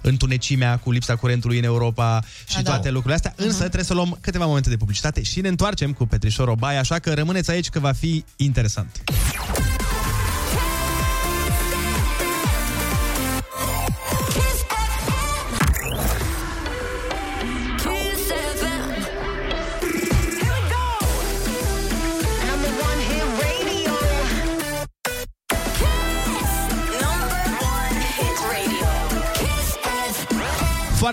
[0.00, 2.70] întunecimea, cu lipsa curentului în Europa și A, da.
[2.70, 3.32] toate lucrurile astea.
[3.36, 6.98] Însă trebuie să luăm câteva momente de publicitate și ne întoarcem cu Petrișor Obaia, așa
[6.98, 9.02] că rămâneți aici că va fi interesant.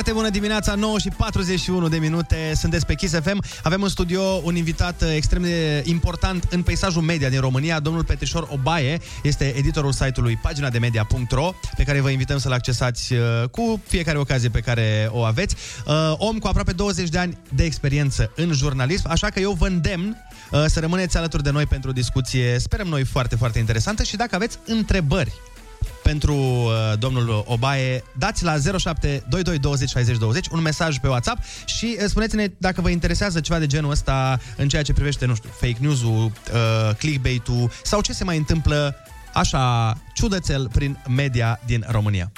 [0.06, 3.44] Foarte bună dimineața, 9 și 41 de minute, sunteți pe Kiss FM.
[3.64, 8.04] Avem în studio un invitat uh, extrem de important în peisajul media din România, domnul
[8.04, 13.20] Petrișor Obaie, este editorul site-ului pagina de media.ro, pe care vă invităm să-l accesați uh,
[13.52, 15.56] cu fiecare ocazie pe care o aveți.
[15.86, 19.68] Uh, Om cu aproape 20 de ani de experiență în jurnalism, așa că eu vă
[19.68, 20.18] îndemn
[20.52, 24.16] uh, să rămâneți alături de noi pentru o discuție, sperăm noi, foarte, foarte interesantă și
[24.16, 25.34] dacă aveți întrebări
[26.04, 28.04] pentru uh, domnul Obaie.
[28.18, 32.90] Dați la 0722 20 60 20 un mesaj pe WhatsApp și uh, spuneți-ne dacă vă
[32.90, 37.72] interesează ceva de genul ăsta în ceea ce privește, nu știu, fake news-ul, uh, clickbait-ul
[37.84, 38.96] sau ce se mai întâmplă
[39.34, 42.32] așa ciudățel prin media din România.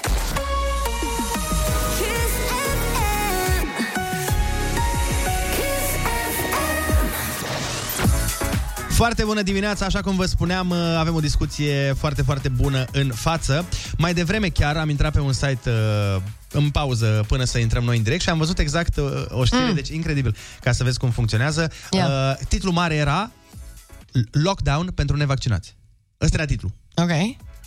[8.98, 13.10] Foarte bună dimineața, așa cum vă spuneam, uh, avem o discuție foarte, foarte bună în
[13.14, 13.64] față.
[13.98, 15.60] Mai devreme chiar am intrat pe un site
[16.16, 16.22] uh,
[16.52, 19.64] în pauză până să intrăm noi în direct și am văzut exact uh, o știre,
[19.64, 19.74] mm.
[19.74, 21.70] deci incredibil, ca să vezi cum funcționează.
[21.90, 22.06] Ia.
[22.06, 23.30] Uh, titlul mare era
[24.30, 25.76] Lockdown pentru nevaccinați.
[26.20, 26.72] Ăsta era titlul.
[26.94, 27.10] Ok.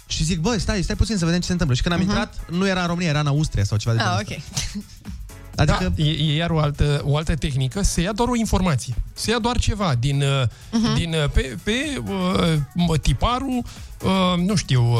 [0.08, 1.76] Și zic, băi, stai, stai puțin să vedem ce se întâmplă.
[1.76, 2.10] Și când am Mhm.
[2.10, 4.36] intrat, nu era în România, era în Austria sau ceva de genul Ah, ăsta.
[4.36, 4.84] ok.
[5.56, 5.94] Adică...
[5.96, 8.94] Da, e, e iar o altă, o altă tehnică, se ia doar o informație.
[9.14, 10.96] Se ia doar ceva din, uh-huh.
[10.96, 13.64] din uh, pe, pe uh, mă, tiparul,
[14.04, 14.98] uh, nu știu, uh,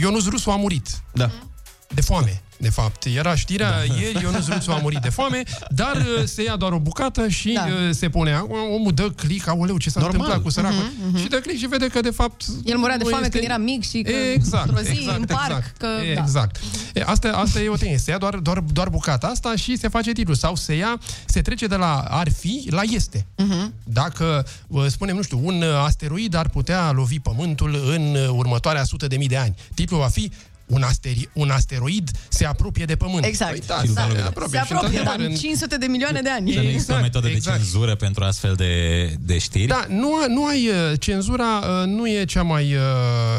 [0.00, 1.02] Ionuț Rusu a murit.
[1.12, 1.30] Da.
[1.88, 3.04] De foame, de fapt.
[3.04, 3.94] Era știrea da.
[4.00, 7.52] ieri, Ionuț Rusu a murit de foame, dar uh, se ia doar o bucată și
[7.52, 7.60] Da.
[7.60, 7.92] da.
[7.92, 10.16] se pune, acum, omul dă click, aoleu, ce s-a Normal.
[10.20, 10.76] întâmplat cu săracul.
[10.98, 11.18] Mhm, mhm.
[11.22, 12.44] Și dă click și vede că, de fapt...
[12.64, 15.18] El murea de nu foame este- când era mic și că Exact, într-o zi exact,
[15.18, 15.44] în parc.
[15.48, 15.76] exact.
[15.76, 16.20] Că, da.
[16.20, 16.56] Exact.
[16.94, 18.00] E, Asta, asta e o tehnică.
[18.00, 20.34] Se ia doar, doar, doar bucata asta și se face titlu.
[20.34, 23.26] Sau se ia, se trece de la ar fi la este.
[23.36, 23.72] Mhm.
[23.84, 28.84] Dacă, uh, spunem, nu știu, un uh, asteroid ar putea lovi Pământul în uh, următoarea
[28.84, 29.54] sută de mii de ani.
[29.74, 30.30] Titlul va fi
[30.68, 33.24] un, asteri, un asteroid se apropie de Pământ.
[33.24, 33.50] Exact.
[33.50, 33.80] Păi, da, Da.
[33.80, 34.58] se Se apropie.
[34.58, 36.52] Și apropie, într-adevăr, dar în- 500 de milioane de ani.
[36.52, 37.56] Să nu există o metodă exact.
[37.56, 39.66] de cenzură pentru astfel de, de știri?
[39.66, 42.80] Da, nu, nu ai uh, cenzura uh, nu e cea mai uh,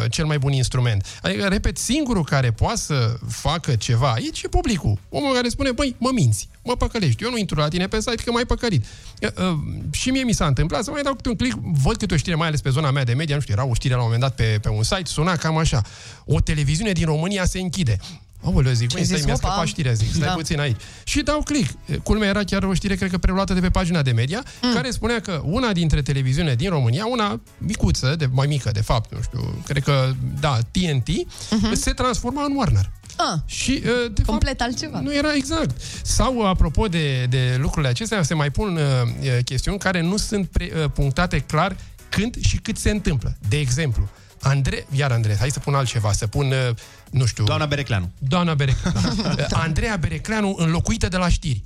[0.10, 1.06] cel mai bun instrument.
[1.22, 4.98] Adică, repet, singurul care poate să facă ceva aici e publicul.
[5.10, 7.24] Omul care spune, băi, mă minți, mă păcălești.
[7.24, 8.86] Eu nu intru la tine pe site că m-ai păcălit.
[9.22, 9.58] Uh, uh,
[9.92, 12.36] și mie mi s-a întâmplat să mai dau câte un click, văd câte o știre,
[12.36, 14.22] mai ales pe zona mea de media, nu știu, era o știre la un moment
[14.22, 15.82] dat pe, pe un site, suna cam așa.
[16.26, 17.98] O televiziune din România se închide.
[18.44, 19.48] Aoleu, zic, Ce băi, stai, zici, mi-a opa?
[19.48, 20.34] scăpat știrea, zic, stai Da.
[20.34, 20.76] puțin aici.
[21.04, 21.72] Și dau click.
[22.04, 24.74] Culmea era chiar o știre, cred că preluată de pe pagina de media, mm.
[24.74, 29.14] care spunea că una dintre televiziune din România, una micuță, de, mai mică, de fapt,
[29.14, 31.74] nu știu, cred că, da, TNT, uh-huh.
[31.74, 32.92] se transforma în Warner.
[33.22, 35.00] Ah, Și, uh, de complet fapt, altceva.
[35.00, 35.82] nu era exact.
[36.04, 38.82] Sau, apropo de, de lucrurile acestea, se mai pun uh,
[39.22, 41.76] uh, chestiuni care nu sunt pre, uh, punctate clar
[42.10, 43.38] când și cât se întâmplă.
[43.50, 44.10] De exemplu,
[44.42, 46.76] Andre, iar Andrei, hai să pun altceva, să pun, uh,
[47.12, 47.44] nu știu...
[47.44, 48.12] Doamna Berecleanu.
[48.18, 49.00] Doamna Berecleanu.
[49.18, 51.64] Uh, Andreea Berecleanu înlocuită de la știri.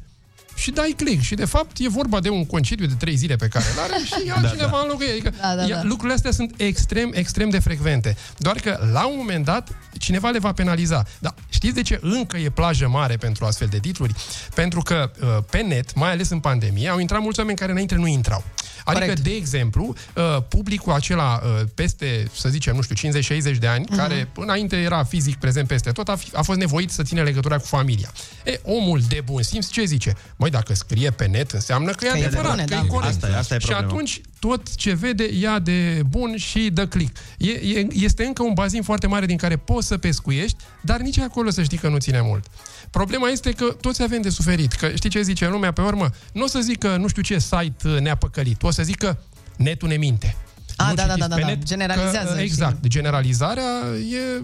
[0.55, 1.21] Și dai click.
[1.23, 4.03] Și de fapt e vorba de un concediu de trei zile pe care îl are
[4.05, 4.80] și altcineva da, da.
[4.81, 5.09] înlocuie.
[5.11, 5.84] Adică Da, da, ia- da.
[5.84, 8.17] lucrurile astea sunt extrem, extrem de frecvente.
[8.38, 11.03] Doar că la un moment dat cineva le va penaliza.
[11.19, 14.13] Dar știți de ce încă e plajă mare pentru astfel de titluri?
[14.55, 17.95] Pentru că uh, pe net, mai ales în pandemie, au intrat mulți oameni care înainte
[17.95, 18.43] nu intrau.
[18.85, 19.23] Adică, Corect.
[19.23, 23.09] de exemplu, uh, publicul acela uh, peste, să zicem, nu știu,
[23.55, 23.97] 50-60 de ani, Mhm.
[23.97, 27.57] care înainte era fizic prezent peste tot, a, fi, a fost nevoit să ține legătura
[27.57, 28.11] cu familia.
[28.43, 30.15] E, omul de bun simț ce zice?
[30.44, 32.82] Măi, dacă scrie pe net, înseamnă că e Că e de adevărat, bune, că da.
[32.84, 33.14] e corect.
[33.14, 33.91] Asta e- asta e și problema.
[33.91, 37.18] atunci tot ce vede ia de bun și dă click.
[37.38, 41.20] E, e, este încă un bazin foarte mare din care poți să pescuiești, dar nici
[41.20, 42.45] acolo să știi că nu ține mult.
[42.90, 44.72] Problema este că toți avem de suferit.
[44.74, 46.10] Că știi ce zice lumea pe urmă?
[46.34, 48.64] Nu o să zic că nu știu ce site ne-a păcălit.
[48.64, 49.18] O să zic că
[49.56, 50.36] netul ne minte.
[50.75, 52.87] A, Nu da, da, citiți da, pe da, net generalizează Că, și- exact.
[52.87, 53.63] Generalizarea
[54.11, 54.41] e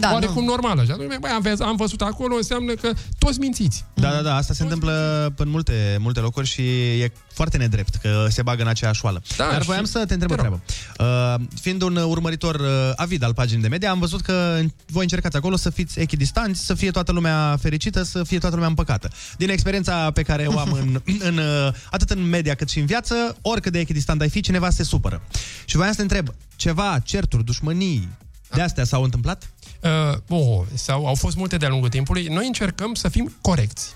[0.00, 0.50] Da, oarecum nu.
[0.50, 0.84] normală.
[0.84, 3.84] Și atunci, băi, am, văz- am văzut acolo, înseamnă că toți mințiți.
[3.94, 4.92] Da, da, da, asta se întâmplă
[5.36, 6.62] în multe, multe locuri și
[7.00, 9.22] e foarte nedrept că se bagă în aceeași șoală.
[9.36, 10.60] Da, Dar și- voiam să te întreb o te rog.
[10.96, 11.38] treabă.
[11.38, 12.66] Uh, fiind un urmăritor uh,
[12.96, 16.74] avid al paginii de media, am văzut că voi încercați acolo să fiți echidistanți, să
[16.74, 19.10] fie toată lumea fericită, să fie toată lumea împăcată.
[19.36, 22.86] Din experiența pe care o am în, în, uh, atât în media cât și în
[22.86, 25.22] viață, oricât de echidistant ai fi, cineva se supără.
[25.64, 28.08] Și voiam să te întreb, ceva, certuri, dușmănii,
[28.50, 29.50] de astea s-au întâmplat?
[29.80, 32.26] Uh, oh, sau au fost multe de-a lungul timpului.
[32.26, 33.94] Noi încercăm să fim corecți.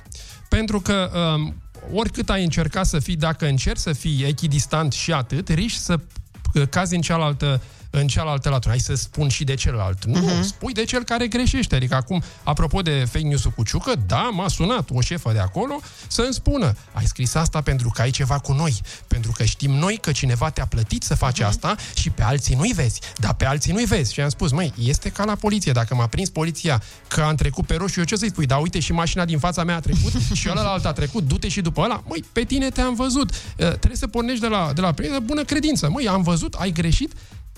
[0.48, 1.54] Pentru că um,
[1.92, 6.00] oricât ai încercat să fii, dacă încerci să fii echidistant și atât, riști să
[6.54, 8.70] uh, cazi în cealaltă în cealaltă latură.
[8.70, 10.04] Hai să spun și de celălalt.
[10.04, 10.42] Nu, Mhm.
[10.42, 11.74] spui de cel care greșește.
[11.74, 15.80] Adică acum, apropo de fake news-ul cu Ciucă, da, m-a sunat o șefă de acolo
[16.06, 18.80] să-mi spună ai scris asta pentru că ai ceva cu noi.
[19.06, 22.72] Pentru că știm noi că cineva te-a plătit să faci asta și pe alții nu-i
[22.72, 23.00] vezi.
[23.16, 24.12] Dar pe alții nu-i vezi.
[24.12, 25.72] Și am spus, măi, este ca la poliție.
[25.72, 28.46] Dacă m-a prins poliția că am trecut pe roșu, eu ce să-i spui?
[28.46, 31.60] Da, uite și mașina din fața mea a trecut și ălalt a trecut, du-te și
[31.60, 32.02] după ăla.
[32.08, 33.30] Măi, pe tine te-am văzut.
[33.30, 35.90] Uh, Trebuie să pornești de la, de la premieră, bună credință.
[35.90, 37.12] Măi, am văzut, ai greșit,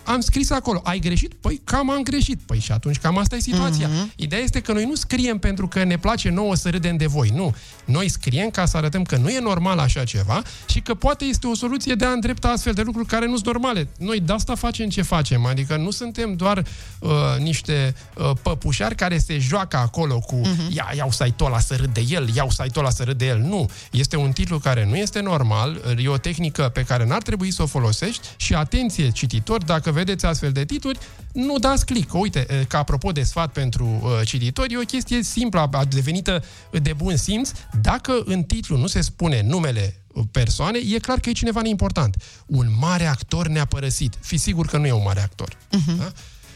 [0.05, 1.35] am scris acolo, ai greșit?
[1.35, 2.41] Păi cam am greșit.
[2.47, 3.89] Păi și atunci cam asta e situația.
[3.89, 4.13] Mhm.
[4.17, 7.31] Ideea este că noi nu scriem pentru că ne place nouă să râdem de voi.
[7.35, 7.55] Nu.
[7.85, 11.47] Noi scriem ca să arătăm că nu e normal așa ceva și că poate este
[11.47, 13.89] o soluție de a îndrepta astfel de lucruri care nu sunt normale.
[13.99, 15.47] Noi de asta facem ce facem.
[15.47, 16.65] Adică nu suntem doar
[16.99, 20.75] uh, niște uh, păpușari care se joacă acolo cu Mhm.
[20.75, 23.39] ia, iau site-ul ăla să râd de el, iau site-ul ăla să râd de el.
[23.39, 23.71] Nu.
[23.91, 27.63] Este un titlu care nu este normal, e o tehnică pe care n-ar trebui să
[27.63, 30.99] o folosești și atenție, cititori, dacă vedeți astfel de titluri,
[31.33, 32.15] nu dați click.
[32.15, 36.45] Uite, eh, ca apropo de sfat pentru uh, cititori, e o chestie simplă, a devenită
[36.83, 37.51] de bun simț.
[37.81, 42.17] Dacă în titlu nu se spune numele uh, persoane, e clar că e cineva neimportant.
[42.47, 44.15] Un mare actor ne-a părăsit.
[44.21, 45.57] Fi sigur că nu e un mare actor.
[45.99, 46.13] Da?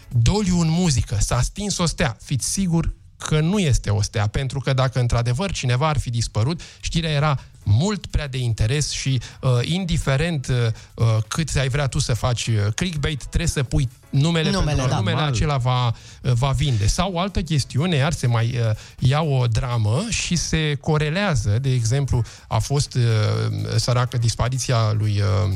[0.09, 2.17] Doliu în muzică, s-a stins o stea.
[2.23, 6.61] Fiți sigur că nu este o stea, pentru că dacă într-adevăr cineva ar fi dispărut,
[6.81, 10.57] știrea era mult prea de interes și uh, indiferent uh,
[10.95, 14.85] uh, cât ai vrea tu să faci uh, clickbait, trebuie să pui numele, Numele, pentru
[14.85, 14.97] că da.
[14.97, 15.35] numele Normal.
[15.35, 16.87] acela va, uh, va vinde.
[16.87, 21.73] Sau o altă chestiune, iar se mai uh, ia o dramă și se corelează, de
[21.73, 23.03] exemplu, a fost uh,
[23.77, 25.53] săracă dispariția lui uh,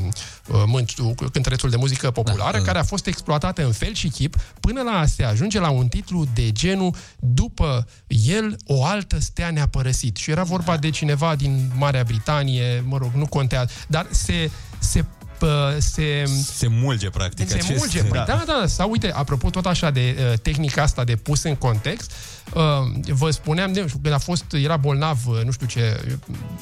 [0.47, 4.35] uh, Mântu, cântărețul de muzică populară, Da, care a fost exploatată în fel și chip,
[4.59, 9.49] până la a se ajunge la un titlu de genul după el o altă stea
[9.49, 10.15] ne-a părăsit.
[10.15, 15.05] Și era vorba de cineva din Marea Britanie, mă rog, nu contează, dar se, se
[15.41, 16.23] pă- se,
[16.53, 17.77] Se mulge, practic, se acest...
[17.77, 18.03] mulge.
[18.03, 21.55] Păi da, da, sau uite, apropo tot așa de uh, tehnica asta de pus în
[21.55, 22.11] context,
[22.53, 25.99] uh, vă spuneam, de, când a fost, era bolnav, uh, nu știu ce,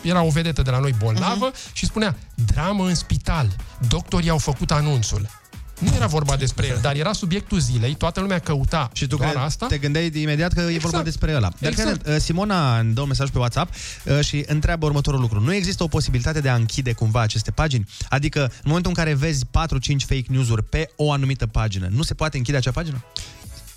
[0.01, 1.73] era o vedetă de la noi bolnavă uh-huh.
[1.73, 2.15] și spunea,
[2.45, 3.55] dramă în spital,
[3.87, 5.29] doctorii au făcut anunțul.
[5.79, 9.29] Nu era vorba despre el, dar era subiectul zilei, toată lumea căuta Și tu doar
[9.29, 9.65] cred, asta.
[9.65, 10.81] te gândeai imediat că e Exact.
[10.81, 11.51] vorba despre ăla.
[11.59, 11.89] Dar Exact.
[11.89, 12.07] exact.
[12.15, 13.73] uh, Simona îmi dă un mesaj pe WhatsApp
[14.05, 15.39] uh, și întreabă următorul lucru.
[15.41, 17.85] Nu există o posibilitate de a închide cumva aceste pagini?
[18.09, 19.49] Adică, în momentul în care vezi 4-5
[20.07, 23.03] fake news-uri pe o anumită pagină, nu se poate închide acea pagină?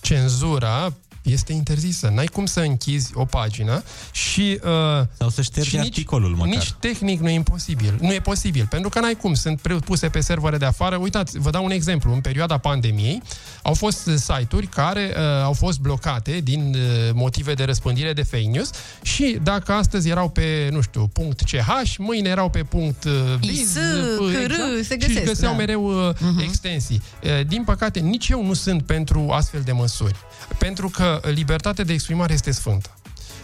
[0.00, 0.92] Cenzura
[1.22, 2.10] este interzisă.
[2.14, 3.82] N-ai cum să închizi o pagină
[4.12, 4.60] și...
[4.64, 4.70] Uh,
[5.18, 6.54] Sau să ștergi și nici- articolul măcar.
[6.54, 7.98] Nici tehnic nu e imposibil.
[8.00, 9.34] Nu e posibil, pentru că n-ai cum.
[9.34, 10.96] Sunt pre- puse pe servere de afară.
[10.96, 12.12] Uitați, vă dau un exemplu.
[12.12, 13.22] În perioada pandemiei
[13.62, 18.22] au fost uh, site-uri care uh, au fost blocate din uh, motive de răspândire de
[18.22, 18.70] fake news
[19.02, 23.60] și dacă astăzi erau pe, nu știu, punct .ch, mâine erau pe punct uh, .biz,
[23.60, 25.58] IS, uh, CR, se și găsesc, găseau da.
[25.58, 27.02] mereu uh, extensii.
[27.24, 30.14] Uh, Din păcate, nici eu nu sunt pentru astfel de măsuri.
[30.58, 32.90] Pentru că libertatea de exprimare este sfântă.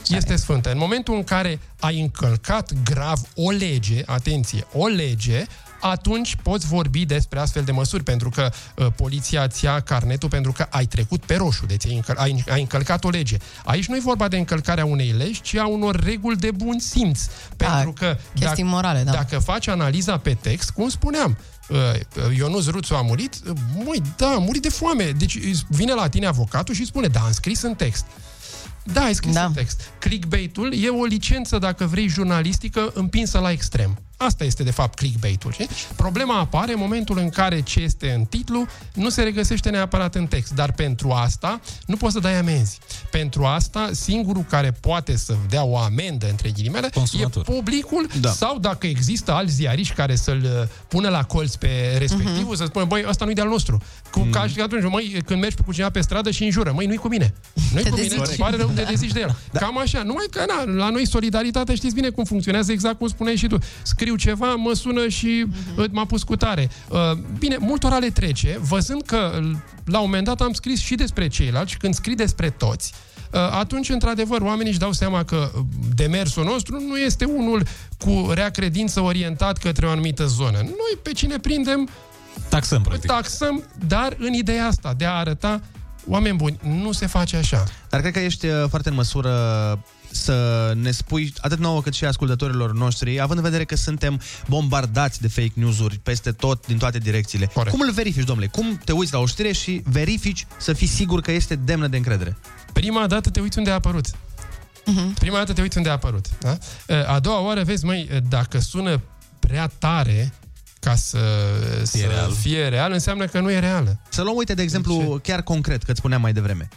[0.09, 0.71] Este sfântă.
[0.71, 5.45] În momentul în care ai încălcat grav o lege, atenție, o lege,
[5.81, 10.53] atunci poți vorbi despre astfel de măsuri, pentru că uh, poliția îți ia carnetul pentru
[10.53, 13.37] că ai trecut pe roșu, deci ai, încăl- ai, ai încălcat o lege.
[13.65, 17.21] Aici nu e vorba de încălcarea unei legi, ci a unor reguli de bun simț.
[17.57, 19.11] Pentru că chestii morale, da.
[19.11, 21.58] dacă faci analiza pe text, cum spuneam, uh,
[22.37, 25.13] Ionuț Ruțu a murit, uh, măi, da, a murit de foame.
[25.19, 25.39] Deci
[25.69, 28.05] vine la tine avocatul și spune, da, am scris în text.
[28.93, 29.45] Da, ai scris da.
[29.45, 29.81] în text.
[29.99, 33.99] Clickbait-ul e o licență, dacă vrei, jurnalistică împinsă la extrem.
[34.21, 35.53] Asta este, de fapt, clickbait-ul.
[35.53, 35.69] știi?
[35.97, 40.27] Problema apare în momentul în care ce este în titlu nu se regăsește neapărat în
[40.27, 40.55] text.
[40.55, 42.79] Dar pentru asta nu poți să dai amenzi.
[43.11, 46.91] Pentru asta, singurul care poate să dea o amendă, între ghilimele,
[47.21, 48.31] e publicul da.
[48.31, 52.59] sau dacă există alți ziariști care să-l uh, pună la colț pe respectivul, uh-huh.
[52.59, 53.83] să spună, băi, ăsta nu-i de-al nostru.
[54.11, 54.31] Cu, mm.
[54.31, 57.09] Ca și atunci, măi, când mergi cu cineva pe stradă și înjură, măi, nu-i cu
[57.09, 57.35] mine.
[57.73, 58.27] Nu-i Te cu mine, dezici.
[58.27, 59.37] îți pare rău, te dezici de el.
[59.53, 59.61] Da.
[59.61, 60.03] Cam așa.
[60.03, 63.59] Numai că, na, la noi solidaritatea știți bine cum funcționează, exact cum spuneai și tu.
[64.09, 65.91] Scriu ceva, mă sună și uh-huh.
[65.91, 66.71] m-a pus cu tare.
[66.89, 66.99] Uh,
[67.39, 69.41] bine, multora le trece, văzând că
[69.85, 72.93] la un moment dat am scris și despre ceilalți și când scrii despre toți,
[73.33, 75.61] uh, atunci, într-adevăr, oamenii își dau seama că uh,
[75.95, 77.63] demersul nostru nu este unul
[77.99, 80.59] cu rea credință orientat către o anumită zonă.
[80.59, 81.89] Noi pe cine prindem,
[82.49, 83.11] taxăm, practic.
[83.11, 85.61] taxăm, dar în ideea asta de a arăta
[86.07, 87.65] oameni buni, nu se face așa.
[87.89, 89.33] Dar cred că ești uh, foarte în măsură
[90.19, 95.21] să ne spui, atât nouă cât și ascultătorilor noștri, având în vedere că suntem bombardați
[95.21, 97.47] de fake news-uri peste tot, din toate direcțiile.
[97.47, 97.77] Corect.
[97.77, 98.49] Cum îl verifici, domnule?
[98.49, 101.97] Cum te uiți la o știre și verifici să fii sigur că este demnă de
[101.97, 102.37] încredere?
[102.73, 104.07] Prima dată te uiți unde a apărut.
[104.09, 105.19] Uh-huh.
[105.19, 106.27] Prima dată te uiți unde a apărut.
[106.41, 106.59] Da?
[107.07, 109.01] A doua oară vezi, măi, dacă sună
[109.39, 110.33] prea tare
[110.81, 111.19] ca să
[111.77, 112.33] fie, să real.
[112.33, 114.01] fie real, înseamnă că nu e reală.
[114.09, 116.69] Să luăm, uite, de exemplu, chiar concret, că îți spuneam mai devreme.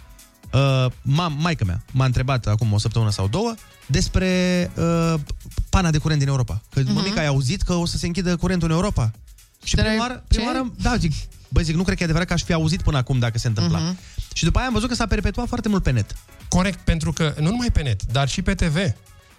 [0.53, 3.53] Uh, ma, maica mea m-a întrebat acum o săptămână sau două
[3.86, 5.14] despre uh,
[5.69, 6.61] pana de curent din Europa.
[6.69, 6.94] Că uh-huh.
[6.94, 9.11] mămica ai auzit că o să se închidă curentul în Europa.
[9.64, 11.14] Și prima oară, prima oară, da, zic,
[11.49, 13.48] bă, zic, nu cred că e adevărat că aș fi auzit până acum dacă se
[13.48, 13.80] întâmpla.
[13.80, 14.34] Uh-huh.
[14.34, 16.15] Și după aia am văzut că s-a perpetuat foarte mult pe net.
[16.48, 18.76] Corect, pentru că nu numai pe net, dar și pe TV.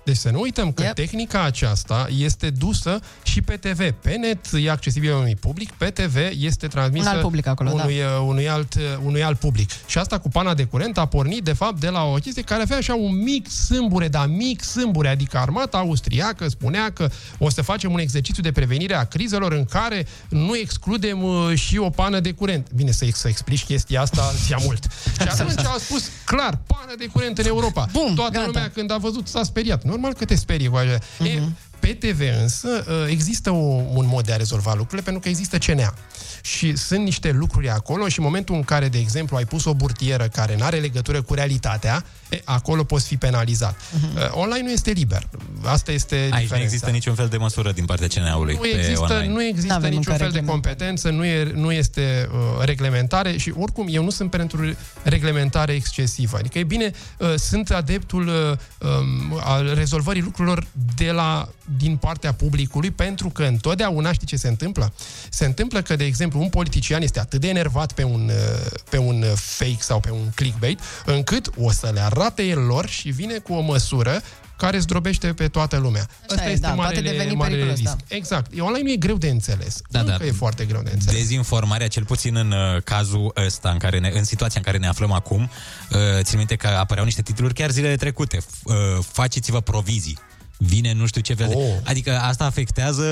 [0.04, 0.94] Deci să nu uităm că yep.
[0.94, 3.90] tehnica aceasta este dusă și pe TV.
[3.90, 7.98] Pe net e accesibilă unui public, pe TV este transmisă Un alt public acolo, unui,
[7.98, 8.06] da.
[8.06, 9.70] uh, unui, alt, uh, unui alt public.
[9.86, 12.62] Și asta cu pana de curent a pornit, de fapt, de la o chestie care
[12.62, 17.62] avea așa un mic sâmbure, dar mic sâmbure, adică armata austriacă spunea că o să
[17.62, 22.20] facem un exercițiu de prevenire a crizelor în care nu excludem uh, și o pană
[22.20, 22.72] de curent.
[22.74, 24.86] Bine, să, să explici chestia asta ți mult.
[25.20, 27.88] Și atunci au spus clar, pană de curent în Europa.
[27.92, 28.46] Bun, Toată gata.
[28.46, 29.82] lumea când a văzut s-a speriat.
[29.92, 30.98] Normal că te sperie cu așa.
[30.98, 31.26] Uh-huh.
[31.26, 31.42] E,
[31.82, 35.58] pe TV însă uh, există o, un mod de a rezolva lucrurile pentru că există
[35.58, 35.94] CNA.
[36.42, 39.74] Și sunt niște lucruri acolo și în momentul în care, de exemplu, ai pus o
[39.74, 43.74] burtieră care nu are legătură cu realitatea, e, acolo poți fi penalizat.
[43.74, 44.30] Uh-huh.
[44.30, 45.28] Online nu este liber.
[45.64, 46.64] Asta este Aici nu diferența.
[46.64, 49.32] există niciun fel de măsură din partea CNA-ului Nu pe există, online.
[49.32, 53.52] nu există N-avem niciun încă fel de competență, nu, e, nu este uh, reglementare și
[53.56, 56.36] oricum eu nu sunt pentru reglementare excesivă.
[56.36, 62.32] Adică e bine, uh, sunt adeptul uh, um, al rezolvării lucrurilor de la, din partea
[62.32, 64.92] publicului pentru că întotdeauna știi ce se întâmplă?
[65.30, 68.98] Se întâmplă că, de exemplu, un politician este atât de enervat pe un, uh, pe
[68.98, 73.10] un uh, fake sau pe un clickbait încât o să le arate el lor și
[73.10, 74.22] vine cu o măsură
[74.56, 76.08] care zdrobește pe toată lumea.
[76.30, 78.06] Asta e, este da, poate marele, deveni marele periculos, risc.
[78.08, 78.16] da.
[78.16, 78.50] Exact.
[78.54, 79.80] E online e greu de înțeles.
[79.88, 80.24] Da, Încă da.
[80.24, 81.20] e foarte greu de înțeles.
[81.20, 84.86] Dezinformarea, cel puțin în uh, cazul ăsta, în, care ne, în situația în care ne
[84.86, 85.50] aflăm acum,
[85.90, 88.38] uh, țin minte că apăreau niște titluri chiar zilele trecute.
[88.38, 88.74] F- uh,
[89.12, 90.18] faceți-vă provizii.
[90.64, 91.54] Vine nu știu ce fel de...
[91.54, 91.74] Oh.
[91.84, 93.04] Adică asta afectează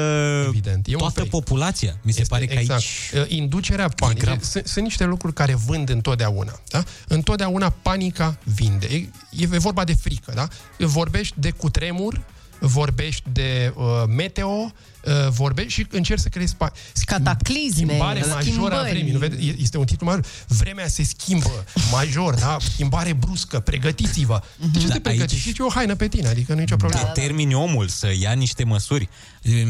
[0.47, 1.29] Evident, e un toată fake.
[1.29, 1.97] populația.
[2.03, 2.81] Mi se pare că exact.
[2.81, 3.23] aici...
[3.23, 4.39] Uh, Inducerea panicii.
[4.41, 6.61] Sunt, sunt niște lucruri care vând întotdeauna.
[6.69, 6.85] Da?
[7.09, 8.87] Întotdeauna panica vinde.
[8.87, 9.09] E,
[9.39, 10.33] e vorba de frică.
[10.35, 10.49] Da?
[10.79, 12.25] Vorbești de cutremur,
[12.61, 14.73] vorbești de uh, meteo,
[15.05, 16.73] uh, vorbești și încerci să creezi pa-
[17.05, 18.91] Cataclisme, schimbare majoră a schimbări.
[18.91, 19.13] vremii.
[19.13, 19.37] Nu vede?
[19.47, 20.25] E- Este un titlu major.
[20.47, 22.57] Vremea se schimbă major, da?
[22.73, 24.41] Schimbare bruscă, pregătiți-vă.
[24.73, 25.49] De ce Da, te pregătești?
[25.49, 27.05] aici- Și o haină pe tine, adică nu e nicio problemă.
[27.15, 29.09] Te termini omul să ia niște măsuri.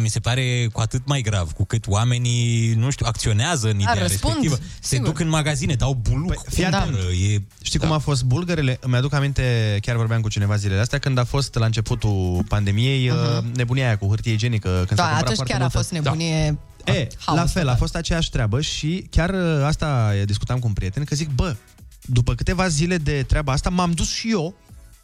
[0.02, 3.92] Mi se pare cu atât mai grav, cu cât oamenii, nu știu, acționează în ideea
[3.94, 4.54] răspund, respectivă.
[4.80, 5.06] Se sigur.
[5.06, 6.26] duc în magazine, dau buluc.
[6.26, 6.96] Păi, fii atent.
[7.34, 7.40] E...
[7.62, 8.78] Știi cum a fost bulgărele?
[8.80, 13.10] Îmi aduc aminte, chiar vorbeam cu cineva zilele astea, când a fost la începutul pandemiei
[13.10, 13.54] uh-huh.
[13.54, 14.68] nebunia aia cu hârtie igienică.
[14.86, 15.78] Când s-a Da, cumpărat atunci foarte chiar a multă.
[15.78, 16.58] fost nebunie.
[16.84, 16.92] Da.
[16.92, 17.74] E, haos la fel, total.
[17.74, 21.56] a fost aceeași treabă și chiar uh, asta discutam cu un prieten, că zic, bă,
[22.02, 24.54] după câteva zile de treaba asta, m-am dus și eu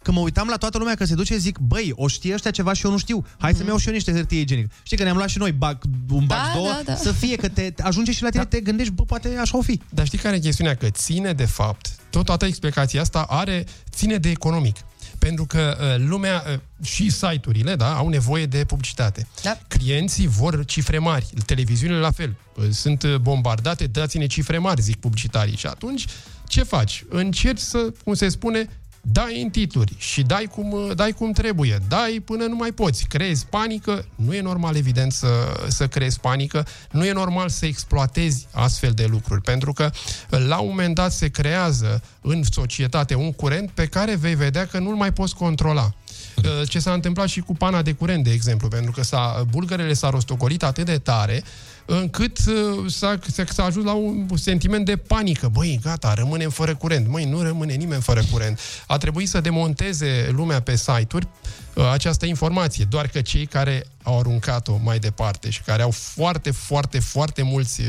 [0.02, 2.72] că mă uitam la toată lumea că se duce, zic, băi, o știe ăștia ceva
[2.72, 3.26] și eu nu știu.
[3.38, 4.74] Hai să-mi iau și eu niște hârtie igienică.
[4.82, 5.78] Știi că ne-am luat și noi bag,
[6.10, 6.94] un bag Da, două, da, da.
[6.94, 9.80] să fie că te ajunge și la tine, te gândești, bă, poate așa o fi.
[9.90, 10.74] Dar știi care e chestiunea?
[10.74, 14.76] Că ține, de fapt, tot toată explicația asta are, ține de economic.
[15.18, 19.26] Pentru că uh, lumea uh, și site-urile da, au nevoie de publicitate.
[19.42, 19.58] Da.
[19.68, 22.36] Clienții vor cifre mari, televiziunile la fel.
[22.54, 25.56] Uh, Sunt uh, bombardate, dați-ne cifre mari, zic publicitarii.
[25.56, 26.06] Și atunci,
[26.46, 27.04] ce faci?
[27.08, 28.68] Încerci să, cum se spune,
[29.12, 33.06] dai în titluri și dai cum, uh, dai cum trebuie, dai până nu mai poți,
[33.06, 35.28] creezi panică, nu e normal evident să,
[35.68, 39.90] să creezi panică, nu e normal să exploatezi astfel de lucruri, pentru că
[40.30, 44.66] uh, la un moment dat se creează în societate un curent pe care vei vedea
[44.66, 45.94] că nu-l mai poți controla.
[46.36, 49.92] Uh, Ce s-a întâmplat și cu pana de curent, de exemplu, pentru că s-a, bulgărele
[49.92, 51.42] s-a rostogolit atât de tare
[51.86, 53.18] încât uh, s-a,
[53.48, 55.48] s-a ajuns la un sentiment de panică.
[55.48, 57.08] Băi, gata, rămânem fără curent.
[57.08, 58.60] Măi, nu rămâne nimeni fără curent.
[58.86, 61.28] A trebuit să demonteze lumea pe site-uri
[61.74, 62.84] uh, această informație.
[62.84, 67.80] Doar că cei care au aruncat-o mai departe și care au foarte, foarte, foarte mulți
[67.80, 67.86] uh,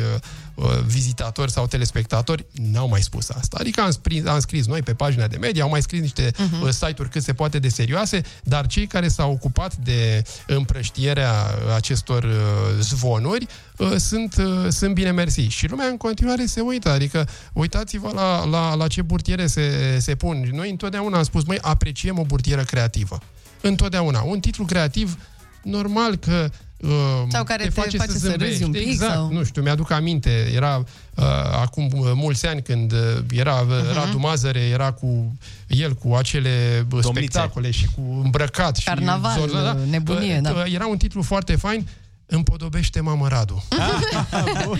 [0.55, 3.57] uh, vizitatori sau telespectatori, n-au mai spus asta.
[3.59, 6.61] Adică am, scris, am scris noi pe pagina de media, au mai scris niște uh-huh.
[6.63, 11.33] uh, site-uri cât se poate de serioase, dar cei care s-au ocupat de împrăștierea
[11.75, 12.31] acestor uh,
[12.79, 13.66] zvonuri uh,
[13.97, 15.41] sunt, uh, sunt bine mersi.
[15.41, 20.15] Și lumea în continuare se uită, adică uitați-vă la, la, la ce burtiere se, se
[20.15, 20.49] pun.
[20.53, 23.19] Noi întotdeauna am spus, măi, apreciem o burtieră creativă.
[23.61, 24.21] Întotdeauna.
[24.21, 25.17] Un titlu creativ,
[25.63, 26.89] normal că uh,
[27.29, 28.43] Sau care te face să zâmbești.
[28.43, 30.77] râzi un pic, Exact, sau- nu știu, mi-aduc aminte, era
[31.15, 31.23] uh,
[31.61, 32.99] acum uh, mulți ani când uh,
[33.31, 33.93] era uh, Mhm.
[33.93, 35.37] Radu Mazăre, era cu
[35.67, 40.49] el cu acele uh, spectacole și cu îmbrăcat Carnaval, și zorza, nebunie, Uh, da.
[40.51, 41.87] uh, Era un titlu foarte fain
[42.29, 43.63] Împodobește mama Radu.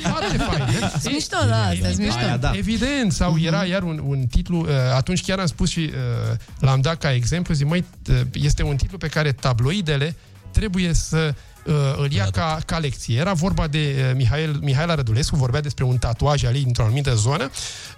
[0.02, 0.66] Foarte fain.
[1.00, 2.20] Sunt mișto, da, astea sunt mișto.
[2.20, 2.52] Aia, da.
[2.56, 6.82] Evident, sau era iar un, un titlu, uh, atunci chiar am spus și uh, l-am
[6.82, 10.16] dat ca exemplu, zic, măi, uh, este un titlu pe care tabloidele
[10.52, 11.34] trebuie să
[11.66, 13.18] uh, îl ia ca, ca lecție.
[13.20, 17.16] Era vorba de uh, Mihail, Mihaela Rădulescu, vorbea despre un tatuaj al ei într-o anumită
[17.16, 17.50] zonă,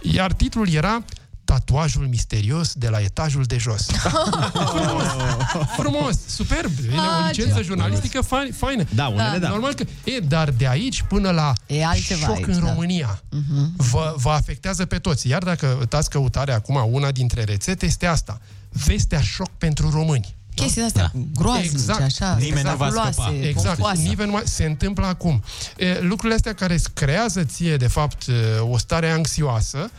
[0.01, 1.03] iar titlul era
[1.49, 3.85] Tatuajul misterios de la etajul de jos.
[4.75, 5.03] frumos,
[5.77, 6.71] frumos, superb.
[6.91, 8.83] E o Ah, licență ce jurnalistică fain, faină.
[8.95, 9.47] Da, unele da.
[9.49, 12.69] Normal că, e, dar de aici până la E altceva șoc aici, în da.
[12.69, 13.21] România,
[13.77, 15.27] vă, vă afectează pe toți.
[15.27, 18.41] Iar dacă dați căutare acum, una dintre rețete este asta.
[18.85, 20.35] Vestea șoc pentru români.
[20.55, 21.19] chestii astea da.
[21.35, 22.01] groaznice, Exact.
[22.01, 23.75] așa, spectaculoase, Exact.
[23.75, 24.01] pompoase.
[24.01, 25.43] Nimeni nu mai se întâmplă acum.
[25.77, 29.89] E, lucrurile astea care îți creează ție, de fapt, e, o stare anxioasă,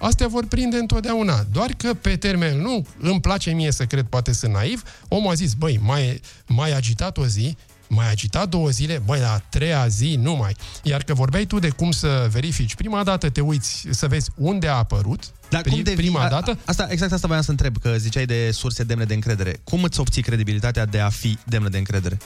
[0.00, 1.44] astea vor prinde întotdeauna.
[1.52, 5.34] Doar că pe termen nu îmi place mie să cred, poate sunt naiv, omul a
[5.34, 7.56] zis, băi, mai, mai agitat o zi,
[7.88, 10.56] mai agitat două zile, băi, la a treia zi nu mai.
[10.82, 14.68] Iar că vorbeai tu de cum să verifici, prima dată te uiți să vezi unde
[14.68, 17.76] a apărut, Dar pri- cum devii, prima a- dată, Asta, exact asta voiam să întreb,
[17.82, 19.60] că ziceai de surse demne de încredere.
[19.64, 22.18] Cum îți obții credibilitatea de a fi demnă de încredere?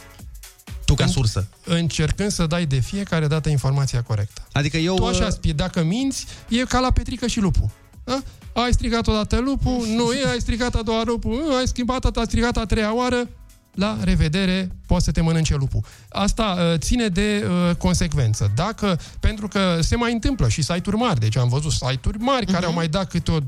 [0.96, 1.46] Tu ca sursă.
[1.64, 4.42] încercând să dai de fiecare dată informația corectă.
[4.52, 4.94] Adică eu...
[4.94, 7.70] Tu așa spui, dacă minți, e ca la Petrică și lupul.
[8.04, 8.22] Da?
[8.52, 12.22] Ai strigat odată lupul, nu e, ai strigat a doua lupul, nu, ai schimbat, a
[12.24, 13.28] strigat a treia oară,
[13.74, 15.80] la revedere, poți să te mănânce lupul.
[16.08, 18.50] Asta uh, ține de uh, consecvență.
[18.54, 22.66] Dacă, pentru că se mai întâmplă și site-uri mari, deci am văzut site-uri mari care
[22.66, 23.38] au mai dat câte o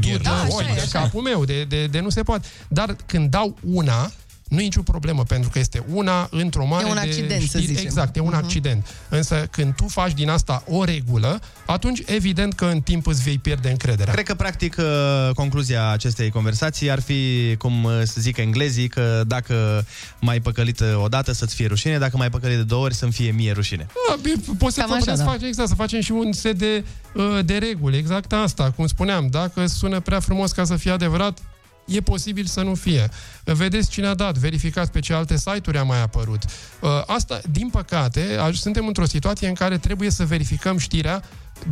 [0.00, 2.22] dur Da, de așa oi e, de așa capul meu, de, de, de nu se
[2.22, 2.46] poate.
[2.68, 4.10] Dar când dau una,
[4.52, 7.46] nu e nicio problemă, pentru că este una într-o mare E un de accident, să
[7.58, 7.64] știri.
[7.66, 7.84] zicem.
[7.84, 8.36] Exact, e un Mhm.
[8.36, 8.86] accident.
[9.08, 13.38] Însă când tu faci din asta o regulă, atunci evident că în timp îți vei
[13.38, 14.12] pierde încrederea.
[14.12, 19.22] Cred că, practic, uh, concluzia acestei conversații ar fi, cum uh, să zic englezii, că
[19.26, 19.84] dacă
[20.20, 23.12] mai păcălit uh, o dată să-ți fie rușine, dacă mai păcălit de două ori să-mi
[23.12, 23.86] fie mie rușine.
[24.08, 25.30] Da, bine, poți să, Cam putem așa, să da.
[25.30, 26.84] facem, exact, să facem și un set de,
[27.14, 27.96] uh, de reguli.
[27.96, 29.26] Exact asta, cum spuneam.
[29.30, 31.38] Dacă sună prea frumos ca să fie adevărat,
[31.84, 33.08] e posibil să nu fie.
[33.44, 36.42] Vedeți cine a dat, verificați pe ce alte site-uri a mai apărut.
[36.80, 41.22] Uh, Asta, din păcate, aj- suntem într-o situație în care trebuie să verificăm știrea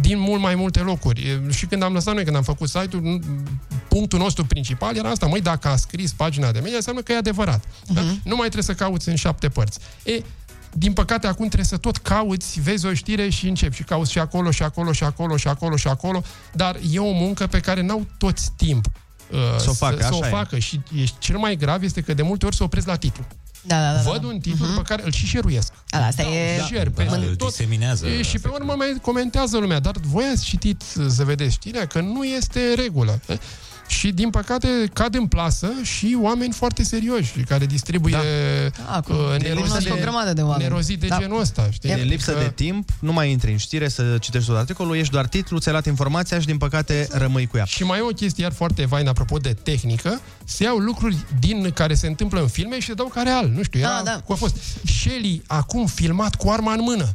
[0.00, 1.20] din mult mai multe locuri.
[1.22, 3.48] E, Și când am lăsat noi, când am făcut site-ul, n-
[3.88, 7.16] punctul nostru principal era asta, măi, dacă a scris pagina de media, înseamnă că e
[7.16, 7.64] adevărat.
[7.64, 7.92] Uh-huh.
[7.94, 8.00] Da?
[8.24, 9.78] Nu mai trebuie să cauți în șapte părți.
[10.04, 10.22] E,
[10.72, 14.18] din păcate, acum trebuie să tot cauți, vezi o știre și începi și cauți și
[14.18, 16.22] acolo, și acolo, și acolo, și acolo, și acolo,
[16.52, 18.86] dar e o muncă pe care n-au toți timp
[19.32, 20.30] uh, Să o facă, să, să o așa e.
[20.30, 20.58] facă.
[20.58, 23.26] Și e, cel mai grav este că de multe ori se opresc la titlu.
[23.62, 24.10] Da, da, da.
[24.10, 24.76] Văd un titlu uh-huh.
[24.76, 25.72] pe care îl și share-uiesc.
[25.86, 26.56] Da, asta e...
[26.58, 27.48] Da, share Da, peste îl tot.
[27.48, 28.06] diseminează.
[28.06, 32.00] E, și pe urmă mai comentează lumea, dar voi ați citit să vedeți știrea că
[32.00, 33.20] nu este regulă.
[33.90, 33.94] E?
[33.94, 38.16] Și, din păcate, cad în plasă și oameni foarte serioși care distribuie
[38.86, 40.62] Da, acum, uh, cunosc o grămadă de oameni.
[40.68, 41.18] nerozii de Da.
[41.18, 41.68] genul ăsta.
[41.72, 41.88] Știi?
[41.94, 45.12] De lipsă Adică- de timp, nu mai intri în știre să citești tot articolul, ești
[45.12, 47.64] doar titluț, ți-ai luat informația și, din păcate, rămâi cu ea.
[47.64, 51.70] Și mai e o chestie iar foarte vain apropo de tehnică, se iau lucruri din
[51.74, 53.48] care se întâmplă în filme și se dau ca real.
[53.54, 54.20] Nu știu, era, Da, da.
[54.24, 57.08] cum a fost Shelly acum filmat cu arma în mână.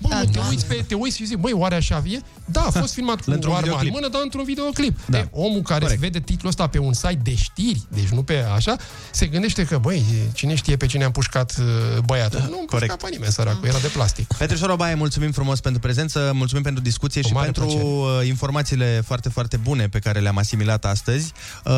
[0.00, 0.46] Bă, Da, te, da.
[0.48, 2.20] uiți pe, te uiți și zici, băi, oare așa e?
[2.44, 3.92] Da, a fost filmat cu Într-un arma în videoclip.
[3.92, 4.98] mână, dar într-un videoclip.
[5.06, 5.18] Da.
[5.18, 6.00] E, omul care Corect.
[6.00, 8.76] vede titlul ăsta pe un site de știri, deci nu pe așa,
[9.10, 10.04] se gândește că, băi,
[10.34, 12.38] cine știe pe cine a împușcat uh, băiatul.
[12.38, 13.02] Nu împușcat corect.
[13.02, 14.32] pe nimeni, săracul, era de plastic.
[14.38, 17.84] Petrișor Obaie, mulțumim frumos pentru prezență, mulțumim pentru discuție Cu și mare pentru plăcere.
[17.84, 21.32] uh, informațiile foarte, foarte bune pe care le-am asimilat astăzi.
[21.64, 21.72] Uh,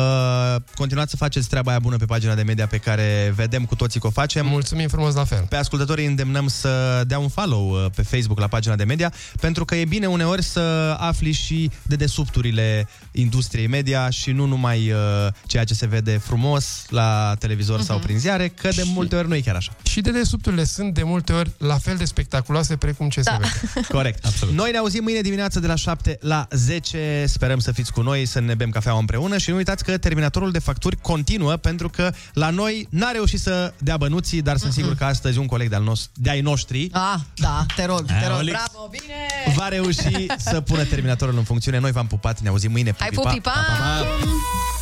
[0.75, 3.99] continuați să faceți treaba aia bună pe pagina de media pe care vedem cu toții
[3.99, 4.45] că o facem.
[4.47, 5.45] Mulțumim frumos la fel.
[5.49, 9.65] Pe ascultătorii îndemnăm să dea un follow uh, pe Facebook la pagina de media, pentru
[9.65, 14.97] că e bine uneori să afli și de desubturile industriei media și nu numai uh,
[15.45, 19.35] ceea ce se vede frumos la televizor sau prin ziare, că de multe ori nu
[19.35, 19.71] e chiar așa.
[19.83, 23.31] Și de desubturile sunt de multe ori la fel de spectaculoase precum ce Da.
[23.31, 23.37] se
[23.73, 23.87] vede.
[23.97, 24.25] Corect.
[24.25, 24.53] Absolut.
[24.53, 27.23] Noi ne auzim mâine dimineață de la 7 la 10.
[27.27, 30.51] Sperăm să fiți cu noi, să ne bem cafeaua împreună și nu uitați că terminatorul
[30.51, 34.95] de facturi continuă pentru că la noi n-a reușit să dea bănuții, dar sunt sigur
[34.95, 38.51] că astăzi un coleg de-al nostru, de-ai noștri Ah, da, te rog, te rog, Olix.
[38.71, 39.53] bravo, bine!
[39.55, 41.77] va reuși să pună terminatorul în funcțiune.
[41.77, 42.95] Noi v-am pupat, ne auzim mâine.
[42.99, 43.29] Hai, Pupi, pa.
[43.29, 43.51] pupi, pa!
[43.51, 44.80] Pa, pa, pa.